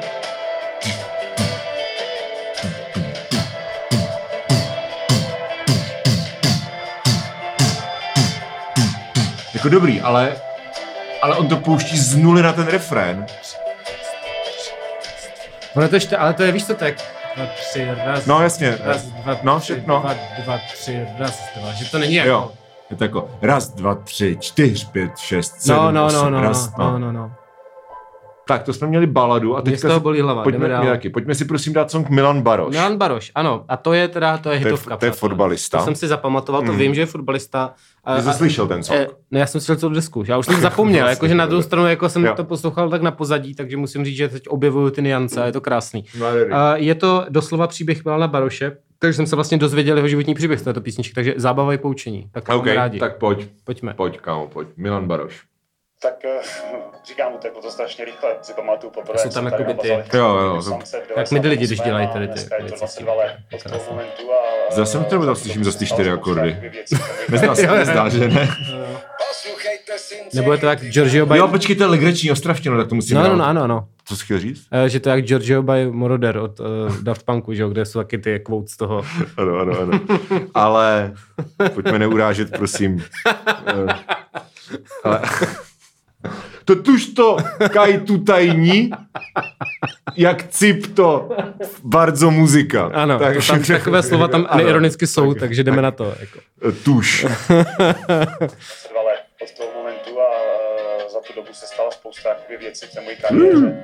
Jako 9.54 9.70
dobrý, 9.70 10.02
ale, 10.02 10.36
ale 11.22 11.36
on 11.36 11.48
to 11.48 11.58
pouští 11.58 11.98
z 11.98 12.16
nuly 12.16 12.42
na 12.42 12.54
ten 12.54 12.68
refrén. 12.68 13.26
Ono 15.76 15.90
to 15.90 15.96
ještě, 15.96 16.18
ale 16.18 16.34
to 16.34 16.44
je, 16.44 16.52
víš 16.52 16.66
co, 16.66 16.76
tak 16.76 17.19
dva, 17.40 17.48
tři, 17.56 17.88
raz, 18.06 18.26
No, 18.26 18.42
jasně. 18.42 18.78
raz, 18.84 19.04
dva, 19.06 19.38
No, 19.44 19.60
tři, 19.60 19.74
všechno. 19.74 20.00
dva, 20.00 20.14
dva, 20.44 20.60
tři, 20.74 21.06
raz, 21.20 21.44
dva, 21.56 21.74
že 21.74 21.92
to 21.92 22.00
není 22.00 22.14
jako... 22.14 22.30
Jo. 22.30 22.52
Je 22.90 22.98
to 22.98 23.04
jako 23.04 23.30
raz, 23.42 23.68
dva, 23.70 23.96
tři, 23.96 24.38
čtyř, 24.40 24.84
pět, 24.92 25.18
šest, 25.18 25.62
sedm, 25.62 25.78
No, 25.78 25.92
no, 25.92 26.06
osm, 26.06 26.18
no, 26.24 26.30
no, 26.30 26.42
raz, 26.42 26.72
no, 26.78 27.00
no, 27.00 27.12
no. 27.12 27.32
Tak, 28.50 28.64
to 28.64 28.74
jsme 28.74 28.88
měli 28.88 29.08
baladu 29.08 29.58
a 29.58 29.62
Mě 29.62 29.72
z 29.72 29.74
teďka... 29.74 29.88
toho 29.88 30.00
si- 30.00 30.04
bolí 30.04 30.22
hlava, 30.22 30.44
Pojďme, 30.44 30.60
jdeme 30.60 30.70
dál. 30.74 30.82
mě 30.82 30.92
taky. 30.92 31.10
Pojďme 31.10 31.36
si 31.36 31.46
prosím 31.46 31.74
dát 31.74 31.92
song 31.92 32.10
Milan 32.10 32.42
Baroš. 32.42 32.72
Milan 32.72 32.98
Baroš, 32.98 33.32
ano. 33.36 33.66
A 33.68 33.78
to 33.78 33.94
je 33.94 34.08
teda, 34.08 34.38
to 34.38 34.50
je 34.50 34.60
to 34.60 34.68
je, 34.68 34.72
hitovka. 34.72 34.98
to 34.98 35.06
je 35.06 35.12
fotbalista. 35.12 35.78
To 35.78 35.84
jsem 35.84 35.96
si 35.96 36.08
zapamatoval, 36.08 36.62
to 36.62 36.72
Mm. 36.72 36.78
vím, 36.78 36.96
že 36.96 37.02
je 37.02 37.06
fotbalista. 37.06 37.74
A, 38.04 38.16
Ty 38.16 38.22
jsi 38.22 38.30
a- 38.30 38.34
slyšel 38.34 38.68
ten 38.68 38.84
song? 38.84 39.00
Eh, 39.00 39.08
ne, 39.32 39.40
já 39.40 39.46
jsem 39.46 39.62
slyšel 39.62 39.76
celou 39.76 39.94
desku. 39.94 40.24
Já 40.28 40.38
už 40.38 40.46
jsem 40.46 40.62
zapomněl, 40.62 41.00
Vlastně, 41.06 41.12
jakože 41.12 41.36
na 41.36 41.46
druhou 41.46 41.62
stranu 41.62 41.88
jako 41.88 42.10
jsem 42.10 42.26
Jo. 42.26 42.34
to 42.36 42.44
poslouchal 42.44 42.90
tak 42.90 43.02
na 43.02 43.12
pozadí, 43.12 43.56
takže 43.56 43.78
musím 43.78 44.06
říct, 44.06 44.16
že 44.18 44.28
teď 44.30 44.48
objevuju 44.48 44.90
ty 44.90 45.02
niance 45.02 45.44
a 45.44 45.46
je 45.46 45.52
to 45.52 45.62
krásný. 45.62 46.06
Nádherný. 46.20 46.54
A 46.54 46.76
je 46.76 46.96
to 46.96 47.26
doslova 47.30 47.68
příběh 47.68 48.06
Milana 48.06 48.28
Baroše, 48.28 48.78
takže 49.00 49.14
jsem 49.16 49.28
se 49.28 49.36
vlastně 49.36 49.58
dozvěděl 49.58 49.96
jeho 49.98 50.08
životní 50.08 50.34
příběh 50.34 50.60
z 50.60 50.64
této 50.64 50.82
písničky, 50.82 51.16
takže 51.16 51.34
zábava 51.38 51.74
i 51.74 51.78
poučení. 51.78 52.30
Tak 52.32 52.50
OK, 52.50 52.64
jsme 52.64 52.76
rádi. 52.76 53.00
tak 53.00 53.18
pojď. 53.18 53.48
Pojďme. 53.64 53.94
Pojď, 53.94 54.20
kámo, 54.20 54.48
pojď. 54.48 54.68
Milan 54.78 55.08
Baroš. 55.08 55.42
Tak 56.02 56.26
eh, 56.26 56.40
říkám, 57.08 57.34
uteklo 57.34 57.62
to 57.62 57.72
strašně 57.72 58.06
rychle. 58.06 58.30
Si 58.42 58.54
pamatuju 58.54 58.92
poprvé, 58.92 59.20
Jsou 59.20 59.30
tam 59.30 59.50
tady 59.50 59.64
jakoby 59.64 59.80
ty- 59.80 60.18
Jo, 60.18 60.36
jo, 60.38 60.62
to- 60.64 60.80
Jak 61.18 61.32
mi 61.32 61.40
ty 61.40 61.48
lidi, 61.48 61.68
když 61.68 61.80
98. 61.80 61.86
dělají 61.90 62.08
tady 62.08 62.28
ty 62.28 62.50
to 62.50 62.56
věci. 62.64 62.76
22 62.78 63.14
let 63.14 63.32
od 63.54 63.64
toho 63.64 63.76
Krásné. 63.76 63.92
momentu 63.92 64.24
a... 64.34 64.74
Zase 64.76 64.92
jsem 64.92 65.04
to 65.06 65.22
zase 65.24 65.42
slyším 65.42 65.64
zase 65.64 65.78
ty 65.80 65.86
čtyři 65.86 66.12
akordy. 66.12 66.72
Nezdá 67.30 67.56
se, 67.56 67.68
nezdá, 67.78 68.10
že 68.10 68.28
ne? 68.28 68.50
Nebo 70.34 70.52
je 70.52 70.58
to 70.58 70.66
jak 70.66 70.80
Giorgio 70.82 71.26
by... 71.26 71.38
Jo, 71.38 71.48
počkej, 71.48 71.76
to 71.76 71.84
je 71.84 71.88
legrační 71.88 72.32
ostravštino, 72.32 72.78
tak 72.78 72.88
to 72.88 72.96
musím 72.96 73.18
No, 73.18 73.24
no, 73.24 73.36
no, 73.36 73.46
ano, 73.46 73.64
ano. 73.64 73.88
Co 74.06 74.16
jsi 74.16 74.26
chtěl 74.26 74.40
říct? 74.40 74.68
Eh, 74.72 74.90
Že 74.90 75.00
to 75.00 75.10
je 75.10 75.16
jak 75.16 75.26
Giorgio 75.26 75.62
by 75.64 75.92
Moroder 75.92 76.38
od 76.38 76.60
uh, 76.60 76.66
Daft 77.02 77.24
Punku, 77.26 77.54
že 77.54 77.62
jo, 77.62 77.70
kde 77.70 77.86
jsou 77.86 78.00
taky 78.00 78.18
ty 78.18 78.40
quotes 78.40 78.72
z 78.72 78.78
toho. 78.78 79.06
Ano, 79.38 79.56
ano, 79.58 79.80
ano. 79.80 80.00
Ale 80.54 81.14
pojďme 81.74 82.00
neurážet, 82.00 82.52
prosím. 82.52 83.04
Ale... 85.04 85.22
Totuž 86.66 87.06
to 87.06 87.38
kaj 87.74 87.98
tutaj 88.00 88.50
ní, 88.58 88.90
jak 90.18 90.48
cip 90.50 90.96
to 90.96 91.30
bardzo 91.84 92.32
muzyka. 92.32 92.92
Ano, 92.94 93.20
tak, 93.20 93.36
to 93.36 93.42
tam 93.42 93.64
takové 93.64 94.04
slova 94.04 94.28
tam 94.28 94.46
Ano. 94.50 94.64
neironicky 94.64 95.08
jsou, 95.08 95.34
takže 95.34 95.64
jdeme 95.64 95.82
na 95.82 95.92
to. 95.92 96.14
Jako. 96.20 96.40
Tuž. 96.84 97.26
22 97.50 99.02
let 99.04 99.20
od 99.44 99.52
toho 99.58 99.70
momentu 99.78 100.10
a 100.22 100.30
za 101.14 101.20
tu 101.28 101.34
dobu 101.36 101.48
se 101.54 101.66
stala 101.68 101.92
spousta 101.92 102.30
věcí 102.60 102.86
v 102.86 102.94
té 102.94 103.02
mojí 103.02 103.18
kariéře. 103.18 103.84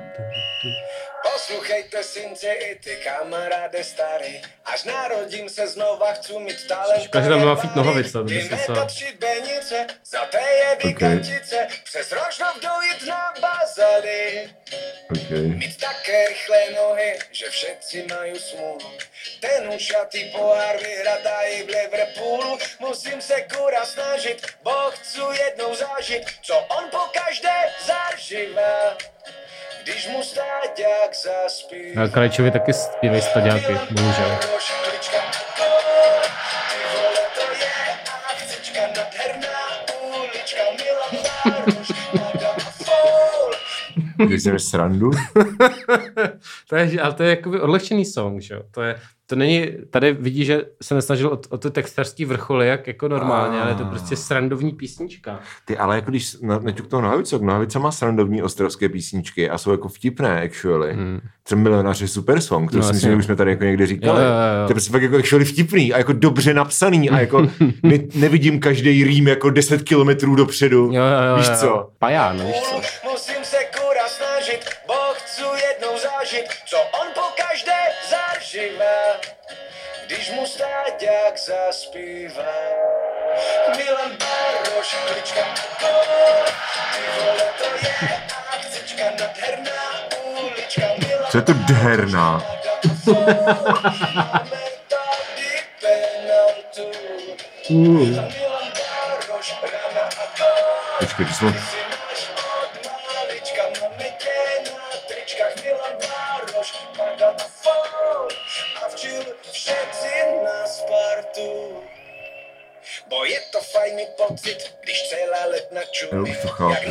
Poslouchejte 1.32 2.02
synci 2.02 2.46
i 2.46 2.74
ty 2.74 2.96
kamaráde 2.96 3.84
starý, 3.84 4.42
až 4.64 4.84
narodím 4.84 5.48
se 5.48 5.66
znova, 5.66 6.12
chci 6.12 6.38
mít 6.38 6.66
talent. 6.68 7.02
Říká, 7.02 7.20
že 7.20 7.28
tam 7.28 7.44
má 7.44 7.56
fit 7.56 7.76
nohavice, 7.76 8.12
to 8.12 8.24
by 8.24 8.42
se 8.42 8.58
co- 8.66 8.74
benice, 9.18 9.86
za 10.04 10.24
té 10.26 10.40
jedy 10.40 10.94
Okay. 10.94 10.94
kantice, 10.94 11.68
přes 11.84 12.12
Rožnov 12.12 12.54
dojít 12.62 13.06
na 13.06 13.34
bazary. 13.40 14.50
Okay. 15.10 15.38
Mít 15.38 15.80
také 15.80 16.28
rychlé 16.28 16.70
nohy, 16.76 17.18
že 17.32 17.50
všetci 17.50 18.06
mají 18.10 18.38
smůlu. 18.38 18.92
Ten 19.40 19.68
ušatý 19.68 20.24
pohár 20.24 20.76
vyhrát 20.76 21.20
i 21.46 21.62
v 21.62 21.66
Liverpoolu. 21.68 22.58
Musím 22.80 23.20
se 23.20 23.40
kura 23.56 23.84
snažit, 23.86 24.46
bo 24.62 24.90
chci 24.90 25.20
jednou 25.44 25.74
zažít, 25.74 26.22
co 26.42 26.58
on 26.58 26.90
po 26.90 26.98
každé 26.98 27.54
zažívá. 27.86 28.96
Když 29.86 30.08
mu 30.08 30.22
stáďák 30.22 31.14
zaspívá. 31.14 32.02
A 32.02 32.08
Krajčovi 32.08 32.50
taky 32.50 32.72
zpívají 32.72 33.22
staďáky, 33.22 33.78
bohužel. 33.90 34.38
Klička, 34.90 35.18
ty 36.70 36.78
vole, 36.92 37.18
to 37.34 37.40
je 37.40 37.70
akcička 38.30 38.80
nádherná 38.80 39.05
Když 44.26 44.42
jsem 44.42 44.58
srandu. 44.58 45.10
To 46.68 46.76
je, 46.76 47.00
ale 47.00 47.12
to 47.14 47.22
je 47.22 47.30
jakoby 47.30 47.60
odlehčený 47.60 48.04
song, 48.04 48.40
že 48.40 48.54
jo? 48.54 48.60
To, 48.70 48.82
je, 48.82 48.96
to 49.26 49.36
není, 49.36 49.68
tady 49.90 50.12
vidí, 50.12 50.44
že 50.44 50.64
se 50.82 50.94
nesnažil 50.94 51.28
o, 51.28 51.40
o 51.48 51.58
ty 51.58 51.70
textařský 51.70 52.24
vrcholy, 52.24 52.68
jak 52.68 52.86
jako 52.86 53.08
normálně, 53.08 53.60
ale 53.60 53.70
je 53.70 53.74
to 53.74 53.84
prostě 53.84 54.16
srandovní 54.16 54.72
písnička. 54.72 55.40
Ty, 55.64 55.76
ale 55.78 55.96
jako 55.96 56.10
když 56.10 56.40
na, 56.40 56.58
naťuknou 56.58 57.00
nohavice, 57.00 57.38
nohavice 57.38 57.78
má 57.78 57.92
srandovní 57.92 58.42
ostrovské 58.42 58.88
písničky 58.88 59.50
a 59.50 59.58
jsou 59.58 59.70
jako 59.70 59.88
vtipné, 59.88 60.42
actually. 60.42 60.92
Hmm. 60.94 61.20
Třeba 61.42 61.60
Milionář 61.60 62.00
je 62.00 62.08
super 62.08 62.40
song, 62.40 62.70
to 62.70 62.76
No, 62.76 62.82
si 62.82 62.92
myslím, 62.92 63.10
že 63.10 63.16
už 63.16 63.24
jsme 63.24 63.36
tady 63.36 63.50
jako 63.50 63.64
někde 63.64 63.86
říkali. 63.86 64.22
Jo, 64.22 64.26
jo, 64.28 64.32
jo. 64.32 64.66
To 64.66 64.70
je 64.70 64.74
prostě 64.74 64.92
fakt 64.92 65.02
jako 65.02 65.16
actually 65.16 65.44
vtipný 65.44 65.92
a 65.92 65.98
jako 65.98 66.12
dobře 66.12 66.54
napsaný 66.54 67.10
a 67.10 67.20
jako 67.20 67.42
ne, 67.82 67.98
nevidím 68.14 68.60
každý 68.60 69.04
rým 69.04 69.28
jako 69.28 69.50
10 69.50 69.82
kilometrů 69.82 70.34
dopředu. 70.34 70.76
Jo, 70.78 70.92
jo, 70.92 71.30
jo, 71.30 71.36
Víš 71.36 71.48
jo. 71.48 71.54
co? 71.60 71.90
Paján, 71.98 72.36
víš 72.46 72.56
co? 72.70 72.80
Po 77.16 77.22
každé 77.42 77.80
zažívá, 78.10 79.00
když 80.06 80.30
mu 80.30 80.46
stáďák 80.46 81.38
zaspívá. 81.38 82.56
Milan 83.76 84.12
Baroš, 84.20 84.96
klička 85.08 85.40
Ako, 85.40 85.88
ty 86.92 87.02
vole, 87.16 87.46
to 87.58 87.64
je 87.64 87.92
akcička 88.54 89.04
nádherná 89.04 89.82
ulička, 90.24 90.86
Milan 90.98 91.30
Co 91.30 91.38
je 91.38 91.42
to 91.42 91.52
dherná? 91.52 92.42
Ako, 92.84 93.14
Počkej, 101.00 101.26
to 101.26 101.32
jsme... 101.32 101.75
čumí, 116.10 116.22
už 116.30 116.42
to 116.42 116.48
chápu. 116.48 116.90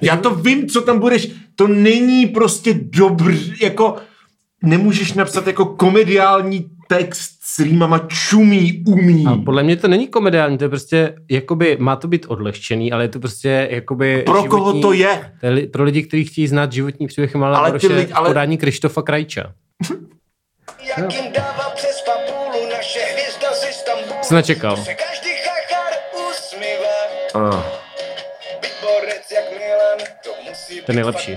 Já 0.00 0.16
to 0.16 0.34
vím, 0.34 0.68
co 0.68 0.80
tam 0.80 0.98
budeš. 0.98 1.28
To 1.56 1.66
není 1.68 2.26
prostě 2.26 2.74
dobrý, 2.74 3.52
jako 3.62 3.96
nemůžeš 4.62 5.12
napsat 5.12 5.46
jako 5.46 5.64
komediální 5.66 6.66
text 6.88 7.30
s 7.42 7.58
rýmama 7.58 7.98
čumí, 8.08 8.84
umí. 8.86 9.24
A 9.26 9.36
podle 9.44 9.62
mě 9.62 9.76
to 9.76 9.88
není 9.88 10.08
komediální, 10.08 10.58
to 10.58 10.64
je 10.64 10.68
prostě, 10.68 11.14
jakoby, 11.30 11.76
má 11.80 11.96
to 11.96 12.08
být 12.08 12.26
odlehčený, 12.28 12.92
ale 12.92 13.04
je 13.04 13.08
to 13.08 13.20
prostě, 13.20 13.68
jakoby... 13.70 14.22
Pro 14.22 14.44
koho 14.44 14.64
životní- 14.72 14.82
to 14.82 14.92
je? 14.92 15.32
To 15.40 15.46
je 15.46 15.52
li- 15.52 15.66
pro 15.66 15.84
lidi, 15.84 16.02
kteří 16.02 16.24
chtějí 16.24 16.46
znát 16.46 16.72
životní 16.72 17.06
příběh 17.06 17.34
Milana 17.34 17.58
Ale 17.58 17.68
ty 17.78 17.88
Baroše 17.88 18.00
lidi- 18.00 18.12
ale- 18.14 18.28
podání 18.28 18.58
Krištofa 18.58 19.02
Krajča. 19.02 19.52
Jak 20.98 21.14
jim 21.14 21.32
dává 21.32 21.70
přes 21.74 22.04
naše 22.70 23.00
hvězda 23.12 23.52
z 23.52 23.68
Istanbulu. 23.70 24.18
Jsi 24.22 24.34
nečekal. 24.34 24.76
To 24.76 24.82
se 24.82 24.94
každý. 24.94 25.37
Ah. 27.38 27.62
Byť 28.60 28.72
borec 28.82 29.30
jak 29.30 29.46
Milan, 29.54 29.98
to 30.22 30.30
Ten 30.86 30.96
nejlepší. 30.96 31.36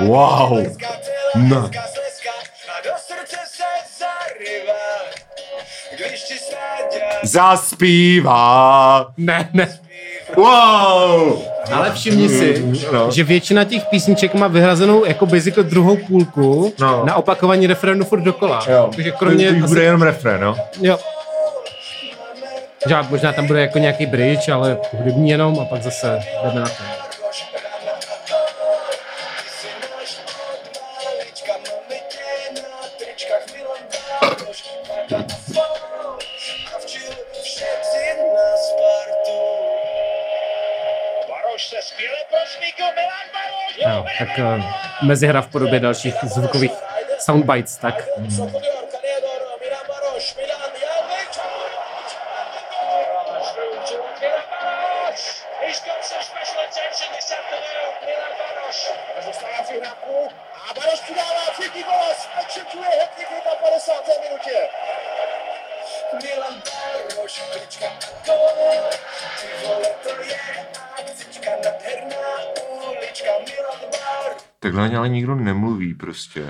Wow. 0.00 0.66
No. 1.34 1.70
Zaspívá. 7.22 9.06
Ne, 9.16 9.48
ne. 9.52 9.89
Wow. 10.36 11.38
Ale 11.72 11.90
všimni 11.92 12.28
si, 12.28 12.64
No. 12.92 13.10
že 13.10 13.24
většina 13.24 13.64
těch 13.64 13.82
písniček 13.84 14.34
má 14.34 14.46
vyhrazenou 14.48 15.04
jako 15.04 15.26
basically 15.26 15.70
druhou 15.70 15.96
půlku 15.96 16.72
No. 16.80 17.04
na 17.04 17.14
opakovaní 17.14 17.66
referendu 17.66 18.04
furt 18.04 18.20
dokola. 18.20 18.62
Takže 18.94 19.10
kromě... 19.10 19.46
to, 19.46 19.52
to 19.52 19.56
už 19.58 19.62
asi- 19.64 19.68
bude 19.74 19.82
jenom 19.84 20.02
refrén, 20.02 20.40
no? 20.40 20.56
Jo. 20.80 20.98
Že 22.88 22.96
možná 23.10 23.32
tam 23.32 23.46
bude 23.46 23.60
jako 23.60 23.78
nějaký 23.78 24.06
bridge, 24.06 24.48
ale 24.48 24.76
hudební 24.92 25.30
jenom 25.30 25.58
a 25.60 25.64
pak 25.64 25.82
zase 25.82 26.20
jdeme 26.44 26.60
na 26.60 26.66
to. 26.66 26.82
Tak 44.20 44.28
uh, 44.38 44.64
mezihra 45.02 45.42
v 45.42 45.48
podobě 45.48 45.80
dalších 45.80 46.14
zvukových 46.34 46.72
soundbites, 47.18 47.76
tak 47.76 48.08
Takhle 74.80 74.88
ani 74.88 74.96
ale 74.96 75.08
nikdo 75.08 75.34
nemluví 75.34 75.94
prostě. 75.94 76.44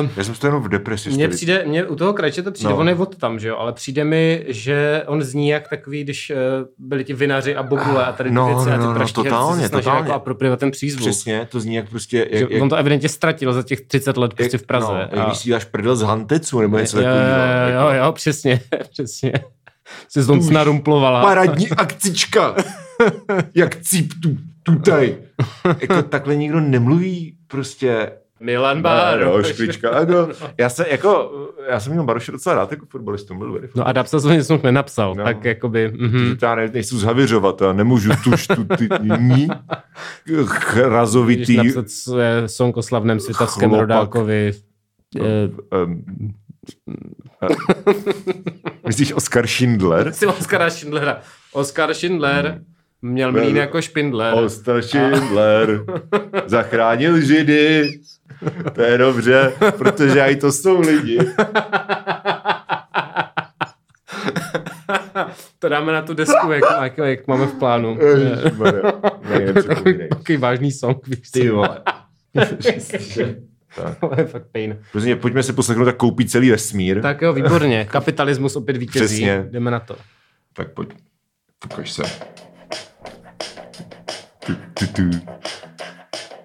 Um, 0.00 0.10
Já 0.16 0.24
jsem 0.24 0.34
to 0.34 0.46
jenom 0.46 0.62
v 0.62 0.68
depresi. 0.68 1.10
mně 1.10 1.28
přijde, 1.28 1.64
mně 1.66 1.84
u 1.84 1.96
toho 1.96 2.12
krajče 2.12 2.42
to 2.42 2.52
přijde, 2.52 2.68
No. 2.70 2.74
no. 2.76 2.80
on 2.80 2.88
je 2.88 2.94
od 2.94 3.16
tam, 3.16 3.38
že 3.38 3.48
jo, 3.48 3.56
ale 3.56 3.72
přijde 3.72 4.04
mi, 4.04 4.44
že 4.48 5.02
on 5.06 5.22
zní 5.22 5.48
jak 5.48 5.68
takový, 5.68 6.04
když 6.04 6.30
uh, 6.30 6.36
byli 6.78 7.04
ti 7.04 7.14
vinaři 7.14 7.56
a 7.56 7.62
bobule 7.62 8.04
a 8.06 8.12
tady 8.12 8.30
ty 8.30 8.34
No, 8.34 8.46
věci 8.46 8.68
no, 8.68 8.74
a 8.74 8.78
ty 8.78 8.82
no, 8.84 8.88
no, 8.88 8.94
praští 8.94 9.20
herci 9.20 9.30
totálně, 9.30 9.62
se 9.62 9.68
totálně. 9.68 9.98
jako 10.00 10.12
apropriovat 10.12 10.60
ten 10.60 10.70
přízvuk. 10.70 11.00
Přesně, 11.10 11.48
to 11.50 11.60
zní 11.60 11.74
jak 11.74 11.90
prostě... 11.90 12.18
Jak, 12.30 12.48
Že 12.48 12.54
jak, 12.54 12.62
on 12.62 12.68
to 12.68 12.76
evidentně 12.76 13.08
ztratil 13.08 13.52
za 13.52 13.62
těch 13.62 13.80
30 13.80 14.16
let 14.16 14.34
prostě 14.34 14.58
v 14.58 14.66
Praze. 14.66 14.86
No, 14.86 14.94
a- 14.94 15.16
jak 15.18 15.26
když 15.26 15.38
si 15.38 15.50
dáš 15.50 15.64
prdel 15.64 15.96
z 15.96 16.02
Hantecu 16.02 16.60
nebo 16.60 16.78
něco 16.78 16.98
jo, 16.98 17.04
takového. 17.04 17.80
jo, 17.80 17.88
jo, 17.90 18.04
jo, 18.04 18.12
přesně, 18.12 18.60
přesně. 18.90 19.32
Se 20.08 20.22
zlom 20.22 20.52
narumplovala. 20.52 21.22
Paradní 21.22 21.70
akcička. 21.70 22.54
jak 23.54 23.76
cíp 23.76 24.12
tu, 24.22 24.36
tutaj. 24.62 25.16
jako 25.80 26.02
takhle 26.02 26.36
nikdo 26.36 26.60
nemluví 26.60 27.36
prostě. 27.46 28.12
Milan 28.40 28.82
Baroš. 28.82 29.46
špička. 29.46 29.98
Jako, 30.00 30.28
já, 30.58 30.68
se, 30.68 30.86
jako, 30.90 31.32
já 31.70 31.80
jsem 31.80 31.92
měl 31.92 32.04
Baroše 32.04 32.32
docela 32.32 32.54
rád 32.54 32.70
jako 32.70 32.86
fotbalistu. 32.86 33.34
Byl 33.34 33.52
very 33.52 33.68
No 33.74 33.86
a 33.88 33.92
Dapsa 33.92 34.20
to 34.20 34.32
nic 34.32 34.48
nenapsal, 34.62 35.14
No. 35.14 35.24
tak 35.24 35.44
jakoby... 35.44 35.92
Mhm. 35.96 36.10
Hm. 36.10 36.36
Já 36.42 36.54
ne, 36.54 36.68
nejsou 36.68 36.98
zhavěřovat 36.98 37.62
a 37.62 37.72
nemůžu 37.72 38.10
tuž 38.24 38.46
tu 38.46 38.64
ty 38.64 38.88
ní 39.18 39.48
Když 40.24 40.46
chrazovitý 40.48 41.56
napsat 41.56 41.90
své 41.90 42.48
song 42.48 42.76
o 42.76 42.82
slavném 42.82 43.20
světavském 43.20 43.74
rodákovi. 43.74 44.52
eh, 45.20 45.78
um, 45.84 46.04
Myslíš 48.86 49.12
Oskar 49.12 49.46
Schindler? 49.46 50.12
Si 50.12 50.26
Oskara 50.26 50.70
Schindlera. 50.70 51.20
Oskar 51.52 51.94
Schindler 51.94 52.62
měl 53.04 53.32
mlín 53.32 53.56
jako 53.56 53.82
Špindler. 53.82 54.34
Oskar 54.34 54.82
Schindler 54.82 55.84
zachránil 56.46 57.20
Židy. 57.20 58.00
To 58.72 58.82
je 58.82 58.98
dobře, 58.98 59.52
protože 59.78 60.20
i 60.20 60.36
to 60.36 60.52
jsou 60.52 60.80
lidi. 60.80 61.18
to 65.58 65.68
dáme 65.68 65.92
na 65.92 66.02
tu 66.02 66.14
desku, 66.14 66.52
jak, 66.52 66.64
jak, 66.82 66.98
jak 66.98 67.26
máme 67.26 67.46
v 67.46 67.54
plánu. 67.54 67.98
Takový, 70.08 70.36
vážný 70.38 70.72
song, 70.72 71.06
víš? 71.06 71.30
Ty 71.30 71.50
vole. 71.50 71.82
To 74.00 74.10
je 74.18 74.26
fakt 74.26 74.46
pain. 74.52 74.78
Prostě 74.92 75.16
pojďme 75.16 75.42
si 75.42 75.52
poslechnout 75.52 75.84
tak 75.84 75.96
koupí 75.96 76.26
celý 76.26 76.50
vesmír. 76.50 77.02
Tak 77.02 77.22
jo, 77.22 77.32
výborně. 77.32 77.84
Kapitalismus 77.90 78.56
opět 78.56 78.76
vítězí. 78.76 79.04
Přesně. 79.04 79.46
Jdeme 79.50 79.70
na 79.70 79.80
to. 79.80 79.96
Tak 80.52 80.72
pojď. 80.72 80.88
Ukaž 81.64 81.92
se. 81.92 82.02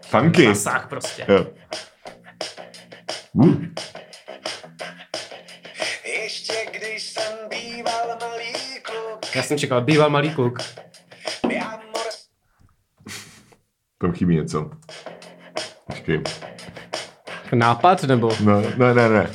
Funky. 0.01 0.47
Masák 0.47 0.89
prostě. 0.89 1.25
Jo. 1.27 1.45
Uh. 3.33 3.55
Ještě 6.05 6.53
když 6.71 7.03
jsem 7.03 7.33
býval 7.49 8.17
malý 8.21 8.53
kluk, 8.81 9.35
Já 9.35 9.43
jsem 9.43 9.57
čekal, 9.57 9.81
býval 9.81 10.09
malý 10.09 10.33
kluk. 10.35 10.59
Tam 14.01 14.11
chybí 14.13 14.35
něco. 14.35 14.69
Počkej. 15.87 16.21
Nápad 17.53 18.03
nebo? 18.03 18.31
No, 18.41 18.61
ne, 18.61 18.93
ne, 18.93 19.09
ne. 19.09 19.29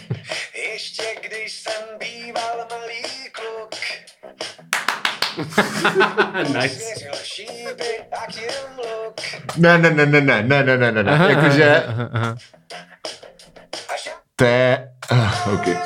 Ještě 0.72 1.02
když 1.28 1.52
jsem 1.52 1.98
býval 1.98 2.66
malý 2.70 3.02
kluk, 3.32 3.70
nice. 6.62 7.03
Ne, 9.56 9.78
ne, 9.78 9.90
ne, 9.90 10.06
ne, 10.06 10.20
ne, 10.20 10.42
ne, 10.42 10.62
ne, 10.62 10.76
ne, 10.76 10.92
ne, 10.92 11.02
ne. 11.02 11.12
Jakože 11.28 11.84
Aha, 11.86 12.08
aha. 12.12 12.36
Až 13.94 14.08
to 14.36 14.44
je... 14.44 14.88
Uh, 15.12 15.54
okay. 15.54 15.76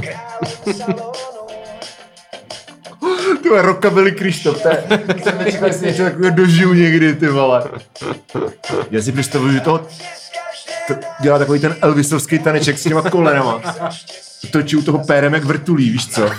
králem 0.00 0.74
salonu, 0.76 1.46
Ty 3.42 3.48
vole, 3.48 3.62
rockabilly 3.62 4.12
Krištof, 4.12 4.62
to 4.62 4.68
je... 4.68 4.84
Jsem 5.22 5.38
nečekal, 5.38 5.72
že 5.72 5.86
něco 5.86 6.02
takového 6.02 6.36
dožiju 6.36 6.74
někdy, 6.74 7.14
ty 7.14 7.28
vole. 7.28 7.64
Já 8.90 9.02
si 9.02 9.12
představuju, 9.12 9.52
že 9.52 9.60
to 9.60 9.78
t- 9.78 10.19
dělá 11.22 11.38
takový 11.38 11.60
ten 11.60 11.76
Elvisovský 11.82 12.38
taneček 12.38 12.78
s 12.78 12.82
těma 12.82 13.02
kolenama. 13.10 13.60
Točí 14.50 14.76
u 14.76 14.82
toho 14.82 14.98
pérem 15.06 15.34
jak 15.34 15.44
vrtulí, 15.44 15.90
víš 15.90 16.08
co? 16.08 16.30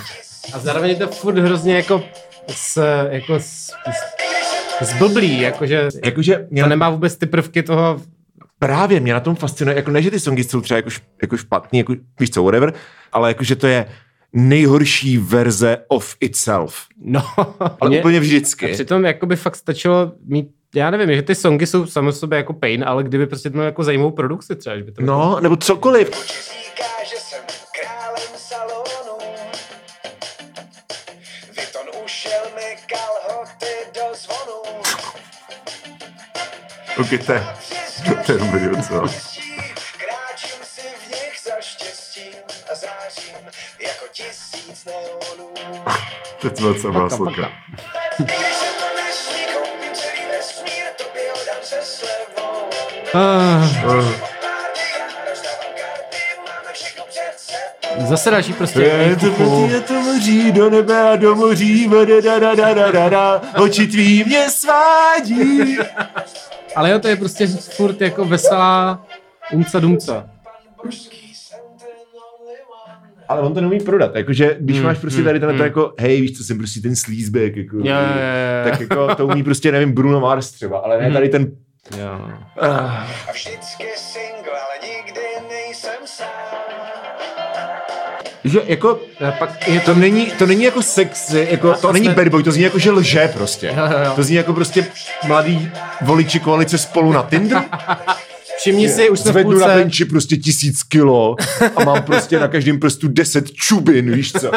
A 0.52 0.58
zároveň 0.58 0.90
je 0.90 0.96
to 0.96 1.06
furt 1.06 1.38
hrozně 1.38 1.76
jako 1.76 2.02
s, 2.48 2.82
jako 3.10 3.34
s, 3.34 3.70
s, 4.80 4.88
zblblý, 4.90 5.40
jakože 5.40 5.88
Jakože 6.04 6.46
mě 6.50 6.62
to 6.62 6.66
na, 6.66 6.70
nemá 6.70 6.90
vůbec 6.90 7.16
ty 7.16 7.26
prvky 7.26 7.62
toho, 7.62 8.00
právě 8.58 9.00
mě 9.00 9.12
na 9.12 9.20
tom 9.20 9.36
fascinuje, 9.36 9.76
jako 9.76 9.90
ne, 9.90 10.02
že 10.02 10.10
ty 10.10 10.20
songy 10.20 10.44
jsou 10.44 10.60
třeba 10.60 10.76
jako, 10.76 10.88
š- 10.90 11.02
jako 11.22 11.36
špatný, 11.36 11.78
jako, 11.78 11.94
víš 12.20 12.30
co, 12.30 12.42
whatever, 12.44 12.72
ale 13.12 13.30
jakože 13.30 13.56
to 13.56 13.66
je 13.66 13.86
nejhorší 14.32 15.18
verze 15.18 15.76
of 15.88 16.16
itself. 16.20 16.74
no. 17.04 17.22
Ale 17.80 17.88
mě- 17.90 17.98
úplně 18.00 18.18
A 18.18 18.20
vždycky. 18.20 18.68
přitom 18.72 19.04
jako 19.04 19.26
by 19.26 19.36
fakt 19.36 19.56
stačilo 19.56 20.12
mít, 20.24 20.48
já 20.74 20.90
nevím, 20.90 21.16
že 21.16 21.22
ty 21.22 21.34
songy 21.34 21.66
jsou 21.66 21.86
samo 21.86 22.12
sobě 22.12 22.36
jako 22.36 22.52
pain, 22.52 22.84
ale 22.86 23.04
kdyby 23.04 23.26
prostě 23.26 23.50
to 23.50 23.62
jako 23.62 23.84
zajímavou 23.84 24.10
produkci 24.10 24.56
třeba, 24.56 24.76
že 24.76 24.82
by 24.84 24.92
to 24.92 25.02
No, 25.02 25.40
nebo 25.40 25.56
cokoliv. 25.56 26.08
říká, 26.08 26.84
že 27.04 27.16
jsem 27.16 27.40
králem 27.80 28.32
salonu. 28.36 29.18
Vyton 31.56 31.86
ušel 32.04 32.42
mi 32.54 32.76
kalhoty 32.86 33.74
do 33.94 34.14
zvonu. 34.14 34.82
Ok, 37.00 37.26
to 37.26 37.32
je, 37.32 37.46
to 38.26 38.32
je 38.32 38.38
dobrý 38.38 38.68
jako. 38.68 39.08
To 46.40 46.46
je 46.46 46.92
byla 46.92 47.10
sloka. 47.10 47.52
zase 57.98 58.30
další 58.30 58.52
prostě 58.52 58.80
Je 58.80 59.16
to 59.16 59.26
je 59.70 59.80
to 59.80 59.94
moří 59.94 60.52
do 60.52 60.70
nebe 60.70 61.02
a 61.12 61.16
do 61.16 61.34
moří, 61.34 61.88
da, 61.88 62.20
da, 62.20 62.38
da, 62.38 62.54
da, 62.54 62.74
da, 62.74 62.90
da, 62.90 63.08
da, 63.08 63.42
oči 63.62 63.86
tvý 63.86 64.24
mě 64.24 64.50
svádí. 64.50 65.76
Ale 66.76 66.90
jo, 66.90 66.98
to 66.98 67.08
je 67.08 67.16
prostě 67.16 67.46
furt 67.46 68.00
jako 68.00 68.24
veselá 68.24 69.06
umca 69.52 69.80
dumca. 69.80 70.30
Ale 73.28 73.40
on 73.40 73.54
to 73.54 73.60
neumí 73.60 73.80
prodat, 73.80 74.16
jakože 74.16 74.56
když 74.60 74.76
Hmm, 74.76 74.86
máš 74.86 74.98
prostě 74.98 75.16
hmm, 75.18 75.24
tady 75.24 75.40
tenhle 75.40 75.52
to 75.52 75.62
hmm. 75.62 75.64
jako, 75.64 75.94
hej, 75.98 76.20
víš 76.20 76.38
co, 76.38 76.44
jsem 76.44 76.58
prostě 76.58 76.80
ten 76.80 76.96
sleazeback, 76.96 77.56
jako, 77.56 77.76
jo, 77.76 77.84
jo, 77.84 77.92
jo. 77.92 78.70
tak 78.70 78.80
jako 78.80 79.14
to 79.14 79.26
umí 79.26 79.42
prostě, 79.42 79.72
nevím, 79.72 79.92
Bruno 79.92 80.20
Mars 80.20 80.50
třeba, 80.50 80.78
ale 80.78 80.98
ne 80.98 81.04
Hmm. 81.04 81.12
tady 81.14 81.28
ten, 81.28 81.50
Jo. 81.90 82.20
A 82.60 83.06
vždycky 83.32 83.84
single, 83.96 84.52
ale 84.52 84.88
nikdy 84.88 85.20
nejsem 85.48 85.92
sám. 86.04 86.26
že 88.44 88.60
jako, 88.64 89.00
pak 89.38 89.68
je 89.68 89.80
to 89.80 89.94
není, 89.94 90.26
to 90.26 90.46
není 90.46 90.64
jako 90.64 90.82
sexy, 90.82 91.48
jako, 91.50 91.74
to 91.74 91.92
není 91.92 92.06
jsme- 92.06 92.14
bad 92.14 92.28
boy, 92.28 92.42
to 92.42 92.52
zní 92.52 92.62
jako, 92.62 92.78
že 92.78 92.90
lže 92.90 93.28
prostě. 93.28 93.66
Jo, 93.66 93.74
jo, 93.92 93.98
jo. 94.04 94.12
To 94.16 94.22
zní 94.22 94.36
jako 94.36 94.52
prostě 94.52 94.86
mladý 95.26 95.70
voliči 96.00 96.40
koalice 96.40 96.78
spolu 96.78 97.12
na 97.12 97.22
Tinder. 97.30 97.62
Všimni 98.62 98.88
si, 98.88 99.10
už 99.10 99.20
jsme 99.20 99.32
Zvednu 99.32 99.58
na 99.58 99.66
benči 99.66 100.04
prostě 100.04 100.36
tisíc 100.36 100.82
kilo 100.82 101.36
a 101.76 101.84
mám 101.84 102.02
prostě 102.02 102.40
na 102.40 102.48
každém 102.48 102.80
prstu 102.80 103.08
deset 103.08 103.52
čubin, 103.52 104.12
víš 104.12 104.32
co? 104.32 104.50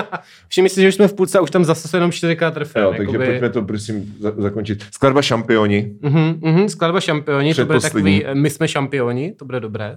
všimni 0.47 0.69
si, 0.69 0.81
že 0.81 0.87
už 0.87 0.95
jsme 0.95 1.07
v 1.07 1.13
půlce 1.13 1.37
a 1.37 1.41
už 1.41 1.51
tam 1.51 1.65
zase 1.65 1.87
se 1.87 1.97
jenom 1.97 2.11
čtyřikrát 2.11 2.53
trefil. 2.53 2.81
Jo, 2.81 2.93
takže 2.97 3.17
pojďme 3.17 3.49
to 3.49 3.61
prosím 3.61 4.15
za- 4.19 4.33
zakončit. 4.37 4.85
Skladba 4.91 5.21
Šampioni. 5.21 5.91
Mhm, 6.01 6.39
mhm, 6.41 6.69
skladba 6.69 6.99
šampioni, 7.01 7.53
to 7.55 7.65
bude 7.65 7.79
takový, 7.79 8.25
eh, 8.25 8.35
my 8.35 8.49
jsme 8.49 8.67
šampioni, 8.67 9.31
to 9.39 9.45
bude 9.45 9.59
dobré. 9.59 9.95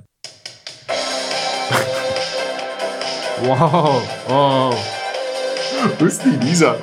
Wow, 3.40 4.02
wow. 4.28 4.74
Hustý 6.00 6.30
víza. 6.30 6.76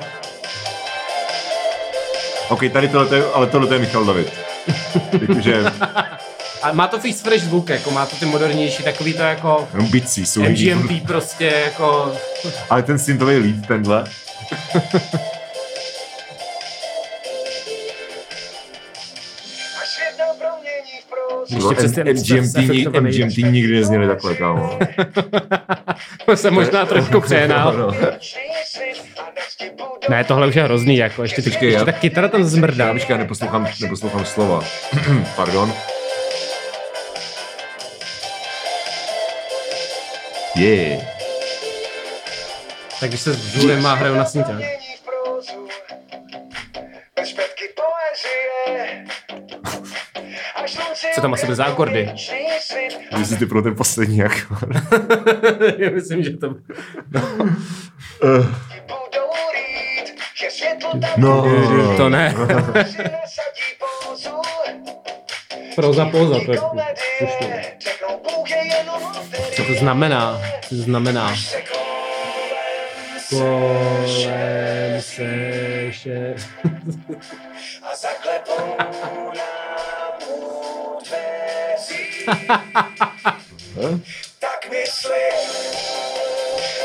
OK, 2.49 2.59
tady 2.73 2.87
tohle, 2.87 3.17
je, 3.17 3.23
ale 3.33 3.47
tohle 3.47 3.75
je 3.75 3.79
Michal 3.79 4.05
David. 4.05 4.33
Jakože 5.21 5.63
A 6.65 6.71
má 6.71 6.87
to 6.87 6.99
fix 6.99 7.21
fresh 7.21 7.43
zvuk, 7.43 7.69
jako 7.69 7.91
má 7.91 8.05
to 8.05 8.15
ty 8.15 8.25
modernější, 8.25 8.83
takový 8.83 9.13
to 9.13 9.21
jako 9.21 9.67
bicí 9.91 10.25
jsou. 10.25 10.41
MGMT 10.41 11.07
prostě 11.07 11.45
jako... 11.65 12.11
Ale 12.69 12.83
ten 12.83 12.99
syntový 12.99 13.37
lead, 13.37 13.67
tenhle. 13.67 14.03
Ještě 21.49 21.75
přes 21.75 21.91
ten 21.91 22.07
MGMT, 23.03 23.37
nikdy 23.37 23.75
nezněli 23.75 24.07
takhle, 24.07 24.35
kámo. 24.35 24.79
To 26.25 26.37
jsem 26.37 26.53
možná 26.53 26.85
trošku 26.85 27.21
přehnal. 27.21 27.73
No, 27.77 27.91
no. 27.91 28.07
Ne, 30.09 30.23
tohle 30.23 30.47
už 30.47 30.55
je 30.55 30.63
hrozný, 30.63 30.97
jako 30.97 31.21
ještě, 31.21 31.41
Počkej, 31.41 31.67
ještě 31.69 31.79
já- 31.79 31.85
ta 31.85 31.91
kytara 31.91 32.27
tam 32.27 32.43
zmrdá. 32.43 32.85
Já 32.85 32.93
počkej, 32.93 33.13
já 33.13 33.17
neposlouchám, 33.17 33.67
neposlouchám 33.81 34.25
slova. 34.25 34.63
Pardon. 35.35 35.73
Je. 40.55 40.75
Yeah. 40.75 41.05
Tak 42.99 43.09
když 43.09 43.21
se 43.21 43.33
s 43.33 43.55
Julem 43.55 43.81
má 43.81 43.93
hraju 43.93 44.15
na 44.15 44.25
snítě. 44.25 44.77
Co 51.15 51.21
tam 51.21 51.33
asi 51.33 51.47
bez 51.47 51.59
akordy? 51.59 52.13
Myslím, 53.17 53.37
ty 53.39 53.45
pro 53.45 53.61
ten 53.61 53.75
poslední 53.75 54.23
akord. 54.23 54.75
Já 55.77 55.89
myslím, 55.89 56.23
že 56.23 56.37
to... 56.37 56.55
No. 57.11 57.21
Eh. 58.23 58.75
No, 61.17 61.45
no. 61.77 61.97
To 61.97 62.09
ne. 62.09 62.33
Proza 65.75 66.05
poza, 66.05 66.35
to 66.45 66.53
Co 69.55 69.63
to 69.63 69.73
znamená? 69.79 70.41
Co 70.61 70.75
to 70.75 70.81
znamená? 70.81 71.35
Kolem 73.29 75.01
se 75.01 75.29
še... 75.91 76.35
a 77.83 77.95
zaklepou 77.95 78.77
nám 79.35 80.13
u 80.29 80.99
dveří. 81.05 82.25
tak 84.39 84.69
mysli, 84.71 85.25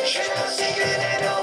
že 0.04 0.20
nás 0.36 0.58
nikdy 0.58 0.84
nedohodí, 0.84 1.39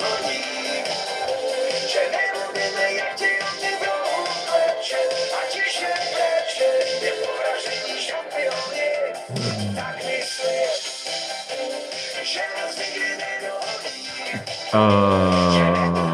a 14.78 15.52
šampioni. 15.58 16.08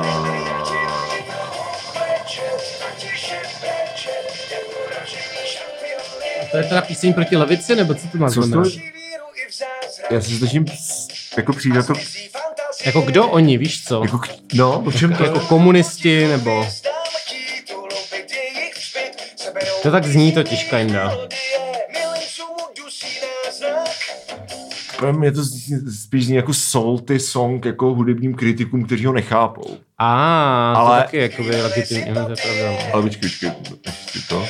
To 6.51 6.57
je 6.57 6.63
teda 6.63 6.81
píseň 6.81 7.13
proti 7.13 7.35
levici, 7.35 7.75
nebo 7.75 7.93
co 7.93 8.07
to 8.07 8.17
má 8.17 8.29
zázrak. 8.29 8.67
Já 10.09 10.21
se 10.21 10.37
snažím 10.37 10.65
jako 11.37 11.53
přijít 11.53 11.73
na 11.73 11.83
to. 11.83 11.93
Jako 12.85 13.01
kdo 13.01 13.27
oni, 13.27 13.57
víš 13.57 13.83
co? 13.87 14.03
jako, 14.03 14.21
no, 14.53 14.83
o 14.85 14.91
čem 14.91 15.15
to 15.15 15.23
Jako 15.23 15.39
komunisti, 15.39 16.27
nebo... 16.27 16.67
To 19.83 19.91
tak 19.91 20.05
zní 20.05 20.31
totiž, 20.31 20.63
kinda. 20.63 21.17
Pro 25.03 25.13
mě 25.13 25.31
to 25.31 25.41
spíš 26.03 26.25
zní 26.25 26.35
jako 26.35 26.53
salty 26.53 27.19
song 27.19 27.65
jako 27.65 27.93
hudebním 27.93 28.33
kritikům, 28.35 28.85
kteří 28.85 29.05
ho 29.05 29.13
nechápou. 29.13 29.77
A, 29.97 30.73
Ale- 30.73 30.97
to 30.97 31.03
taky 31.03 31.17
jakoby 31.17 31.61
legitimní, 31.61 32.13
no, 32.13 32.25
to 32.25 32.31
je 32.31 32.35
pravda. 32.35 32.71
no. 32.71 32.93
Ale 32.93 33.01
počkej, 33.03 33.29
počkej, 33.29 33.51
ještě 34.13 34.19
to. 34.29 34.47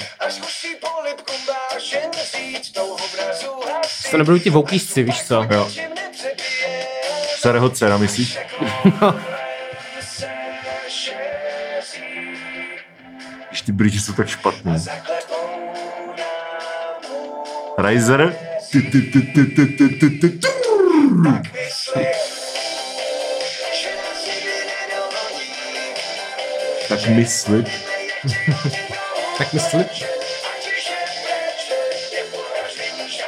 To 4.11 4.17
nebudou 4.17 4.39
ti 4.39 4.49
voukýšci, 4.49 5.03
víš 5.03 5.23
co? 5.23 5.47
Jo. 5.51 5.69
Starého 7.37 7.69
dcera, 7.69 7.97
myslíš? 7.97 8.37
šeří. 10.87 12.01
Když 13.49 13.61
ty 13.61 13.71
bridge 13.71 13.99
jsou 14.01 14.13
tak 14.13 14.27
nám 14.65 14.79
Riser? 17.77 18.52
Tak 18.73 18.83
myslím. 27.09 27.63
Tak 29.37 29.53
myslit. 29.53 29.87
tak. 29.87 30.09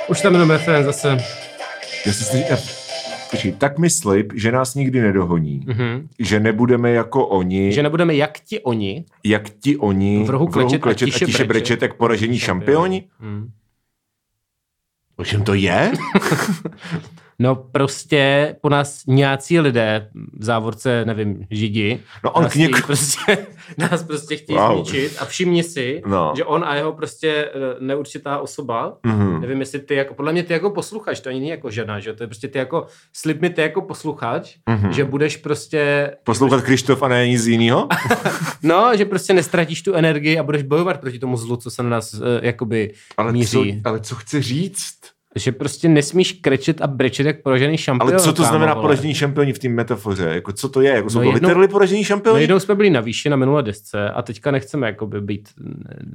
Už 0.08 0.22
tam 0.22 0.34
jenom 0.34 0.58
FN 0.58 0.84
zase. 0.84 1.18
Já 2.06 2.14
si 2.14 2.24
slyším, 2.24 2.48
já... 2.50 2.58
Počkej, 3.32 3.52
tak 3.52 3.80
mi 3.80 3.90
slib, 3.90 4.34
že 4.36 4.52
nás 4.52 4.76
nikdy 4.76 5.02
nedohoní. 5.02 5.66
Mm-hmm. 5.68 6.08
Že 6.20 6.40
nebudeme 6.40 6.92
jako 6.92 7.28
oni. 7.28 7.72
Že 7.72 7.84
nebudeme 7.84 8.16
jak 8.16 8.40
ti 8.40 8.60
oni. 8.60 9.06
Jak 9.24 9.50
ti 9.50 9.78
oni. 9.78 10.24
V 10.24 10.30
rohu 10.30 10.48
klečet, 10.48 10.70
v 10.70 10.72
rohu 10.72 10.82
klečet 10.82 11.06
a 11.06 11.12
tiše, 11.12 11.26
a 11.26 11.28
tiše 11.28 11.38
brečet, 11.38 11.48
brečet 11.48 11.82
jak 11.82 11.94
poražení 11.94 12.40
šampioni. 12.40 13.04
šampioni. 13.20 13.20
Mm. 13.20 13.52
O 15.18 15.24
čem 15.24 15.44
to 15.44 15.54
je? 15.54 15.92
No 17.40 17.56
prostě 17.56 18.56
po 18.62 18.70
nás 18.70 19.02
nějací 19.08 19.60
lidé, 19.60 20.10
v 20.34 20.44
závorce, 20.44 21.06
nevím, 21.06 21.48
židi, 21.52 22.00
No 22.24 22.32
on 22.32 22.44
nás, 22.44 22.54
k 22.54 22.56
něk- 22.56 22.68
chtějí 22.68 22.84
prostě, 22.86 23.38
nás 23.78 24.04
prostě 24.04 24.36
chtějí 24.36 24.58
Wow. 24.60 24.74
zničit 24.86 25.18
a 25.20 25.26
všimni 25.26 25.64
si, 25.64 26.02
No. 26.06 26.34
že 26.38 26.44
on 26.46 26.64
a 26.68 26.76
jeho 26.76 26.94
prostě 26.94 27.30
eh, 27.54 27.76
neurčitá 27.80 28.38
osoba, 28.40 28.98
Mhm. 29.06 29.42
nevím, 29.42 29.60
jestli 29.60 29.80
ty 29.80 29.96
jako, 29.96 30.14
podle 30.14 30.32
mě 30.32 30.44
ty 30.44 30.54
jako 30.54 30.70
posluchač, 30.70 31.20
to 31.20 31.30
ani 31.30 31.40
není 31.40 31.50
jako 31.50 31.70
žena, 31.72 32.00
že 32.00 32.14
to 32.14 32.24
je 32.24 32.28
prostě 32.28 32.48
ty 32.48 32.58
jako, 32.58 32.86
slib 33.14 33.42
mi 33.42 33.50
ty 33.50 33.62
jako 33.62 33.82
posluchač, 33.82 34.56
Mhm. 34.70 34.94
že 34.94 35.04
budeš 35.06 35.38
prostě, 35.38 36.12
Poslouchat 36.24 36.62
Krištof 36.64 37.04
a 37.04 37.08
ne 37.08 37.28
nic 37.28 37.46
jiného? 37.46 37.88
no, 38.64 38.92
že 38.98 39.06
prostě 39.06 39.34
nestratíš 39.34 39.82
tu 39.82 39.94
energii 39.94 40.40
a 40.40 40.44
budeš 40.44 40.64
bojovat 40.64 41.00
proti 41.02 41.20
tomu 41.20 41.38
zlu, 41.38 41.56
co 41.58 41.72
se 41.72 41.84
na 41.84 41.90
nás 41.90 42.14
uh, 42.14 42.22
jakoby 42.42 42.94
Ale 43.18 43.30
co, 43.30 43.34
míří. 43.34 43.82
ale 43.86 44.00
co 44.00 44.16
chce 44.16 44.42
říct? 44.42 44.96
Že 45.40 45.52
prostě 45.52 45.90
nesmíš 45.90 46.32
krečet 46.32 46.82
a 46.82 46.88
brečet 46.88 47.26
jak 47.26 47.42
poražený 47.42 47.78
šampion. 47.78 48.10
Ale 48.12 48.20
co 48.20 48.34
to 48.34 48.42
kámo, 48.44 48.50
znamená 48.50 48.74
vole. 48.74 48.84
poražení 48.84 49.14
šampioni 49.14 49.54
v 49.54 49.60
té 49.60 49.70
metafoře? 49.70 50.24
Jako 50.34 50.52
co 50.54 50.70
to 50.70 50.82
je? 50.82 50.90
Jako 50.92 51.10
jsou 51.10 51.18
No 51.20 51.24
to 51.24 51.28
jednou- 51.28 51.48
literally 51.48 51.68
poražení 51.68 52.02
No 52.02 52.06
šampioni? 52.06 52.42
jednou 52.42 52.60
jsme 52.60 52.76
byli 52.76 52.90
na 52.90 53.02
výši 53.02 53.30
na 53.30 53.36
minulé 53.36 53.64
desce 53.64 54.10
a 54.10 54.22
teďka 54.22 54.52
nechceme 54.52 54.88
jakoby 54.88 55.22
být, 55.22 55.50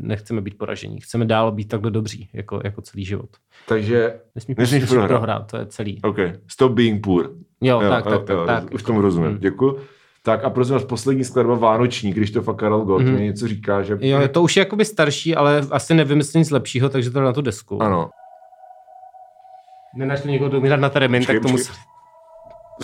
nechceme 0.00 0.40
být 0.40 0.58
poražení. 0.58 1.00
Chceme 1.00 1.24
dál 1.24 1.52
být 1.52 1.68
takhle 1.68 1.90
dobří, 1.90 2.28
jako, 2.32 2.60
jako 2.64 2.82
celý 2.82 3.04
život. 3.04 3.28
Takže, 3.68 4.14
Nesmíš, 4.34 4.56
Nesmíš 4.56 4.72
nesmíš 4.80 4.90
prohrát. 4.90 5.08
prohrát. 5.18 5.50
to 5.50 5.56
je 5.56 5.66
celý. 5.66 6.00
OK, 6.02 6.16
stop 6.48 6.72
being 6.72 7.04
poor. 7.04 7.30
Jo, 7.60 7.80
tak, 7.88 8.04
tak, 8.04 8.24
tak, 8.24 8.46
tak. 8.46 8.74
Už 8.74 8.82
tomu 8.82 9.00
rozumím, 9.00 9.30
Hmm. 9.30 9.38
děkuji. 9.40 9.78
Tak 10.22 10.44
a 10.44 10.50
prosím 10.50 10.74
vás, 10.74 10.84
poslední 10.84 11.24
skladba 11.24 11.54
Vánoční, 11.54 12.14
Krištof 12.14 12.48
a 12.48 12.52
Karel 12.54 12.80
Gott 12.80 13.02
Mhm. 13.02 13.14
mi 13.14 13.20
něco 13.20 13.48
říká, 13.48 13.82
že... 13.82 13.98
Jo, 14.00 14.28
to 14.28 14.42
už 14.42 14.56
je 14.56 14.60
jakoby 14.60 14.84
starší, 14.84 15.34
ale 15.36 15.62
asi 15.70 15.94
nevymyslím 15.94 16.38
nic 16.40 16.50
lepšího, 16.50 16.88
takže 16.88 17.10
to 17.10 17.20
na 17.20 17.32
tu 17.32 17.40
desku. 17.42 17.82
Ano, 17.82 18.10
Nenašli 19.96 20.32
někoho 20.32 20.50
umírat 20.50 20.80
na 20.80 20.88
termin, 20.90 21.26
tak 21.26 21.36
to 21.42 21.48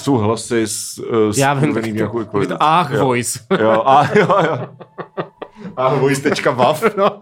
jsou 0.01 0.15
hlasy 0.15 0.63
s, 0.67 0.99
uh, 0.99 1.31
s 1.31 1.39
Já 1.39 1.55
vím, 1.55 1.63
tak 1.63 1.71
kurveným 1.73 1.97
nějakou 1.97 2.19
to, 2.19 2.25
ekvalitou. 2.29 2.55
to 2.57 2.63
ach, 2.63 2.91
Jo. 2.91 3.05
voice. 3.05 3.39
Jo, 3.61 3.83
a 3.87 4.19
jo, 4.19 4.27
jo. 4.29 4.69
A 5.77 5.95
voice.wav. 5.95 6.97
No. 6.97 7.21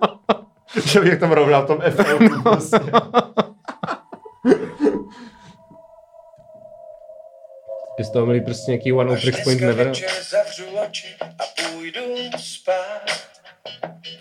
Že 0.84 1.00
bych 1.00 1.20
tam 1.20 1.32
rovnal 1.32 1.62
v 1.62 1.66
tom 1.66 1.78
FL. 1.90 2.28
Prostě. 2.42 2.78
Je 7.98 8.04
z 8.04 8.10
toho 8.10 8.26
měli 8.26 8.40
prostě 8.40 8.70
nějaký 8.70 8.92
one 8.92 9.12
Až 9.14 9.26
off 9.28 9.44
point 9.44 9.60
never. 9.60 9.92
zavřu 10.30 10.64
oči 10.88 11.06
a 11.20 11.44
půjdu 11.62 12.00
spát. 12.38 13.10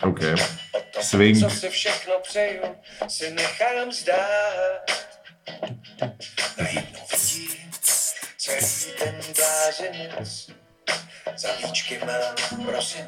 OK. 0.02 0.20
Swing. 1.00 1.38
co 1.40 1.50
si 1.50 1.68
všechno 1.68 2.14
přeju, 2.22 2.62
si 3.08 3.30
nechám 3.30 3.92
zdát. 3.92 4.90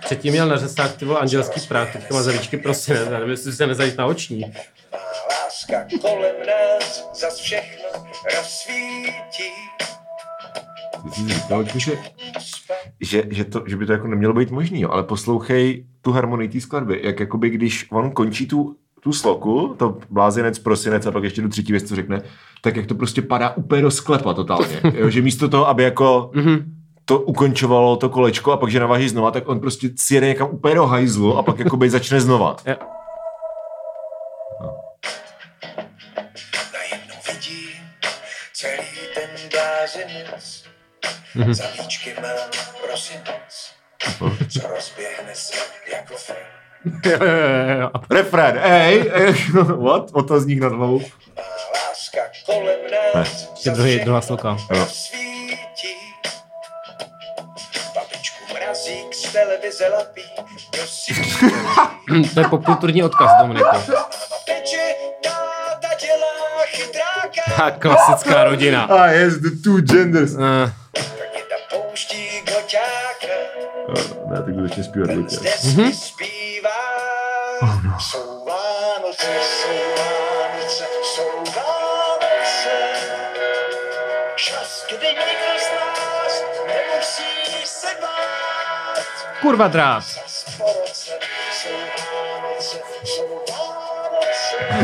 Předtím 0.01 0.33
měl 0.33 0.49
na 0.49 0.57
řesách 0.57 0.97
ty 0.97 1.05
vole 1.05 1.21
andělský 1.21 1.61
práh, 1.61 1.93
teďka 1.93 2.15
má 2.15 2.23
zavíčky 2.23 2.57
prosinec, 2.57 3.09
já 3.09 3.19
nevím, 3.19 3.31
jestli 3.31 3.53
se 3.53 3.67
nezajít 3.67 3.99
na 3.99 4.07
oční. 4.07 4.41
Má 4.41 4.99
láska 5.31 5.87
kolem 6.01 6.35
nás 6.47 7.09
zas 7.21 7.37
všechno 7.37 7.85
rozsvítí. 8.37 9.53
Jsi 11.13 11.35
říkal, 11.35 11.65
že, 11.77 11.93
že, 13.01 13.23
že, 13.31 13.45
to, 13.45 13.65
že 13.67 13.77
by 13.77 13.87
to 13.87 13.93
jako 13.93 14.07
nemělo 14.07 14.35
být 14.35 14.51
možný, 14.51 14.81
jo. 14.81 14.91
ale 14.91 15.03
poslouchej 15.03 15.87
tu 16.01 16.13
harmonii 16.13 16.49
té 16.49 16.61
skladby, 16.61 17.01
jak 17.05 17.21
jakoby 17.21 17.51
když 17.51 17.87
on 17.91 18.11
končí 18.11 18.47
tu, 18.47 18.77
tu 19.01 19.13
sloku, 19.13 19.75
to 19.79 19.99
blázinec, 20.11 20.59
prosinec 20.59 21.07
a 21.07 21.13
pak 21.13 21.25
ještě 21.25 21.43
do 21.43 21.49
třetí 21.49 21.73
věc, 21.73 21.89
co 21.89 21.97
řekne, 21.97 22.23
tak 22.61 22.77
jak 22.77 22.87
to 22.87 22.95
prostě 22.95 23.23
padá 23.23 23.51
úplně 23.57 23.83
do 23.83 23.91
sklepa 23.91 24.35
totálně. 24.35 24.81
Jo, 24.95 25.11
že 25.11 25.23
místo 25.23 25.49
toho, 25.49 25.69
aby 25.69 25.83
jako 25.83 26.31
Mhm. 26.35 26.73
to 27.05 27.21
ukončovalo 27.21 27.97
to 27.97 28.09
kolečko 28.09 28.53
a 28.53 28.57
pak, 28.57 28.71
že 28.71 28.81
naváží 28.81 29.09
znova, 29.09 29.31
tak 29.31 29.49
on 29.49 29.61
prostě 29.61 29.89
sjede 29.97 30.27
někam 30.27 30.49
úplně 30.51 30.75
do 30.75 30.87
hajzlu 30.87 31.37
a 31.39 31.43
pak 31.43 31.59
jakoby 31.59 31.91
začne 31.91 32.21
znova. 32.21 32.57
Jo. 32.69 32.77
Mhm. 41.35 41.55
Za 41.55 41.65
víčky 41.83 42.15
mám 42.23 42.51
prosinec, 42.87 43.73
co 44.49 44.69
rozběhne 44.69 45.35
se 45.35 45.55
jako 45.93 46.15
film. 46.17 46.66
Refrén, 48.11 48.59
ej, 48.63 49.11
what? 49.85 50.11
Otazník 50.13 50.61
na 50.61 50.69
dvou. 50.69 51.01
Láska 51.75 52.21
kolem 52.47 52.81
nás. 53.15 53.51
Druhý, 53.65 53.99
druhá 53.99 54.21
sloka. 54.21 54.57
No. 54.71 54.87
televize 59.33 59.89
lapí, 59.89 60.23
To 62.35 62.41
je 62.41 62.49
popkulturní 62.49 63.03
odkaz, 63.03 63.31
Dominiko. 63.41 63.77
Ta 67.57 67.71
klasická 67.71 68.45
rodina. 68.45 68.83
A 68.85 69.07
yes, 69.07 69.35
the 69.35 69.51
two 69.65 69.81
genders. 69.81 70.33
Uh. 70.33 70.71
Ne, 74.31 74.43
tak 74.43 74.55
začne 74.55 74.85
zpívat 74.85 75.11
děti 75.11 75.37
z 77.61 77.63
desky 77.63 77.79
zpívá. 77.79 77.99
Jsou 77.99 78.45
Vánoce, 78.47 79.27
jsou 79.43 79.79
Vánoce, 79.97 80.85
jsou 81.03 81.53
Vánoce. 81.57 82.77
Čas, 84.37 84.87
kdy 84.89 85.07
nikdo 85.07 85.59
z 85.59 85.71
nás 85.73 86.43
nemusí 86.67 87.65
se 87.65 87.87
bát. 88.01 89.05
kurva 89.43 89.69
drát. 89.69 90.05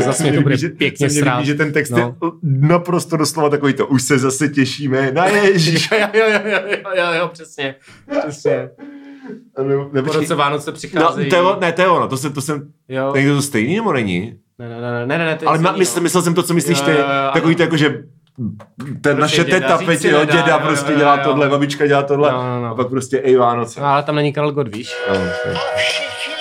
Zase 0.03 0.23
mě 0.23 0.33
to 0.33 0.41
bude 0.41 0.57
pěkně 0.77 1.09
se 1.09 1.21
mě 1.21 1.31
líbí, 1.31 1.45
že 1.45 1.53
ten 1.55 1.73
text 1.73 1.89
No. 1.89 1.97
je 1.97 2.29
naprosto 2.43 3.17
doslova 3.17 3.49
takový 3.49 3.73
to, 3.73 3.87
už 3.87 4.03
se 4.03 4.17
zase 4.19 4.49
těšíme, 4.49 5.11
na 5.11 5.25
ježíš. 5.27 5.89
Jo, 5.91 6.07
jo, 6.13 6.25
jo, 6.29 6.39
jo, 6.45 6.59
jo, 6.67 6.77
jo, 6.95 7.13
jo, 7.13 7.27
přesně. 7.27 7.75
Přesně. 8.19 8.69
Nebo, 9.67 9.89
nebo, 9.93 10.07
Po 10.11 10.13
roce 10.19 10.35
Vánoce 10.35 10.71
no, 10.71 10.75
přicházejí. 10.75 11.29
to 11.29 11.35
je, 11.35 11.41
ne, 11.59 11.71
to 11.71 11.81
je 11.81 11.87
ono, 11.87 12.07
to 12.07 12.17
jsem, 12.17 12.33
to 12.33 12.41
jsem, 12.41 12.67
Jo. 12.89 13.13
někdo 13.15 13.35
to 13.35 13.41
stejný 13.41 13.75
nebo 13.75 13.93
není? 13.93 14.33
Ne, 14.59 14.69
ne, 14.69 14.81
ne, 14.81 15.05
ne, 15.05 15.17
ne, 15.17 15.25
ne, 15.25 15.35
to 15.35 15.45
je 15.45 15.49
Ale 15.49 15.59
celý, 15.59 15.79
mysl, 15.79 15.99
no. 15.99 16.03
myslel 16.03 16.23
jsem 16.23 16.33
to, 16.33 16.43
co 16.43 16.53
myslíš 16.53 16.79
Jo, 16.79 16.85
ty, 16.85 16.91
jo, 16.91 16.97
jo, 16.97 17.03
takový 17.33 17.55
to 17.55 17.61
jako, 17.61 17.77
že 17.77 18.03
ten 19.01 19.19
naše 19.19 19.43
děda 19.43 19.59
teta, 19.59 19.77
Peti, 19.77 19.97
si 19.97 20.07
jo, 20.07 20.25
děda 20.25 20.47
jo, 20.47 20.59
prostě 20.63 20.91
jo, 20.91 20.97
dělá 20.97 21.15
jo. 21.17 21.23
tohle, 21.23 21.49
babička 21.49 21.87
dělá 21.87 22.03
tohle, 22.03 22.31
No, 22.31 22.43
no, 22.43 22.61
no. 22.61 22.67
a 22.69 22.75
pak 22.75 22.87
prostě 22.89 23.21
ej 23.23 23.35
Vánoce. 23.35 23.81
No, 23.81 23.87
ale 23.87 24.03
tam 24.03 24.15
není 24.15 24.33
Karel 24.33 24.51
Gott, 24.51 24.75
víš? 24.75 24.95
No, 25.09 25.15
všichni 25.15 26.33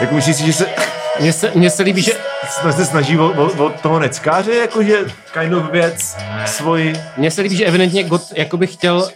Jako 0.00 0.14
myslíš 0.14 0.36
si, 0.36 0.46
že 0.46 0.52
se, 0.52 0.66
Mně 1.20 1.32
se, 1.32 1.50
mně 1.54 1.70
se 1.70 1.82
líbí, 1.82 2.02
že... 2.02 2.12
se 2.62 2.72
se 2.72 2.84
snaží 2.84 3.18
o, 3.18 3.24
o, 3.32 3.64
o 3.66 3.70
toho 3.70 3.98
neckáře, 3.98 4.54
jakože 4.54 4.98
kind 5.32 5.54
of 5.54 5.70
věc 5.70 6.16
svoji. 6.46 6.92
Mně 7.16 7.30
se 7.30 7.42
líbí, 7.42 7.56
že 7.56 7.64
evidentně 7.66 8.04
Gott 8.04 8.32
jakoby 8.36 8.66
chtěl 8.66 9.10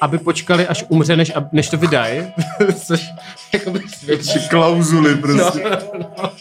aby 0.00 0.18
počkali, 0.18 0.66
až 0.66 0.84
umře, 0.88 1.16
než, 1.16 1.34
ab- 1.34 1.48
než 1.52 1.68
to 1.68 1.76
vydají. 1.76 2.32
Což 2.86 3.00
jakoby 3.52 3.80
svědčí. 3.98 4.48
Klauzuly 4.48 5.14
No, 5.14 5.20
prostě. 5.20 5.62
no. 5.98 6.32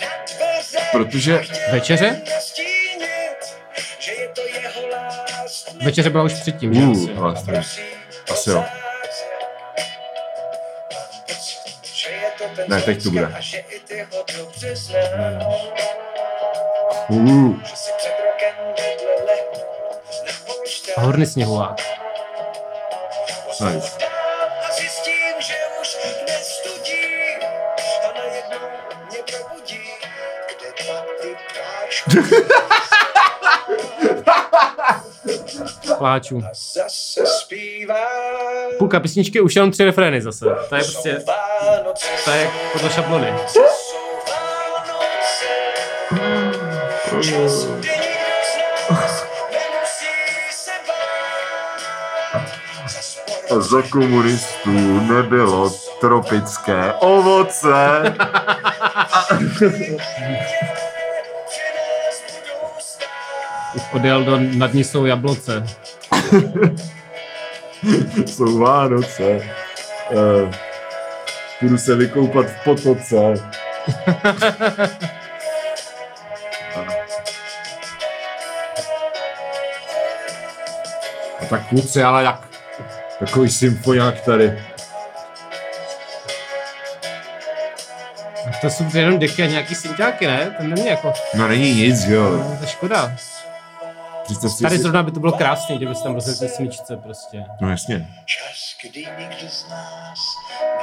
Na 0.00 0.08
dveře, 0.26 0.78
Protože 0.92 1.42
Večeře? 1.72 2.20
Večeře 5.84 6.10
byla 6.10 6.24
už 6.24 6.32
předtím, 6.32 6.74
že 6.74 6.80
Uh, 6.80 6.90
asi. 6.92 7.12
vlastně. 7.12 7.64
Asi 8.32 8.50
jo. 8.50 8.64
Rokem 18.24 18.54
vedle 18.66 19.24
lehnul 19.26 19.66
na 20.26 20.32
polštář. 20.46 20.96
A 20.96 21.00
horny 21.00 21.26
sněhulák. 21.26 21.76
nice. 23.60 23.90
A 24.68 24.72
zjistím, 24.72 25.34
že 25.40 25.54
zpívá. 37.24 38.06
Půlka 38.78 39.00
písničky 39.00 39.40
už 39.40 39.56
jenom 39.56 39.70
tři 39.70 39.84
refrény 39.84 40.22
zase. 40.22 40.44
To 40.68 40.74
je 40.74 40.82
prostě, 40.84 41.22
to 42.24 42.30
je 42.30 42.50
podle 42.72 42.90
šablony. 42.90 43.34
A 53.50 53.60
za 53.60 53.82
komunistů 53.82 55.00
nebylo 55.00 55.70
tropické 56.00 56.92
ovoce. 56.92 57.74
odjel 63.92 64.24
do 64.24 64.38
nad 64.40 64.74
ní 64.74 64.84
jsou 64.84 65.06
jabloce. 65.06 65.62
Jsou 68.26 68.58
Vánoce. 68.58 69.40
Uh, 70.10 70.50
budu 71.62 71.78
se 71.78 71.96
vykoupat 71.96 72.46
v 72.46 72.64
potoce. 72.64 73.16
A 81.40 81.44
tak 81.50 81.68
kluci, 81.68 82.02
ale 82.02 82.24
jak 82.24 82.40
takový 83.18 83.50
symfoniák 83.50 84.20
tady. 84.20 84.62
To 88.60 88.70
jsou 88.70 88.84
jenom 88.94 89.18
deky 89.18 89.42
a 89.42 89.46
nějaký 89.46 89.74
synťáky, 89.74 90.26
ne? 90.26 90.54
To 90.58 90.62
není 90.62 90.86
jako, 90.86 91.12
No 91.34 91.48
není 91.48 91.74
nic, 91.74 92.04
jo. 92.04 92.30
no, 92.30 92.56
to 92.58 92.64
je 92.64 92.70
škoda. 92.70 93.12
Představ 94.24 94.52
si, 94.52 94.62
Tady 94.62 94.78
zrovna 94.78 95.02
by 95.02 95.10
to 95.10 95.20
bylo 95.20 95.32
krásný, 95.32 95.76
kdyby 95.76 95.94
se 95.94 96.02
tam 96.02 96.14
rozjetli 96.14 96.48
smyčce 96.48 96.96
prostě. 96.96 97.44
No 97.60 97.70
jasně. 97.70 98.08
Čas, 98.26 98.90
kdy 98.90 99.00
nikdo 99.18 99.48
z 99.48 99.68
nás 99.70 100.18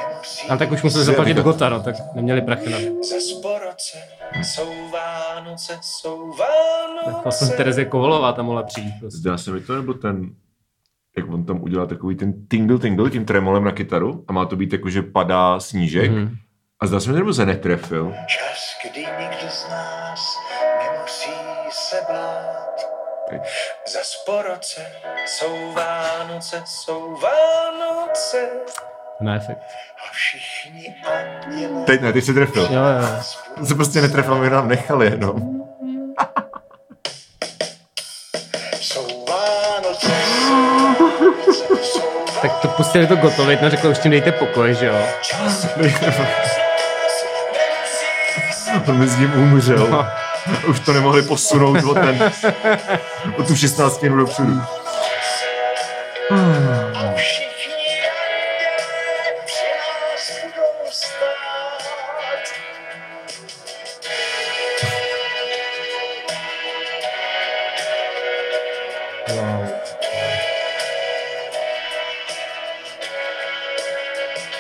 nemusí 0.10 0.50
Ale 0.50 0.60
tak 0.60 0.72
už 0.72 0.84
museli 0.84 1.06
zaplatit 1.06 1.38
Gota, 1.38 1.70
no, 1.70 1.84
tak 1.84 1.96
neměli 2.16 2.42
prachy 2.42 2.70
na 2.70 2.78
za 2.80 3.16
sporoce. 3.30 3.98
Jsou 4.42 4.92
Vánoce, 4.92 5.80
jsou 5.82 6.18
Vánoce. 6.18 7.24
Tak 7.24 7.34
jsem 7.34 7.50
Terezie 7.58 7.86
Kovalová 7.86 8.34
tam 8.34 8.46
mohla 8.46 8.64
přijít. 8.64 8.94
Prostě. 9.00 9.18
Zdá 9.18 9.38
se 9.38 9.52
mi 9.52 9.62
to, 9.62 9.76
nebo 9.76 9.94
ten, 9.94 10.30
jak 11.18 11.30
on 11.30 11.46
tam 11.46 11.62
udělal 11.62 11.88
takový 11.88 12.16
ten 12.16 12.48
tingle 12.48 12.80
tingle 12.80 13.10
tím 13.10 13.26
tremolem 13.26 13.64
na 13.64 13.72
kytaru 13.72 14.26
a 14.28 14.34
má 14.34 14.46
to 14.46 14.56
být 14.56 14.74
jako, 14.74 14.90
že 14.90 15.02
padá 15.02 15.60
snížek. 15.60 16.12
Mhm. 16.12 16.36
A 16.82 16.88
zdá 16.88 17.00
se 17.00 17.12
mi, 17.12 17.18
nebo 17.18 17.34
se 17.34 17.46
netrefil. 17.46 18.14
Čas, 18.28 18.92
kdy 18.92 19.00
nikdo 19.00 19.50
z 19.50 19.70
Za 23.94 24.00
sporoce 24.04 24.82
jsou 25.26 25.74
Vánoce, 25.74 26.64
jsou 26.66 27.18
Vánoce. 27.22 28.50
Na 29.20 29.36
efekt. 29.36 29.58
A 30.08 30.12
všichni 30.12 30.96
anděle 31.06 31.84
Teď 31.86 32.02
ne, 32.02 32.14
teď 32.14 32.24
se 32.24 32.34
trefil. 32.34 32.64
Jo, 32.64 32.70
jo. 32.72 33.24
To 33.60 33.66
se 33.66 33.76
prostě 33.76 34.02
netrefil, 34.02 34.36
my 34.36 34.50
nám 34.50 34.68
nechali 34.68 35.06
jenom. 35.06 35.36
jsou 38.82 39.26
Vánoce, 39.26 40.12
jsou 40.92 41.10
Vánoce, 41.20 41.82
jsou 41.82 42.02
Tak 42.42 42.60
to 42.62 42.68
pustili 42.68 43.08
to 43.08 43.16
gotovit, 43.16 43.62
no 43.62 43.70
řekl, 43.70 43.88
už 43.88 44.00
tím 44.00 44.12
dejte 44.12 44.32
pokoj, 44.32 44.76
že 44.76 44.86
jo. 44.86 45.08
On 48.88 48.98
mi 48.98 49.08
s 49.08 49.18
ním 49.18 49.34
umřel. 49.34 49.88
No. 49.88 50.08
Už 50.68 50.80
to 50.80 50.94
nemohli 50.94 51.22
posunout 51.22 51.84
o, 51.84 51.94
ten, 51.94 52.32
o 53.38 53.44
tu 53.44 53.56
16 53.56 54.02
minut 54.02 54.16
dopředu. 54.16 54.62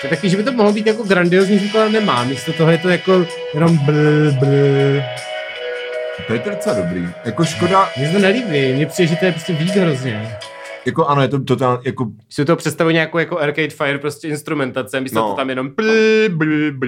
Taky, 0.09 0.29
že 0.29 0.37
by 0.37 0.43
to 0.43 0.51
mohlo 0.51 0.73
být 0.73 0.87
jako 0.87 1.03
grandiozní 1.03 1.59
zvuk, 1.59 1.75
ale 1.75 1.89
nemá. 1.89 2.23
Místo 2.23 2.53
toho 2.53 2.71
je 2.71 2.77
to 2.77 2.89
jako 2.89 3.25
jenom 3.53 3.77
bl, 3.77 4.31
bl. 4.31 5.01
To 6.27 6.33
je 6.33 6.39
to 6.39 6.49
docela 6.49 6.75
dobrý. 6.75 7.07
Jako 7.25 7.45
škoda, 7.45 7.89
Mně 7.97 8.07
se 8.07 8.13
to 8.13 8.19
nelíbí, 8.19 8.73
mně 8.73 8.85
přijde, 8.85 9.07
že 9.07 9.15
to 9.15 9.25
je 9.25 9.31
prostě 9.31 9.53
víc 9.53 9.71
hrozně. 9.71 10.37
jako 10.85 11.05
ano, 11.05 11.21
je 11.21 11.27
to 11.27 11.39
totál, 11.43 11.81
jako 11.85 12.07
Si 12.29 12.45
to 12.45 12.55
představuji 12.55 12.93
nějakou 12.93 13.17
jako 13.17 13.39
Arcade 13.39 13.69
Fire 13.69 13.97
prostě 13.99 14.27
instrumentace, 14.27 15.01
místo 15.01 15.19
No. 15.19 15.21
no. 15.25 15.29
to 15.29 15.35
tam 15.35 15.49
jenom 15.49 15.69
bl, 15.75 15.83
bl, 16.29 16.71
bl. 16.71 16.87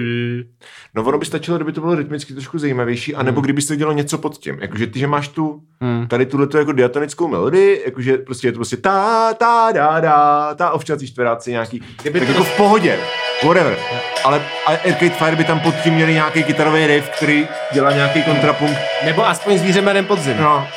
No 0.94 1.02
ono 1.04 1.18
by 1.18 1.26
stačilo, 1.26 1.56
kdyby 1.58 1.72
to 1.72 1.80
bylo 1.80 1.94
rytmicky 1.94 2.32
trošku 2.34 2.58
zajímavější, 2.58 3.14
anebo 3.14 3.40
kdyby 3.40 3.62
se 3.62 3.76
dělo 3.76 3.92
něco 3.92 4.18
pod 4.18 4.38
tím. 4.38 4.58
Jakože 4.60 4.86
ty, 4.86 4.98
že 4.98 5.06
máš 5.06 5.28
tu, 5.28 5.60
Hmm. 5.80 6.06
tady 6.08 6.26
tuhle 6.26 6.46
jako 6.58 6.72
diatonickou 6.72 7.28
melodii, 7.28 7.82
jakože 7.84 8.18
prostě 8.18 8.48
je 8.48 8.52
to 8.52 8.58
prostě 8.58 8.76
ta, 8.76 9.34
ta, 9.34 9.68
da, 9.74 10.00
da, 10.00 10.54
ta 10.54 10.70
ovčací 10.70 11.06
čtveráci 11.06 11.50
nějaký, 11.50 11.82
Kdyby 12.02 12.18
tak 12.20 12.28
to- 12.28 12.32
jako 12.34 12.44
v 12.44 12.56
pohodě, 12.56 12.98
whatever. 13.44 13.76
Ale 14.24 14.42
Arcade 14.66 15.10
Fire 15.10 15.36
by 15.36 15.44
tam 15.44 15.60
pod 15.60 15.74
tím 15.82 15.94
měli 15.94 16.14
nějaký 16.14 16.44
kytarový 16.44 16.86
riff, 16.86 17.08
který 17.08 17.48
dělá 17.72 17.92
nějaký 17.92 18.22
kontrapunkt. 18.22 18.78
Nebo 19.04 19.28
aspoň 19.28 19.58
zvíře 19.58 19.80
jménem 19.80 20.04
podzim. 20.04 20.36
No. 20.40 20.68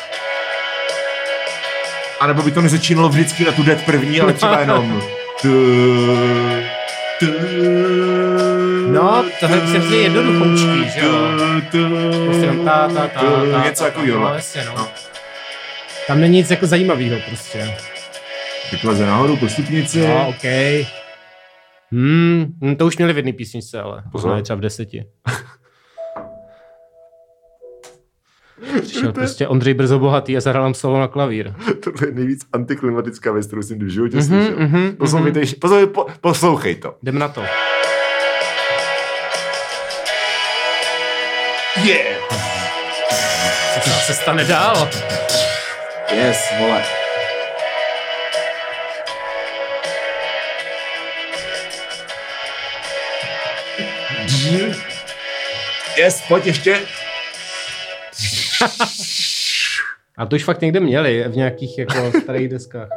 A 2.20 2.28
nebo 2.28 2.42
by 2.42 2.52
to 2.52 2.62
nezačínalo 2.62 3.10
vždycky 3.10 3.46
na 3.46 3.52
tu 3.52 3.64
dead 3.64 3.82
první, 3.82 4.22
ale 4.22 4.34
třeba 4.34 4.60
jenom 4.60 5.02
No, 8.88 9.26
tohle 9.40 9.58
je 9.58 9.62
přesně 9.62 9.98
jednoduchoučký, 9.98 10.90
že 10.90 11.00
jo? 11.00 11.12
Prostě 12.26 12.46
jenom 12.46 12.66
ta, 12.66 12.88
ta, 12.88 13.08
ta, 13.08 13.22
ta, 13.52 13.64
něco 13.66 13.84
takového. 13.84 14.20
No, 14.20 14.34
jasně, 14.36 14.66
no. 14.66 14.88
Tam 16.08 16.20
není 16.22 16.38
nic 16.38 16.52
jako 16.52 16.68
zajímavého 16.68 17.20
prostě. 17.28 17.78
Takhle 18.72 18.96
za 18.96 19.06
nahoru 19.06 19.38
po 19.38 19.50
stupnici. 19.50 20.08
No, 20.08 20.28
OK. 20.28 20.44
Hmm, 21.96 22.46
hm, 22.64 22.76
to 22.76 22.86
už 22.86 22.98
měli 22.98 23.14
v 23.14 23.18
jedné 23.18 23.34
písničce, 23.34 23.82
ale 23.82 24.04
Pozor. 24.12 24.42
třeba 24.42 24.58
v 24.58 24.60
deseti. 24.62 25.06
Přišel 28.82 29.14
prostě 29.14 29.48
Ondřej 29.48 29.74
Brzo 29.74 30.00
bohatý 30.00 30.38
a 30.38 30.42
zahrál 30.42 30.64
nám 30.64 30.74
solo 30.74 31.00
na 31.00 31.08
klavír. 31.08 31.54
Tohle 31.84 32.08
je 32.08 32.12
nejvíc 32.12 32.46
antiklimatická 32.54 33.32
věc, 33.32 33.48
kterou 33.48 33.62
jsem 33.62 33.80
v 33.80 33.88
životě 33.88 34.18
Mhm, 34.18 34.26
slyšel. 34.26 34.56
mhm, 34.60 34.96
Poslouchejte, 34.96 35.40
ještě- 35.40 35.56
poslouchej, 35.62 35.88
po, 35.88 36.06
poslouchej 36.22 36.76
to. 36.76 36.96
Jdem 37.02 37.20
na 37.20 37.28
to. 37.28 37.42
Yeah! 41.84 42.16
Co 43.84 43.90
se 43.90 44.14
stane 44.14 44.44
dál? 44.46 44.90
Yes, 46.14 46.38
vole. 46.60 46.84
Yes, 55.98 56.22
pojď 56.28 56.46
ještě. 56.46 56.80
A 60.18 60.26
to 60.26 60.36
už 60.36 60.44
fakt 60.44 60.62
někde 60.62 60.80
měli, 60.80 61.26
v 61.28 61.36
nějakých 61.36 61.78
jako 61.78 62.12
starých 62.22 62.50
deskách. 62.50 62.88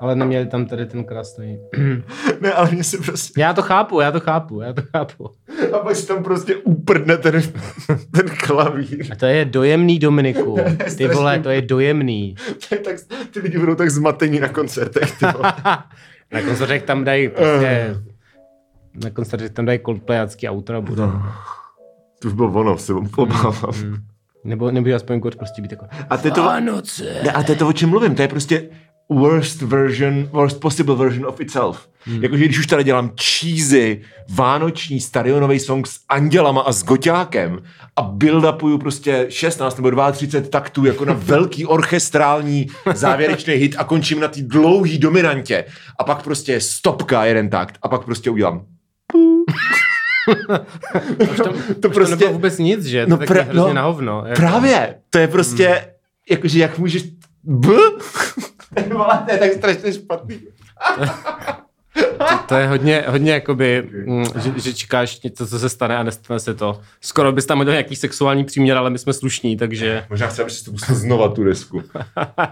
Ale 0.00 0.16
neměli 0.16 0.46
tam 0.46 0.66
tady 0.66 0.86
ten 0.86 1.04
krásný. 1.04 1.58
Ne, 2.40 2.52
ale 2.52 2.70
mě 2.70 2.84
se 2.84 2.98
prostě... 2.98 3.40
Já 3.40 3.52
to 3.52 3.62
chápu, 3.62 4.00
já 4.00 4.12
to 4.12 4.20
chápu, 4.20 4.60
já 4.60 4.72
to 4.72 4.82
chápu. 4.96 5.30
a 5.72 5.78
pak 5.78 5.96
si 5.96 6.06
tam 6.06 6.24
prostě 6.24 6.56
uprdne 6.56 7.16
ten, 7.16 7.42
ten 8.16 8.28
klavír. 8.46 9.06
A 9.12 9.16
to 9.16 9.26
je 9.26 9.44
dojemný, 9.44 9.98
Dominiku. 9.98 10.58
Ty 10.96 11.08
vole, 11.08 11.38
to 11.38 11.50
je 11.50 11.62
dojemný. 11.62 12.34
To 12.68 12.74
je 12.74 12.80
tak, 12.80 12.96
ty 13.30 13.40
lidi 13.40 13.58
budou 13.58 13.74
tak 13.74 13.90
zmatení 13.90 14.40
na 14.40 14.48
koncertech. 14.48 15.18
Ty 15.18 15.26
vole. 15.36 15.52
Na 16.32 16.42
koncertech 16.42 16.82
tam 16.82 17.04
dají 17.04 17.28
prostě... 17.28 17.96
Na 19.04 19.10
koncertech 19.10 19.50
tam 19.50 19.64
dají 19.64 19.80
Coldplayácký 19.86 20.48
autora 20.48 20.78
a 20.78 20.80
bude. 20.80 21.02
to 22.18 22.28
už 22.28 22.34
bylo 22.34 22.52
ono, 22.52 22.78
se 22.78 22.92
obávám. 23.16 23.74
Mm. 23.84 23.96
Nebo, 24.44 24.70
nebo 24.70 24.94
aspoň 24.94 25.20
kort 25.20 25.36
prostě 25.36 25.62
být 25.62 25.70
jako 25.70 25.86
A 26.10 26.16
to 26.16 26.26
je 26.28 26.30
to, 26.30 26.42
Vánoce. 26.42 27.20
ne, 27.24 27.32
a 27.32 27.42
to 27.42 27.52
je 27.52 27.56
to, 27.56 27.68
o 27.68 27.72
čem 27.72 27.90
mluvím, 27.90 28.14
to 28.14 28.22
je 28.22 28.28
prostě 28.28 28.68
worst 29.10 29.62
version, 29.62 30.28
worst 30.32 30.60
possible 30.60 30.94
version 30.96 31.26
of 31.26 31.40
itself. 31.40 31.88
Hmm. 32.04 32.22
Jakože 32.22 32.44
když 32.44 32.58
už 32.58 32.66
tady 32.66 32.84
dělám 32.84 33.10
cheesy, 33.22 34.00
vánoční 34.28 35.00
stadionový 35.00 35.58
song 35.58 35.86
s 35.86 36.00
andělama 36.08 36.60
a 36.60 36.72
s 36.72 36.84
goťákem 36.84 37.62
a 37.96 38.02
build-upuju 38.02 38.78
prostě 38.78 39.26
16 39.28 39.76
nebo 39.76 39.90
32 40.12 40.50
taktů 40.50 40.84
jako 40.84 41.04
na 41.04 41.12
velký 41.18 41.66
orchestrální 41.66 42.66
závěrečný 42.94 43.54
hit 43.54 43.74
a 43.78 43.84
končím 43.84 44.20
na 44.20 44.28
té 44.28 44.42
dlouhý 44.42 44.98
dominantě 44.98 45.64
a 45.98 46.04
pak 46.04 46.22
prostě 46.22 46.60
stopka 46.60 47.24
jeden 47.24 47.50
takt 47.50 47.78
a 47.82 47.88
pak 47.88 48.04
prostě 48.04 48.30
udělám 48.30 48.66
Tam, 50.46 51.54
to 51.80 51.88
už 51.88 51.94
prostě- 51.94 52.00
to 52.04 52.10
nebylo 52.10 52.32
vůbec 52.32 52.58
nic, 52.58 52.84
že? 52.84 53.04
To 53.04 53.10
No 53.10 53.16
no, 53.16 53.22
pra- 53.22 53.26
taky 53.28 53.40
hrozně 53.40 53.68
no, 53.68 53.72
na 53.74 53.82
hovno. 53.82 54.22
Jako. 54.26 54.40
Právě, 54.40 54.94
to 55.10 55.18
je 55.18 55.28
prostě, 55.28 55.68
hmm. 55.68 55.90
jakože 56.30 56.58
jak 56.58 56.78
můžeš, 56.78 57.02
b? 57.42 57.68
To 59.26 59.32
je 59.32 59.38
tak 59.38 59.52
strašně 59.52 59.92
špatný. 59.92 60.40
To, 62.28 62.38
to 62.48 62.54
je 62.54 62.66
hodně, 62.66 63.04
hodně 63.08 63.32
jakoby, 63.32 63.88
mm, 64.06 64.24
že, 64.38 64.52
že, 64.56 64.74
čekáš 64.74 65.20
něco, 65.20 65.46
co 65.46 65.58
se 65.58 65.68
stane 65.68 65.96
a 65.96 66.02
nestane 66.02 66.40
se 66.40 66.54
to. 66.54 66.80
Skoro 67.00 67.32
bys 67.32 67.46
tam 67.46 67.60
udělal 67.60 67.74
nějaký 67.74 67.96
sexuální 67.96 68.44
příměr, 68.44 68.76
ale 68.76 68.90
my 68.90 68.98
jsme 68.98 69.12
slušní, 69.12 69.56
takže 69.56 70.04
Možná 70.10 70.26
chci, 70.26 70.42
abys 70.42 70.62
to 70.62 70.70
pustil 70.70 70.94
znova 70.94 71.28
tu 71.28 71.44
desku. 71.44 71.82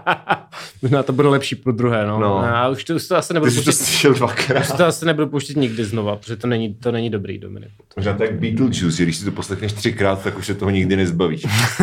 možná 0.81 1.03
to 1.03 1.13
bude 1.13 1.27
lepší 1.27 1.55
pro 1.55 1.71
druhé. 1.71 2.05
No. 2.05 2.19
No. 2.19 2.37
A 2.37 2.67
už 2.67 2.83
to, 2.83 2.95
už 2.95 3.07
to 3.07 3.17
asi 3.17 3.27
Ty 3.27 3.33
nebudu 3.33 3.51
to 3.51 3.55
pouštět, 3.55 3.71
slyšel 3.71 4.13
dvakrát. 4.13 4.61
už 4.61 4.67
to 4.77 4.85
asi 4.85 5.05
nebudu 5.05 5.27
pouštět 5.27 5.57
nikdy 5.57 5.85
znova, 5.85 6.15
protože 6.15 6.35
to 6.35 6.47
není, 6.47 6.73
to 6.73 6.91
není 6.91 7.09
dobrý, 7.09 7.37
Dominiku. 7.37 7.83
Možná 7.95 8.13
tak 8.13 8.39
Beetlejuice, 8.39 8.97
že 8.97 9.03
když 9.03 9.17
si 9.17 9.25
to 9.25 9.31
poslechneš 9.31 9.73
třikrát, 9.73 10.23
tak 10.23 10.37
už 10.37 10.45
se 10.45 10.55
toho 10.55 10.71
nikdy 10.71 10.95
nezbavíš. 10.95 11.45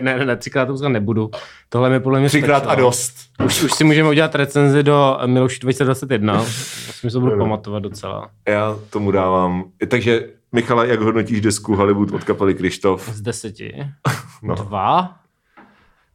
ne, 0.00 0.26
ne, 0.26 0.36
třikrát 0.36 0.66
to 0.66 0.88
nebudu. 0.88 1.30
Tohle 1.68 1.90
mi 1.90 2.00
podle 2.00 2.20
mě 2.20 2.28
Třikrát 2.28 2.56
a 2.56 2.64
stačilo. 2.64 2.88
dost. 2.88 3.14
Už, 3.44 3.62
už 3.62 3.72
si 3.72 3.84
můžeme 3.84 4.08
udělat 4.08 4.34
recenzi 4.34 4.82
do 4.82 5.18
Miloši 5.26 5.60
2021. 5.60 6.44
Myslím, 7.04 7.10
že 7.10 7.12
to 7.12 7.20
budu 7.20 7.36
no. 7.36 7.44
pamatovat 7.44 7.82
docela. 7.82 8.30
Já 8.48 8.78
tomu 8.90 9.10
dávám. 9.10 9.64
Takže, 9.88 10.28
Michala, 10.52 10.84
jak 10.84 11.00
hodnotíš 11.00 11.40
desku 11.40 11.76
Hollywood 11.76 12.10
od 12.12 12.24
kapely 12.24 12.54
Krištof? 12.54 13.08
Z 13.14 13.20
deseti. 13.20 13.74
No. 14.44 14.54
Dva. 14.54 15.16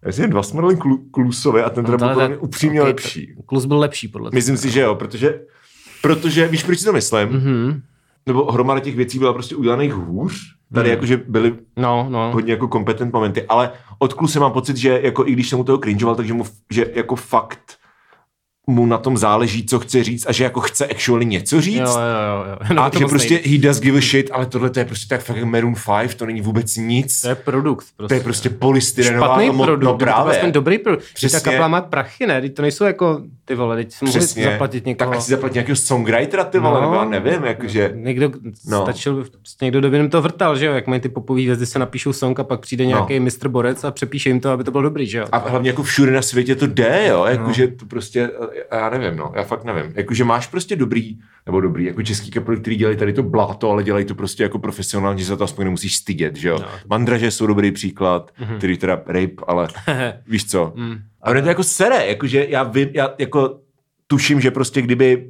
Já 0.06 0.12
si 0.12 0.22
jen 0.22 0.30
dva 0.30 0.44
jsme 0.44 0.62
dali 0.62 0.76
Klu- 0.76 1.12
Klusovi 1.12 1.64
a 1.64 1.70
ten 1.70 1.86
teda 1.86 1.98
byl 1.98 2.06
ale 2.06 2.14
podle 2.16 2.30
tak- 2.30 2.44
upřímně 2.44 2.82
okej, 2.82 2.88
lepší. 2.94 3.36
Klus 3.46 3.66
byl 3.66 3.80
lepší, 3.80 4.08
podle 4.08 4.30
Myslím 4.34 4.58
si, 4.58 4.70
že 4.72 4.82
jo, 4.82 4.96
protože, 4.96 5.42
protože 6.02 6.48
víš, 6.48 6.64
proč 6.64 6.80
si 6.80 6.86
to 6.86 6.94
myslím? 6.94 7.30
Mhm. 7.30 7.82
Nebo 8.26 8.52
hromada 8.52 8.80
těch 8.80 8.96
věcí 8.96 9.20
byla 9.20 9.34
prostě 9.34 9.56
udělaných 9.56 9.94
hůř. 9.94 10.42
Tady 10.74 10.90
Hmm. 10.90 10.96
jakože 10.96 11.18
byly 11.28 11.56
No, 11.78 12.08
no. 12.10 12.32
hodně 12.34 12.54
jako 12.54 12.68
kompetent 12.68 13.14
momenty, 13.14 13.44
ale 13.44 13.72
od 14.00 14.14
Kluse 14.14 14.40
mám 14.40 14.52
pocit, 14.52 14.78
že 14.78 15.00
jako 15.04 15.28
i 15.28 15.32
když 15.34 15.50
jsem 15.50 15.58
mu 15.58 15.64
toho 15.64 15.78
cringeoval, 15.78 16.16
takže 16.16 16.34
mu, 16.34 16.44
že 16.72 16.92
jako 16.94 17.16
fakt 17.16 17.77
mu 18.70 18.86
na 18.86 18.98
tom 18.98 19.18
záleží, 19.18 19.66
co 19.66 19.80
chce 19.80 20.04
říct 20.04 20.26
a 20.28 20.32
že 20.32 20.44
jako 20.44 20.60
chce 20.62 20.88
actually 20.88 21.26
něco 21.26 21.62
říct. 21.62 21.78
Jo, 21.78 21.86
jo, 21.86 22.44
jo. 22.44 22.46
jo. 22.52 22.58
No, 22.76 22.84
a 22.84 22.90
to 22.90 23.00
že 23.00 23.06
prostě 23.06 23.34
nejde. 23.34 23.50
he 23.50 23.58
does 23.58 23.80
give 23.80 23.98
a 23.98 24.02
shit, 24.02 24.30
ale 24.34 24.46
tohle 24.46 24.70
to 24.70 24.80
je 24.80 24.86
prostě 24.86 25.08
tak 25.16 25.22
fakt 25.24 25.44
Maroon 25.44 25.74
5, 26.02 26.16
to 26.16 26.26
není 26.26 26.42
vůbec 26.42 26.76
nic. 26.78 27.22
To 27.22 27.28
je 27.30 27.36
produkt. 27.36 27.86
Prostě. 27.98 28.08
to 28.08 28.14
je 28.14 28.24
prostě 28.24 28.50
polystyrenová 28.50 29.28
špatný 29.28 29.50
mo- 29.50 29.64
produkt. 29.66 29.84
No 29.86 29.92
to 29.92 29.98
právě. 29.98 30.34
aspoň 30.34 30.52
dobrý 30.52 30.78
produkt. 30.78 31.04
Přesně. 31.14 31.40
Ta 31.40 31.44
kapela 31.44 31.68
má 31.68 31.82
prachy, 31.82 32.28
ne? 32.28 32.42
Teď 32.42 32.54
to 32.56 32.62
nejsou 32.62 32.84
jako 32.84 33.22
ty 33.46 33.56
vole, 33.56 33.76
teď 33.76 33.92
si 33.92 34.06
Přesně. 34.06 34.44
zaplatit 34.44 34.86
někoho. 34.86 35.10
Tak 35.12 35.18
ať 35.20 35.24
si 35.26 35.32
zaplatí 35.32 35.54
nějakého 35.54 35.76
songwritera, 35.76 36.44
ty 36.44 36.60
vole, 36.60 36.82
No. 36.82 36.82
nebo 36.82 36.96
já 36.96 37.06
nevím, 37.06 37.44
jakože... 37.44 37.92
Někdo, 37.96 38.32
No. 38.44 38.52
no. 38.68 38.82
stačil, 38.84 39.26
prostě 39.32 39.66
někdo 39.66 39.90
by 39.90 39.98
jim 39.98 40.10
to 40.10 40.22
vrtal, 40.22 40.56
že 40.58 40.66
jo, 40.66 40.74
jak 40.74 40.88
mají 40.88 41.02
ty 41.02 41.10
popový 41.10 41.44
hvězdy, 41.44 41.66
se 41.66 41.80
napíšou 41.80 42.14
song 42.14 42.40
a 42.40 42.44
pak 42.44 42.60
přijde 42.60 42.86
nějaký 42.86 43.20
mistr 43.20 43.48
Borec 43.50 43.84
a 43.84 43.92
přepíše 43.92 44.30
jim 44.30 44.40
to, 44.40 44.50
aby 44.50 44.64
to 44.64 44.72
bylo 44.72 44.84
dobrý, 44.84 45.08
že 45.08 45.18
jo. 45.18 45.26
A 45.32 45.38
hlavně 45.38 45.70
jako 45.70 45.84
všude 45.84 46.12
na 46.12 46.22
světě 46.22 46.56
to 46.56 46.68
jde, 46.68 47.06
jo, 47.10 47.26
jakože 47.26 47.68
to 47.68 47.86
prostě, 47.86 48.30
já 48.72 48.90
nevím, 48.90 49.16
no, 49.20 49.32
já 49.36 49.44
fakt 49.44 49.64
nevím. 49.64 49.92
Jakože 49.96 50.24
máš 50.24 50.48
prostě 50.48 50.76
dobrý, 50.76 51.18
nebo 51.46 51.62
dobrý, 51.62 51.86
jako 51.86 52.04
český 52.04 52.32
kapely, 52.32 52.58
který 52.60 52.76
dělají 52.76 52.98
tady 52.98 53.14
to 53.14 53.24
bláto, 53.24 53.72
ale 53.72 53.84
dělají 53.84 54.06
to 54.06 54.16
prostě 54.16 54.44
jako 54.44 54.60
profesionálně, 54.60 55.20
že 55.20 55.26
za 55.26 55.36
to 55.38 55.44
aspoň 55.44 55.66
nemusíš 55.66 55.96
stydět, 55.96 56.36
že 56.36 56.50
jo. 56.50 56.60
No. 56.60 56.66
Mandraže 56.90 57.32
jsou 57.32 57.48
dobrý 57.48 57.72
příklad, 57.72 58.32
Mhm. 58.40 58.58
který 58.58 58.78
teda 58.78 58.96
rape, 58.96 59.34
ale 59.48 59.68
víš 60.28 60.46
co. 60.50 60.74
Mm. 60.76 60.98
A 61.22 61.30
ono 61.30 61.36
je 61.40 61.44
to 61.44 61.50
jako 61.50 61.64
sere, 61.64 62.06
jakože 62.08 62.46
já 62.50 62.64
vím, 62.64 62.90
já 62.94 63.10
jako 63.18 63.60
tuším, 64.08 64.42
že 64.42 64.52
prostě 64.52 64.82
kdyby 64.82 65.30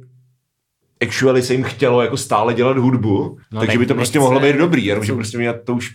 actually 1.02 1.42
se 1.42 1.54
jim 1.54 1.62
chtělo 1.62 2.02
jako 2.02 2.16
stále 2.16 2.54
dělat 2.54 2.78
hudbu, 2.78 3.38
No, 3.52 3.60
takže 3.60 3.78
by 3.78 3.86
to 3.86 3.94
ne- 3.94 3.98
prostě 3.98 4.18
nechce. 4.18 4.24
mohlo 4.32 4.40
být 4.40 4.56
dobrý, 4.56 4.84
jenom 4.84 5.04
že 5.04 5.12
Chcou- 5.12 5.16
prostě 5.16 5.38
mě 5.38 5.52
to 5.52 5.74
už, 5.74 5.94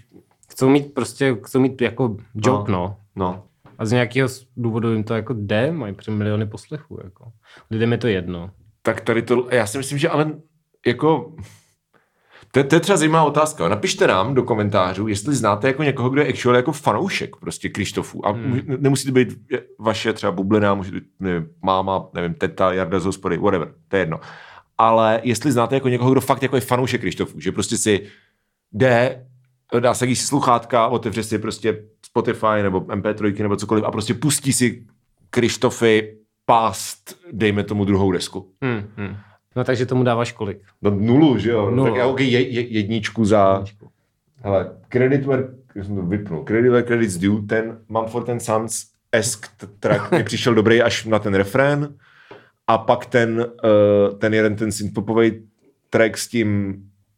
Chcou 0.49 0.69
mít 0.69 0.93
prostě, 0.93 1.35
chcou 1.43 1.59
mít 1.59 1.81
jako 1.81 2.17
job, 2.35 2.67
no. 2.67 2.73
no. 2.75 2.97
no. 3.15 3.43
A 3.77 3.85
z 3.85 3.91
nějakého 3.91 4.29
důvodu 4.57 4.91
jim 4.93 5.03
to 5.03 5.13
jako 5.13 5.33
jde, 5.33 5.71
mají 5.71 5.93
přes 5.93 6.13
miliony 6.13 6.45
poslechů, 6.45 6.99
jako. 7.03 7.31
Lidem 7.71 7.91
je 7.91 7.97
to 7.97 8.07
jedno. 8.07 8.51
tak 8.81 9.01
tady 9.01 9.21
to, 9.21 9.47
já 9.51 9.67
si 9.67 9.77
myslím, 9.77 9.97
že 9.97 10.09
ale 10.09 10.31
jako, 10.87 11.35
to, 12.51 12.59
je- 12.59 12.63
to 12.63 12.75
je 12.75 12.79
třeba 12.79 12.97
zajímavá 12.97 13.23
otázka. 13.23 13.67
Napište 13.69 14.07
nám 14.07 14.33
do 14.33 14.43
komentářů, 14.43 15.07
jestli 15.07 15.35
znáte 15.35 15.67
jako 15.67 15.83
někoho, 15.83 16.09
kdo 16.09 16.21
je 16.21 16.27
actually 16.27 16.57
jako 16.59 16.71
fanoušek 16.71 17.35
prostě 17.35 17.69
Krištofů. 17.69 18.25
A 18.25 18.31
hmm. 18.31 18.61
nemusí 18.79 19.05
to 19.05 19.11
být 19.11 19.29
vaše 19.79 20.13
třeba 20.13 20.31
bublina, 20.31 20.73
může 20.73 20.91
to 20.91 20.95
být 20.95 21.03
nevím, 21.19 21.47
máma, 21.61 22.09
nevím, 22.13 22.33
teta, 22.33 22.73
Jarda 22.73 22.99
z 22.99 23.05
hospody, 23.05 23.37
whatever, 23.37 23.73
to 23.87 23.95
je 23.95 24.01
jedno. 24.01 24.19
Ale 24.77 25.21
jestli 25.23 25.51
znáte 25.51 25.75
jako 25.75 25.89
někoho, 25.89 26.11
kdo 26.11 26.21
fakt 26.21 26.43
jako 26.43 26.55
je 26.55 26.61
fanoušek 26.61 27.01
Krištofů, 27.01 27.39
že 27.39 27.51
prostě 27.51 27.77
si 27.77 28.07
jde, 28.71 29.25
dá 29.79 29.93
se 29.93 30.07
si 30.07 30.15
sluchátka, 30.15 30.87
otevře 30.87 31.23
si 31.23 31.39
prostě 31.39 31.83
Spotify 32.13 32.63
nebo 32.63 32.79
MP3 32.79 33.41
nebo 33.41 33.55
cokoliv 33.55 33.83
a 33.83 33.91
prostě 33.91 34.13
pustí 34.13 34.53
si 34.53 34.85
Krištofy 35.29 36.17
pást, 36.45 37.17
dejme 37.31 37.63
tomu 37.63 37.85
druhou 37.85 38.11
desku. 38.11 38.51
Hmm, 38.61 38.83
hmm. 38.97 39.15
No 39.55 39.63
takže 39.63 39.85
tomu 39.85 40.03
dáváš 40.03 40.31
kolik? 40.31 40.57
No 40.81 40.91
nulu, 40.91 41.37
že 41.37 41.51
jo? 41.51 41.71
Nulu. 41.71 41.85
Tak 41.85 41.95
já 41.95 42.07
okay, 42.07 42.25
je, 42.25 42.49
je, 42.49 42.61
jedničku 42.61 43.25
za... 43.25 43.63
Hele, 44.35 44.71
credit 44.89 45.25
where... 45.25 45.47
Jsem 45.75 45.95
to 45.95 46.01
vypnul. 46.01 46.43
Credit 46.43 46.69
where 46.69 46.83
credit's 46.83 47.17
due, 47.17 47.41
ten 47.41 47.79
Mumford 47.89 48.29
and 48.29 48.39
Sons 48.39 48.85
esk 49.11 49.47
track 49.79 50.11
mi 50.11 50.23
přišel 50.23 50.53
dobrý 50.53 50.81
až 50.81 51.05
na 51.05 51.19
ten 51.19 51.33
refrén 51.33 51.95
a 52.67 52.77
pak 52.77 53.05
ten, 53.05 53.39
uh, 53.39 54.17
ten 54.17 54.33
jeden 54.33 54.55
ten 54.55 54.71
synthpopový 54.71 55.47
track 55.89 56.17
s 56.17 56.27
tím 56.27 56.75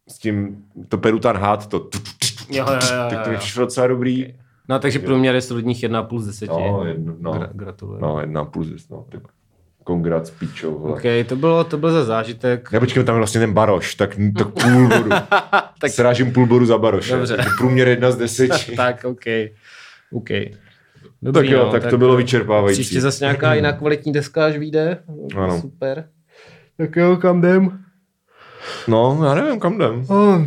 s 0.08 0.18
tím, 0.18 0.64
to 0.88 0.98
Perutan 0.98 1.36
Hat, 1.36 1.66
to 1.66 1.88
Jo, 2.50 2.66
jo, 2.68 2.72
jo, 2.72 3.06
tak 3.10 3.24
to 3.24 3.28
jo. 3.28 3.32
mi 3.32 3.38
přišlo 3.38 3.64
docela 3.64 3.86
dobrý. 3.86 4.34
No 4.68 4.78
takže 4.78 4.98
průměr 4.98 5.34
je 5.34 5.40
solidních 5.40 5.84
1,5 5.84 6.20
z 6.20 6.26
10. 6.26 6.46
No, 6.48 6.84
jedno, 6.86 7.14
no, 7.20 7.32
Gra- 7.32 7.48
gratuluju. 7.52 7.98
no 8.00 8.20
jedna 8.20 8.44
plus, 8.44 8.88
no, 8.88 9.06
tak 9.08 9.22
kongrats, 9.84 10.32
hele. 10.62 10.74
OK, 10.74 11.02
to 11.28 11.36
bylo, 11.36 11.64
to 11.64 11.78
byl 11.78 11.92
za 11.92 12.04
zážitek. 12.04 12.68
Já 12.72 12.80
počkej, 12.80 13.04
tam 13.04 13.14
je 13.14 13.18
vlastně 13.18 13.40
ten 13.40 13.52
baroš, 13.52 13.94
tak, 13.94 14.16
tak 14.38 14.48
půl 14.48 14.88
bodu. 14.88 15.10
tak 15.80 15.90
srážím 15.90 16.32
půl 16.32 16.46
bodu 16.46 16.66
za 16.66 16.78
baroš. 16.78 17.10
Dobře. 17.10 17.36
Průměr 17.58 17.88
jedna 17.88 18.10
z 18.10 18.16
deseti. 18.16 18.76
tak, 18.76 19.04
OK. 19.04 19.24
OK. 20.12 20.28
tak 21.34 21.46
jo, 21.46 21.68
tak, 21.72 21.86
to 21.86 21.98
bylo 21.98 22.16
vyčerpávající. 22.16 22.82
Příště 22.82 23.00
zase 23.00 23.24
nějaká 23.24 23.54
jiná 23.54 23.72
kvalitní 23.72 24.12
deska, 24.12 24.44
až 24.46 24.56
vyjde. 24.56 24.98
Ano. 25.36 25.60
Super. 25.60 26.08
Tak 26.76 26.96
jo, 26.96 27.16
kam 27.16 27.38
jdem? 27.38 27.78
No, 28.88 29.20
já 29.24 29.34
nevím, 29.34 29.60
kam 29.60 29.74
jdem. 29.74 30.04
Oh, 30.08 30.42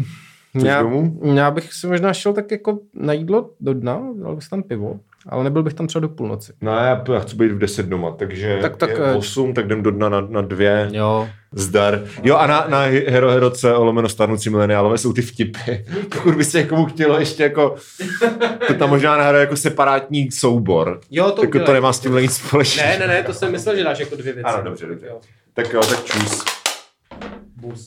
já, 0.65 0.81
domů? 0.81 1.19
já, 1.35 1.51
bych 1.51 1.73
si 1.73 1.87
možná 1.87 2.13
šel 2.13 2.33
tak 2.33 2.51
jako 2.51 2.79
na 2.93 3.13
jídlo 3.13 3.49
do 3.59 3.73
dna, 3.73 4.01
dal 4.21 4.35
bych 4.35 4.43
si 4.43 4.49
tam 4.49 4.63
pivo, 4.63 4.99
ale 5.29 5.43
nebyl 5.43 5.63
bych 5.63 5.73
tam 5.73 5.87
třeba 5.87 5.99
do 5.99 6.09
půlnoci. 6.09 6.53
No, 6.61 6.71
já, 6.71 7.03
já 7.13 7.19
chci 7.19 7.35
být 7.35 7.51
v 7.51 7.57
10 7.59 7.85
doma, 7.85 8.11
takže 8.11 8.59
Tak- 8.61 8.77
tak, 8.77 8.89
je 8.89 8.95
eh, 8.99 9.15
8, 9.15 9.53
tak 9.53 9.65
jdem 9.65 9.83
do 9.83 9.91
dna 9.91 10.09
na, 10.09 10.21
na 10.21 10.41
dvě. 10.41 10.89
Jo. 10.91 11.29
Zdar. 11.51 12.03
Jo 12.23 12.35
a 12.35 12.47
na, 12.47 12.65
na 12.69 12.79
Hero 12.81 13.29
Heroce 13.31 13.73
o 13.75 13.83
lomeno 13.83 14.09
starnoucí 14.09 14.49
mileniálové 14.49 14.97
jsou 14.97 15.13
ty 15.13 15.21
vtipy. 15.21 15.85
Pokud 16.15 16.35
by 16.35 16.43
se 16.43 16.57
někomu 16.57 16.85
chtělo 16.85 17.19
ještě 17.19 17.43
jako, 17.43 17.75
to 18.67 18.73
tam 18.73 18.89
možná 18.89 19.17
nahraje 19.17 19.41
jako 19.41 19.55
separátní 19.55 20.31
soubor. 20.31 20.99
Jo, 21.11 21.31
to 21.31 21.43
Jako 21.43 21.59
to 21.59 21.73
nemá 21.73 21.93
s 21.93 21.99
tím 21.99 22.15
nic 22.15 22.33
společného. 22.33 22.89
Ne, 22.89 22.99
ne, 22.99 23.07
ne, 23.07 23.23
to 23.23 23.33
jsem 23.33 23.51
myslel, 23.51 23.75
že 23.75 23.83
dáš 23.83 23.99
jako 23.99 24.15
dvě 24.15 24.33
věci. 24.33 24.49
Ano, 24.49 24.63
dobře, 24.63 24.85
dobře. 24.85 25.07
Jo. 25.07 25.19
Tak 25.53 25.73
jo, 25.73 25.81
tak 25.89 26.03
čus. 26.03 26.58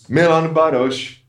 Milan 0.09 0.55
Baroš. 0.55 1.23